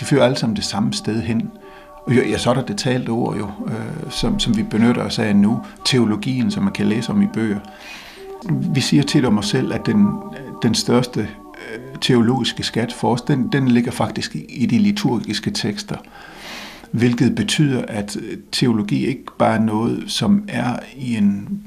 de 0.00 0.04
fører 0.04 0.24
alle 0.24 0.36
sammen 0.36 0.56
det 0.56 0.64
samme 0.64 0.92
sted 0.92 1.22
hen. 1.22 1.50
Og 2.06 2.14
ja, 2.14 2.38
så 2.38 2.50
er 2.50 2.54
der 2.54 2.62
det 2.62 2.76
talte 2.76 3.10
ord 3.10 3.36
jo, 3.36 3.50
øh, 3.66 4.10
som, 4.10 4.38
som 4.38 4.56
vi 4.56 4.62
benytter 4.62 5.02
os 5.04 5.18
af 5.18 5.36
nu. 5.36 5.60
Teologien, 5.84 6.50
som 6.50 6.62
man 6.62 6.72
kan 6.72 6.86
læse 6.86 7.10
om 7.10 7.22
i 7.22 7.26
bøger. 7.26 7.58
Vi 8.74 8.80
siger 8.80 9.02
tit 9.02 9.24
om 9.24 9.38
os 9.38 9.48
selv, 9.48 9.72
at 9.72 9.86
den, 9.86 10.06
den 10.62 10.74
største 10.74 11.20
øh, 11.20 11.98
teologiske 12.00 12.62
skat 12.62 12.92
for 12.92 13.12
os, 13.12 13.22
den, 13.22 13.48
den 13.52 13.68
ligger 13.68 13.92
faktisk 13.92 14.36
i 14.48 14.66
de 14.66 14.78
liturgiske 14.78 15.50
tekster. 15.50 15.96
Hvilket 16.90 17.34
betyder, 17.34 17.84
at 17.88 18.16
øh, 18.16 18.38
teologi 18.52 19.06
ikke 19.06 19.24
bare 19.38 19.54
er 19.54 19.60
noget, 19.60 20.04
som 20.06 20.44
er 20.48 20.76
i 20.96 21.16
en 21.16 21.60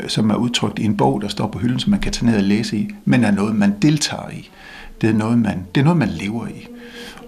øh, 0.00 0.08
som 0.08 0.30
er 0.30 0.34
udtrykt 0.34 0.78
i 0.78 0.84
en 0.84 0.96
bog, 0.96 1.22
der 1.22 1.28
står 1.28 1.46
på 1.46 1.58
hylden, 1.58 1.78
som 1.78 1.90
man 1.90 2.00
kan 2.00 2.12
tage 2.12 2.26
ned 2.26 2.36
og 2.36 2.42
læse 2.42 2.76
i, 2.76 2.88
men 3.04 3.24
er 3.24 3.30
noget, 3.30 3.56
man 3.56 3.74
deltager 3.82 4.30
i. 4.30 4.50
Det 5.00 5.10
er 5.10 5.14
noget, 5.14 5.38
man, 5.38 5.66
det 5.74 5.80
er 5.80 5.84
noget, 5.84 5.98
man 5.98 6.08
lever 6.08 6.46
i. 6.46 6.66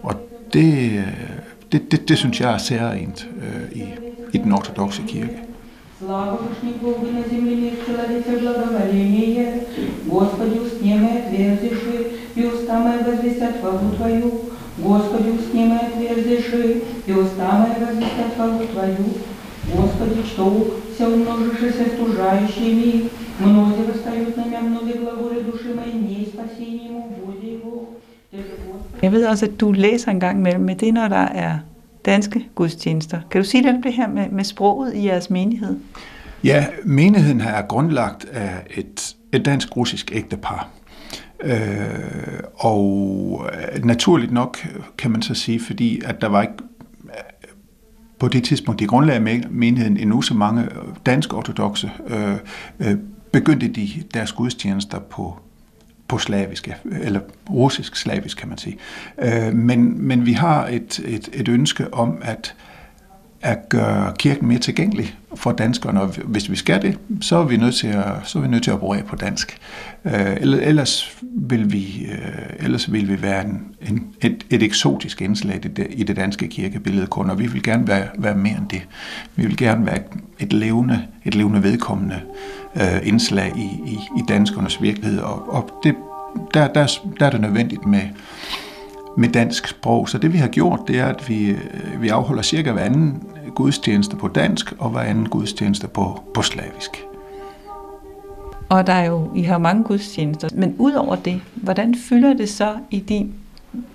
Og 0.02 0.28
det, 0.52 1.04
det, 1.72 1.92
det, 1.92 2.08
det 2.08 2.18
synes 2.18 2.40
jeg 2.40 2.54
er 2.54 2.58
særligt 2.58 3.28
øh, 3.36 3.76
i, 3.76 3.84
i 4.32 4.38
den 4.38 4.52
ortodoxe 4.52 5.02
kirke. 5.06 5.38
Господи, 10.08 10.58
устни 10.58 10.94
мы 11.02 11.10
отверзиши, 11.20 11.96
и 12.34 12.44
уста 12.44 12.78
мои 12.80 12.98
возвестят 13.08 13.60
хвалу 13.60 13.90
Твою. 13.96 14.30
Господи, 14.78 15.28
устни 15.38 15.64
мы 15.70 15.78
отверзиши, 15.86 16.82
и 17.06 17.12
уста 17.12 17.48
мои 17.60 17.86
возвестят 17.86 18.34
хвалу 18.34 18.66
Твою. 18.72 19.06
Господи, 19.76 20.22
что 20.26 20.44
все 20.92 21.06
умножившийся 21.06 21.84
стужающий 21.94 22.72
мир, 22.80 23.10
многие 23.38 23.84
восстают 23.84 24.36
на 24.36 24.44
меня, 24.44 24.60
многие 24.60 24.98
глаголы 24.98 25.40
души 25.42 25.72
моей, 25.74 25.92
не 25.92 26.26
спасение 26.26 26.86
ему, 26.86 27.02
буде 27.24 27.54
его. 27.54 27.88
Jeg 29.02 29.12
ved 29.12 29.26
også, 29.26 29.46
at 29.46 29.60
du 29.60 29.72
læser 29.72 30.10
en 30.10 30.20
gang 30.20 30.38
imellem, 30.38 30.64
men 30.64 30.78
det 30.78 30.88
er, 30.88 30.92
når 30.92 31.08
der 31.08 31.16
er 31.16 31.58
danske 32.04 32.48
gudstjenester. 32.54 33.20
Kan 33.30 33.42
du 33.42 33.48
sige 33.48 33.62
lidt 33.62 33.76
om 33.76 33.82
det 33.82 33.92
her 33.92 34.08
med, 34.08 34.28
med 34.28 34.44
sproget 34.44 34.94
i 34.94 35.06
jeres 35.06 35.30
menighed? 35.30 35.76
Ja, 36.44 36.66
menigheden 36.84 37.40
her 37.40 37.50
er 37.50 37.66
grundlagt 37.66 38.24
af 38.24 38.50
et, 38.70 39.16
et 39.32 39.44
dansk-russisk 39.44 40.10
ægtepar. 40.14 40.68
Øh, 41.44 41.54
og 42.54 43.46
øh, 43.74 43.84
naturligt 43.84 44.32
nok 44.32 44.66
kan 44.98 45.10
man 45.10 45.22
så 45.22 45.34
sige, 45.34 45.60
fordi 45.60 46.02
at 46.04 46.20
der 46.20 46.28
var 46.28 46.42
ikke 46.42 46.54
øh, 47.04 47.10
på 48.18 48.28
det 48.28 48.44
tidspunkt, 48.44 48.80
de 48.80 48.86
grundlagde 48.86 49.44
menigheden 49.50 49.96
endnu 49.96 50.22
så 50.22 50.34
mange 50.34 50.68
dansk-ortodoxe, 51.06 51.90
øh, 52.06 52.36
øh, 52.80 52.96
begyndte 53.32 53.68
de 53.68 53.88
deres 54.14 54.32
gudstjenester 54.32 54.98
på 54.98 55.38
på 56.12 56.18
slavisk, 56.18 56.68
eller 57.02 57.20
russisk 57.50 57.96
slavisk 57.96 58.38
kan 58.38 58.48
man 58.48 58.58
sige. 58.58 58.78
Øh, 59.22 59.54
men, 59.54 60.06
men 60.06 60.26
vi 60.26 60.32
har 60.32 60.66
et, 60.66 61.00
et, 61.04 61.28
et 61.32 61.48
ønske 61.48 61.94
om 61.94 62.18
at, 62.22 62.54
at 63.40 63.68
gøre 63.68 64.12
kirken 64.18 64.48
mere 64.48 64.58
tilgængelig 64.58 65.14
for 65.34 65.52
danskerne, 65.52 66.00
og 66.00 66.08
hvis 66.24 66.50
vi 66.50 66.56
skal 66.56 66.82
det, 66.82 66.98
så 67.20 67.36
er 67.36 67.44
vi 67.44 67.56
nødt 67.56 67.74
til 67.74 67.86
at, 67.86 68.04
så 68.24 68.38
er 68.38 68.42
vi 68.42 68.48
nødt 68.48 68.62
til 68.62 68.70
at 68.70 68.74
operere 68.74 69.02
på 69.02 69.16
dansk. 69.16 69.58
Øh, 70.04 70.36
ellers, 70.40 71.18
vil 71.22 71.72
vi, 71.72 72.06
øh, 72.12 72.64
ellers 72.64 72.92
vil 72.92 73.08
vi 73.08 73.22
være 73.22 73.44
en, 73.44 73.74
en, 73.88 74.06
et, 74.20 74.46
et 74.50 74.62
eksotisk 74.62 75.22
indslag 75.22 75.64
i 75.64 75.68
det, 75.68 75.86
i 75.90 76.02
det 76.02 76.16
danske 76.16 76.48
kirkebillede 76.48 77.06
kun, 77.06 77.30
og 77.30 77.38
vi 77.38 77.46
vil 77.46 77.62
gerne 77.62 77.88
være, 77.88 78.08
være 78.18 78.34
mere 78.34 78.56
end 78.58 78.68
det. 78.68 78.82
Vi 79.36 79.46
vil 79.46 79.56
gerne 79.56 79.86
være 79.86 79.98
et 80.38 80.52
levende, 80.52 81.06
et 81.24 81.34
levende 81.34 81.62
vedkommende 81.62 82.20
øh, 82.76 83.08
indslag 83.08 83.52
i, 83.56 83.90
i, 83.90 83.98
i 84.18 84.22
danskernes 84.28 84.82
virkelighed, 84.82 85.18
og, 85.18 85.54
og 85.54 85.70
det, 85.82 85.94
der, 86.54 86.68
der, 86.68 87.00
der 87.20 87.26
er 87.26 87.30
det 87.30 87.40
nødvendigt 87.40 87.86
med, 87.86 88.02
med 89.16 89.28
dansk 89.28 89.66
sprog. 89.66 90.08
Så 90.08 90.18
det 90.18 90.32
vi 90.32 90.38
har 90.38 90.48
gjort, 90.48 90.80
det 90.88 90.98
er, 90.98 91.06
at 91.06 91.28
vi, 91.28 91.56
vi 92.00 92.08
afholder 92.08 92.42
cirka 92.42 92.72
hver 92.72 92.84
anden 92.84 93.22
gudstjeneste 93.54 94.16
på 94.16 94.28
dansk, 94.28 94.74
og 94.78 94.90
hver 94.90 95.00
anden 95.00 95.28
gudstjeneste 95.28 95.88
på, 95.88 96.22
på 96.34 96.42
slavisk. 96.42 97.04
Og 98.68 98.86
der 98.86 98.92
er 98.92 99.04
jo, 99.04 99.30
I 99.34 99.42
har 99.42 99.58
mange 99.58 99.84
gudstjenester, 99.84 100.48
men 100.54 100.74
udover 100.78 101.16
det, 101.16 101.40
hvordan 101.54 101.94
fylder 102.08 102.34
det 102.34 102.48
så 102.48 102.74
i 102.90 103.00
din 103.00 103.34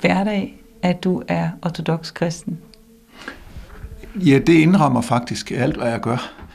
hverdag, 0.01 0.63
at 0.81 1.03
du 1.03 1.23
er 1.27 1.49
ortodox 1.65 2.13
kristen? 2.13 2.57
Ja, 4.15 4.39
det 4.39 4.53
indrammer 4.53 5.01
faktisk 5.01 5.51
alt, 5.51 5.77
hvad 5.77 5.89
jeg 5.89 5.99
gør 5.99 6.46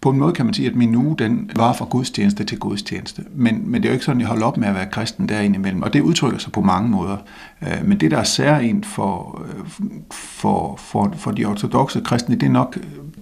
på 0.00 0.10
en 0.10 0.18
måde 0.18 0.32
kan 0.32 0.44
man 0.44 0.54
sige, 0.54 0.68
at 0.68 0.74
min 0.74 0.94
uge 0.94 1.16
den 1.18 1.50
var 1.56 1.72
fra 1.72 1.84
gudstjeneste 1.90 2.44
til 2.44 2.58
gudstjeneste. 2.58 3.22
Men, 3.34 3.70
men 3.70 3.82
det 3.82 3.88
er 3.88 3.92
jo 3.92 3.94
ikke 3.94 4.04
sådan, 4.04 4.20
at 4.20 4.22
jeg 4.22 4.28
holder 4.28 4.46
op 4.46 4.56
med 4.56 4.68
at 4.68 4.74
være 4.74 4.86
kristen 4.86 5.28
derinde 5.28 5.56
imellem. 5.56 5.82
Og 5.82 5.92
det 5.92 6.00
udtrykker 6.00 6.38
sig 6.38 6.52
på 6.52 6.60
mange 6.60 6.88
måder. 6.88 7.16
Øh, 7.62 7.84
men 7.84 8.00
det, 8.00 8.10
der 8.10 8.18
er 8.18 8.24
særligt 8.24 8.86
for, 8.86 9.42
øh, 9.44 9.64
for, 10.12 10.76
for, 10.76 11.12
for 11.16 11.30
de 11.30 11.44
ortodoxe 11.44 12.00
kristne, 12.04 12.34
det 12.34 12.46
er 12.46 12.50
nok 12.50 12.78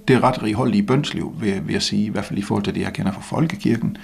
det 0.09 0.22
ret 0.22 0.43
righoldige 0.43 0.83
bønsliv, 0.83 1.35
vil, 1.41 1.66
vil 1.66 1.72
jeg 1.72 1.83
sige, 1.83 2.05
i 2.05 2.09
hvert 2.09 2.24
fald 2.24 2.39
i 2.39 2.43
forhold 2.43 2.64
til 2.64 2.74
det, 2.74 2.81
jeg 2.81 2.93
kender 2.93 3.12
fra 3.12 3.20
folkekirken. 3.20 3.97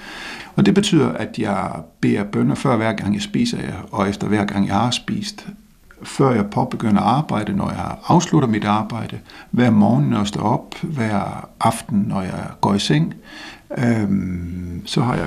Og 0.56 0.66
det 0.66 0.74
betyder, 0.74 1.08
at 1.08 1.38
jeg 1.38 1.70
beder 2.00 2.24
bønder 2.24 2.54
før 2.54 2.76
hver 2.76 2.92
gang 2.92 3.14
jeg 3.14 3.22
spiser, 3.22 3.58
og 3.90 4.08
efter 4.08 4.26
hver 4.26 4.44
gang 4.44 4.66
jeg 4.66 4.74
har 4.74 4.90
spist 4.90 5.46
før 6.04 6.30
jeg 6.30 6.46
påbegynder 6.50 7.00
arbejde, 7.00 7.56
når 7.56 7.70
jeg 7.70 7.96
afslutter 8.06 8.48
mit 8.48 8.64
arbejde, 8.64 9.18
hver 9.50 9.70
morgen, 9.70 10.04
når 10.04 10.18
jeg 10.18 10.26
står 10.26 10.42
op, 10.42 10.74
hver 10.82 11.48
aften, 11.60 12.04
når 12.08 12.22
jeg 12.22 12.46
går 12.60 12.74
i 12.74 12.78
seng. 12.78 13.14
Øhm, 13.78 14.82
så 14.86 15.00
har 15.00 15.14
jeg 15.14 15.26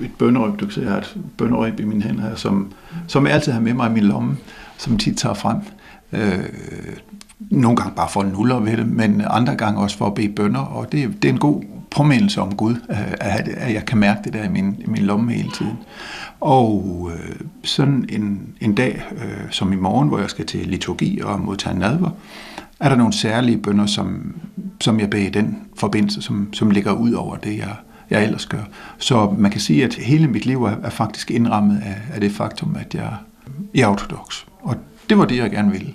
et 0.00 0.10
bønderøb, 0.18 0.60
du 0.60 0.64
kan 0.64 0.70
se, 0.74 0.80
jeg 0.80 0.90
har 0.90 0.98
et 0.98 1.16
bønnerøb 1.38 1.80
i 1.80 1.84
min 1.84 2.02
hænder 2.02 2.22
her, 2.22 2.34
som, 2.34 2.72
som 3.06 3.26
jeg 3.26 3.34
altid 3.34 3.52
har 3.52 3.60
med 3.60 3.74
mig 3.74 3.90
i 3.90 3.92
min 3.92 4.04
lomme, 4.04 4.36
som 4.78 4.98
tit 4.98 5.16
tager 5.16 5.34
frem. 5.34 5.56
Øh, 6.12 6.38
nogle 7.50 7.76
gange 7.76 7.92
bare 7.96 8.08
for 8.08 8.20
at 8.20 8.32
nuller 8.32 8.60
ved 8.60 8.76
det, 8.76 8.88
men 8.88 9.22
andre 9.30 9.56
gange 9.56 9.80
også 9.80 9.98
for 9.98 10.06
at 10.06 10.14
bede 10.14 10.28
bønder, 10.28 10.60
og 10.60 10.92
det, 10.92 11.22
det 11.22 11.28
er 11.28 11.32
en 11.32 11.38
god 11.38 11.62
påmindelse 11.90 12.40
om 12.40 12.54
Gud, 12.54 12.76
at, 13.20 13.48
at 13.48 13.74
jeg 13.74 13.84
kan 13.86 13.98
mærke 13.98 14.20
det 14.24 14.32
der 14.32 14.44
i 14.44 14.48
min, 14.48 14.76
i 14.78 14.90
min 14.90 15.02
lomme 15.02 15.32
hele 15.32 15.50
tiden. 15.50 15.78
Og 16.40 17.10
øh, 17.14 17.36
sådan 17.62 18.08
en, 18.08 18.54
en 18.60 18.74
dag, 18.74 19.02
øh, 19.12 19.50
som 19.50 19.72
i 19.72 19.76
morgen, 19.76 20.08
hvor 20.08 20.18
jeg 20.18 20.30
skal 20.30 20.46
til 20.46 20.66
liturgi 20.66 21.20
og 21.20 21.40
modtage 21.40 21.78
nadver, 21.78 22.10
er 22.80 22.88
der 22.88 22.96
nogle 22.96 23.12
særlige 23.12 23.58
bønder, 23.58 23.86
som, 23.86 24.36
som 24.80 25.00
jeg 25.00 25.10
beder 25.10 25.26
i 25.26 25.30
den 25.30 25.58
forbindelse, 25.76 26.22
som, 26.22 26.48
som 26.52 26.70
ligger 26.70 26.92
ud 26.92 27.12
over 27.12 27.36
det, 27.36 27.58
jeg, 27.58 27.74
jeg 28.10 28.24
ellers 28.24 28.46
gør. 28.46 28.62
Så 28.98 29.34
man 29.38 29.50
kan 29.50 29.60
sige, 29.60 29.84
at 29.84 29.94
hele 29.94 30.26
mit 30.26 30.46
liv 30.46 30.64
er, 30.64 30.76
er 30.82 30.90
faktisk 30.90 31.30
indrammet 31.30 31.82
af, 31.84 31.96
af 32.14 32.20
det 32.20 32.32
faktum, 32.32 32.76
at 32.80 32.94
jeg, 32.94 33.12
jeg 33.74 33.82
er 33.82 33.88
ortodox. 33.88 34.44
Og 34.62 34.76
det 35.08 35.18
var 35.18 35.24
det, 35.24 35.36
jeg 35.36 35.50
gerne 35.50 35.70
ville. 35.70 35.94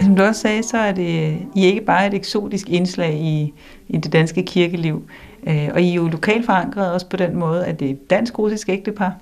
Som 0.00 0.16
du 0.16 0.22
også 0.22 0.40
sagde, 0.40 0.62
så 0.62 0.78
er 0.78 0.92
det 0.92 1.38
I 1.54 1.64
ikke 1.64 1.80
bare 1.80 2.06
et 2.06 2.14
eksotisk 2.14 2.68
indslag 2.68 3.14
i, 3.14 3.54
i 3.88 3.96
det 3.96 4.12
danske 4.12 4.42
kirkeliv. 4.42 5.02
Øh, 5.46 5.68
og 5.74 5.82
I 5.82 5.90
er 5.90 5.94
jo 5.94 6.08
lokalt 6.08 6.46
forankret 6.46 6.92
også 6.92 7.06
på 7.06 7.16
den 7.16 7.36
måde, 7.36 7.66
at 7.66 7.80
det 7.80 7.86
er 7.86 7.92
et 7.92 8.10
dansk-russisk 8.10 8.68
ægtepar, 8.68 9.12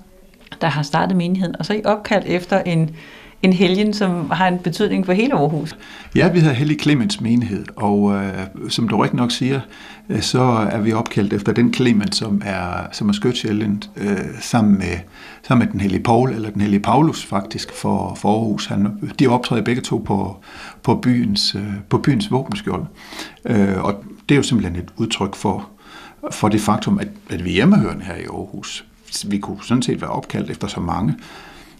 der 0.61 0.67
har 0.67 0.83
startet 0.83 1.17
menigheden. 1.17 1.55
Og 1.59 1.65
så 1.65 1.73
er 1.73 1.77
I 1.77 1.81
opkaldt 1.85 2.25
efter 2.25 2.59
en, 2.59 2.95
en 3.43 3.53
helgen, 3.53 3.93
som 3.93 4.31
har 4.31 4.47
en 4.47 4.59
betydning 4.59 5.05
for 5.05 5.13
hele 5.13 5.33
Aarhus. 5.33 5.75
Ja, 6.15 6.29
vi 6.31 6.39
hedder 6.39 6.53
Hellig 6.53 6.81
Clemens 6.81 7.21
menighed, 7.21 7.65
og 7.75 8.13
øh, 8.13 8.33
som 8.69 8.87
du 8.87 8.97
rigtig 8.97 9.17
nok 9.17 9.31
siger, 9.31 9.59
øh, 10.09 10.21
så 10.21 10.41
er 10.71 10.79
vi 10.79 10.93
opkaldt 10.93 11.33
efter 11.33 11.51
den 11.51 11.73
Clement, 11.73 12.15
som 12.15 12.41
er, 12.45 12.87
som 12.91 13.09
er 13.09 13.13
skøtsjælden 13.13 13.83
øh, 13.97 14.17
sammen, 14.41 14.77
med, 14.77 14.97
sammen 15.47 15.65
med 15.65 15.71
den 15.71 15.79
hellige 15.79 16.03
Paul, 16.03 16.29
eller 16.31 16.49
den 16.49 16.61
hellige 16.61 16.79
Paulus 16.79 17.25
faktisk, 17.25 17.73
for, 17.73 18.15
for 18.15 18.33
Aarhus. 18.33 18.65
Han, 18.65 19.13
de 19.19 19.27
optræder 19.27 19.63
begge 19.63 19.81
to 19.81 19.97
på, 19.97 20.37
på, 20.83 20.95
byens, 20.95 21.55
øh, 21.55 21.73
på 21.89 21.97
byens 21.97 22.31
våbenskjold. 22.31 22.85
Øh, 23.45 23.83
og 23.83 24.03
det 24.29 24.35
er 24.35 24.39
jo 24.39 24.43
simpelthen 24.43 24.75
et 24.75 24.89
udtryk 24.97 25.35
for, 25.35 25.69
for 26.31 26.49
det 26.49 26.61
faktum, 26.61 26.99
at, 26.99 27.07
at 27.29 27.45
vi 27.45 27.49
er 27.49 27.53
hjemmehørende 27.53 28.05
her 28.05 28.15
i 28.15 28.23
Aarhus. 28.23 28.85
Vi 29.27 29.37
kunne 29.37 29.57
sådan 29.63 29.81
set 29.81 30.01
være 30.01 30.09
opkaldt 30.09 30.49
efter 30.49 30.67
så 30.67 30.79
mange. 30.79 31.15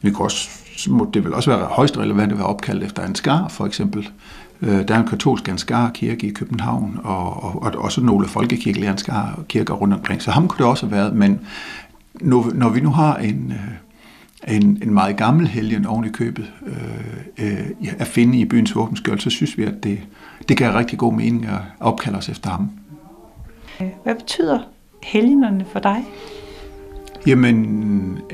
Vi 0.01 0.11
kunne 0.11 0.25
også 0.25 0.49
så 0.79 0.91
må 0.91 1.09
det 1.13 1.23
vil 1.23 1.33
også 1.33 1.51
være 1.51 1.65
højst 1.65 1.97
relevant 1.97 2.31
at 2.31 2.37
være 2.37 2.47
opkaldt 2.47 2.83
efter 2.83 3.01
Ansgar, 3.01 3.47
for 3.47 3.65
eksempel. 3.65 4.09
Øh, 4.61 4.87
der 4.87 4.95
er 4.95 4.99
en 4.99 5.07
katolsk 5.07 5.47
Ansgar 5.47 5.89
kirke 5.89 6.27
i 6.27 6.29
København, 6.29 6.99
og, 7.03 7.43
og, 7.43 7.63
og 7.63 7.71
også 7.77 8.01
nogle 8.01 8.27
folkekirkelige 8.27 8.89
Ansgar 8.89 9.39
kirker 9.47 9.73
rundt 9.73 9.93
omkring. 9.93 10.21
Så 10.21 10.31
ham 10.31 10.47
kunne 10.47 10.57
det 10.57 10.65
også 10.65 10.85
have 10.85 10.95
været, 10.97 11.15
men 11.15 11.39
når, 12.21 12.51
når 12.53 12.69
vi 12.69 12.79
nu 12.79 12.89
har 12.89 13.15
en, 13.15 13.53
øh, 14.47 14.55
en, 14.55 14.79
en 14.83 14.93
meget 14.93 15.17
gammel 15.17 15.47
helgen 15.47 15.85
oven 15.85 16.05
i 16.05 16.09
købet 16.09 16.51
øh, 16.67 17.47
øh, 17.47 17.93
at 17.99 18.07
finde 18.07 18.37
i 18.37 18.45
byens 18.45 18.75
våbenskjold, 18.75 19.19
så 19.19 19.29
synes 19.29 19.57
vi, 19.57 19.63
at 19.63 19.83
det, 19.83 19.99
det 20.49 20.57
gav 20.57 20.73
rigtig 20.73 20.99
god 20.99 21.13
mening 21.13 21.45
at 21.45 21.59
opkalde 21.79 22.17
os 22.17 22.29
efter 22.29 22.49
ham. 22.49 22.69
Hvad 24.03 24.15
betyder 24.15 24.59
helgenerne 25.03 25.65
for 25.71 25.79
dig? 25.79 26.05
Jamen, 27.27 27.55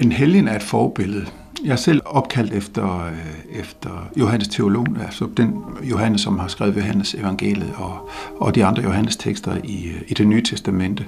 en 0.02 0.12
helgen 0.12 0.48
er 0.48 0.56
et 0.56 0.64
forbillede. 0.64 1.26
Jeg 1.66 1.72
er 1.72 1.76
selv 1.76 2.02
opkaldt 2.06 2.54
efter, 2.54 3.06
øh, 3.06 3.60
efter 3.60 4.10
Johannes 4.18 4.48
Teologen, 4.48 4.98
altså 5.02 5.28
den 5.38 5.56
Johannes, 5.84 6.22
som 6.22 6.40
har 6.40 6.48
skrevet 6.48 6.78
Johannes 6.78 7.14
evangeliet 7.14 7.74
og, 7.78 8.10
og 8.40 8.56
de 8.56 8.66
andre 8.66 8.84
Johannes 8.84 9.16
tekster 9.16 9.58
i, 9.64 9.88
øh, 9.88 10.02
i 10.08 10.14
det 10.14 10.28
nye 10.28 10.44
testamente. 10.44 11.06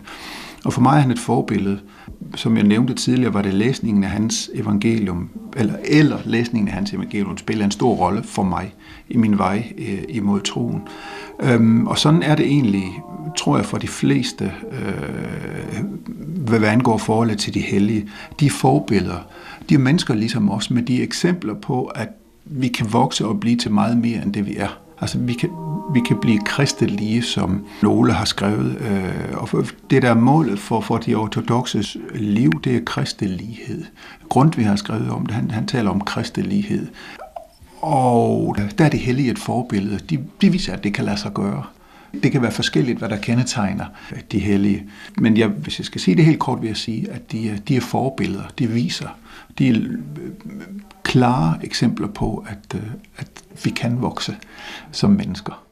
Og 0.66 0.74
for 0.74 0.82
mig 0.82 0.98
er 0.98 1.02
han 1.02 1.12
et 1.12 1.20
forbillede. 1.20 1.80
Som 2.36 2.58
jeg 2.58 2.64
nævnte 2.64 2.94
tidligere, 2.94 3.34
var 3.34 3.42
det 3.42 3.54
læsningen 3.54 4.04
af 4.04 4.10
hans 4.10 4.50
evangelium, 4.54 5.30
eller, 5.58 5.74
eller 5.86 6.18
læsningen 6.26 6.68
af 6.68 6.74
hans 6.74 6.94
evangelium, 6.94 7.38
spiller 7.38 7.66
en 7.66 7.72
stor 7.72 7.96
rolle 7.96 8.24
for 8.24 8.44
mig 8.44 8.74
i 9.10 9.18
min 9.18 9.38
vej 9.38 9.74
øh, 9.78 10.04
imod 10.10 10.42
troen. 10.42 10.82
Øhm, 11.40 11.88
og 11.88 11.98
sådan 11.98 12.24
er 12.24 12.36
det 12.36 12.46
egentlig, 12.46 13.02
tror 13.38 13.58
jeg, 13.58 13.66
for 13.66 13.78
de 13.78 13.88
fleste, 13.88 14.52
øh, 14.72 15.84
hvad 16.48 16.64
angår 16.64 16.98
forholdet 16.98 17.38
til 17.38 17.54
de 17.54 17.62
hellige. 17.62 18.10
De 18.40 18.50
forbilleder, 18.50 19.28
de 19.70 19.74
er 19.74 19.80
mennesker 19.80 20.14
ligesom 20.14 20.52
os, 20.52 20.72
med 20.72 20.84
de 20.84 21.02
eksempler 21.02 21.54
på, 21.54 21.86
at 21.86 22.10
vi 22.46 22.68
kan 22.68 22.94
vokse 22.94 23.26
og 23.26 23.40
blive 23.40 23.58
til 23.58 23.72
meget 23.72 23.98
mere 23.98 24.24
end 24.24 24.34
det, 24.34 24.46
vi 24.46 24.58
er. 24.58 24.80
Altså, 25.02 25.18
vi 25.18 25.34
kan, 25.34 25.50
vi 25.94 26.00
kan 26.08 26.18
blive 26.22 26.40
kristelige, 26.46 27.22
som 27.22 27.66
Nole 27.82 28.14
har 28.14 28.26
skrevet. 28.26 28.78
Øh, 28.82 29.38
og 29.38 29.66
det, 29.90 30.02
der 30.02 30.10
er 30.10 30.16
målet 30.16 30.60
for, 30.60 30.82
for 30.82 30.98
de 30.98 31.16
ortodoxes 31.16 31.98
liv, 32.16 32.52
det 32.64 32.76
er 32.76 32.82
kristelighed. 32.86 33.86
vi 34.56 34.64
har 34.64 34.76
skrevet 34.76 35.10
om 35.10 35.26
det. 35.26 35.36
Han, 35.36 35.52
han 35.52 35.68
taler 35.68 35.90
om 35.90 36.02
kristelighed. 36.02 36.88
Og 37.82 38.56
øh, 38.60 38.72
der 38.78 38.86
er 38.86 38.90
det 38.90 39.00
hellige 39.00 39.32
et 39.32 39.40
forbillede. 39.40 40.00
De, 40.10 40.20
de 40.42 40.52
viser, 40.52 40.74
at 40.74 40.84
det 40.84 40.94
kan 40.94 41.06
lade 41.06 41.18
sig 41.18 41.34
gøre. 41.34 41.64
Det 42.24 42.32
kan 42.32 42.42
være 42.42 42.52
forskelligt, 42.52 42.98
hvad 42.98 43.10
der 43.10 43.18
kendetegner 43.18 43.86
de 44.32 44.40
hellige. 44.40 44.84
Men 45.18 45.38
jeg, 45.38 45.48
hvis 45.48 45.80
jeg 45.80 45.86
skal 45.86 46.02
sige 46.02 46.18
det 46.18 46.26
helt 46.26 46.40
kort, 46.40 46.62
vil 46.62 46.68
jeg 46.68 46.78
sige, 46.78 47.12
at 47.12 47.32
de, 47.32 47.62
de 47.68 47.76
er 47.76 47.82
forbilleder. 47.82 48.44
De 48.60 48.68
viser, 48.68 49.08
de 49.58 49.70
er 49.70 49.74
klare 51.04 51.60
eksempler 51.64 52.08
på, 52.08 52.46
at, 52.50 52.76
øh, 52.76 52.92
at 53.18 53.44
vi 53.64 53.70
kan 53.70 54.02
vokse 54.02 54.38
som 54.92 55.10
mennesker. 55.10 55.64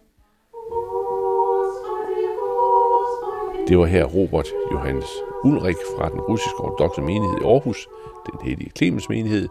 Det 3.67 3.77
var 3.77 3.85
her 3.85 4.05
Robert 4.05 4.47
Johannes 4.71 5.09
Ulrik 5.43 5.75
fra 5.97 6.09
den 6.09 6.19
russiske 6.19 6.59
ortodoxe 6.59 7.01
menighed 7.01 7.37
i 7.41 7.45
Aarhus, 7.45 7.87
den 8.25 8.47
hellige 8.47 8.71
Clemens 8.77 9.09
menighed, 9.09 9.49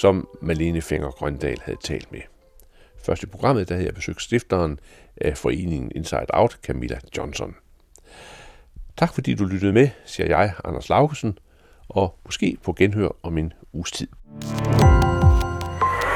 som 0.00 0.28
Malene 0.42 0.80
Fenger 0.80 1.10
Grøndal 1.10 1.58
havde 1.64 1.78
talt 1.84 2.12
med. 2.12 2.20
Først 3.04 3.22
i 3.22 3.26
programmet, 3.26 3.68
der 3.68 3.74
havde 3.74 3.86
jeg 3.86 3.94
besøgt 3.94 4.22
stifteren 4.22 4.78
af 5.16 5.38
foreningen 5.38 5.92
Inside 5.94 6.26
Out, 6.34 6.58
Camilla 6.62 6.98
Johnson. 7.16 7.54
Tak 8.96 9.14
fordi 9.14 9.34
du 9.34 9.44
lyttede 9.44 9.72
med, 9.72 9.88
siger 10.04 10.26
jeg, 10.26 10.54
Anders 10.64 10.88
Laugesen, 10.88 11.38
og 11.88 12.18
måske 12.24 12.56
på 12.64 12.72
genhør 12.72 13.08
om 13.22 13.38
en 13.38 13.52
uges 13.74 13.90
tid. 13.90 14.06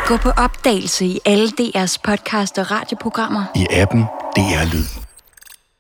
Gå 0.07 0.17
på 0.17 0.31
opdagelse 0.31 1.07
i 1.07 1.21
alle 1.25 1.49
DR's 1.61 1.97
podcast 2.05 2.59
og 2.59 2.71
radioprogrammer. 2.71 3.45
I 3.55 3.67
appen 3.71 4.01
DR 4.37 4.75
Lyd. 4.75 5.06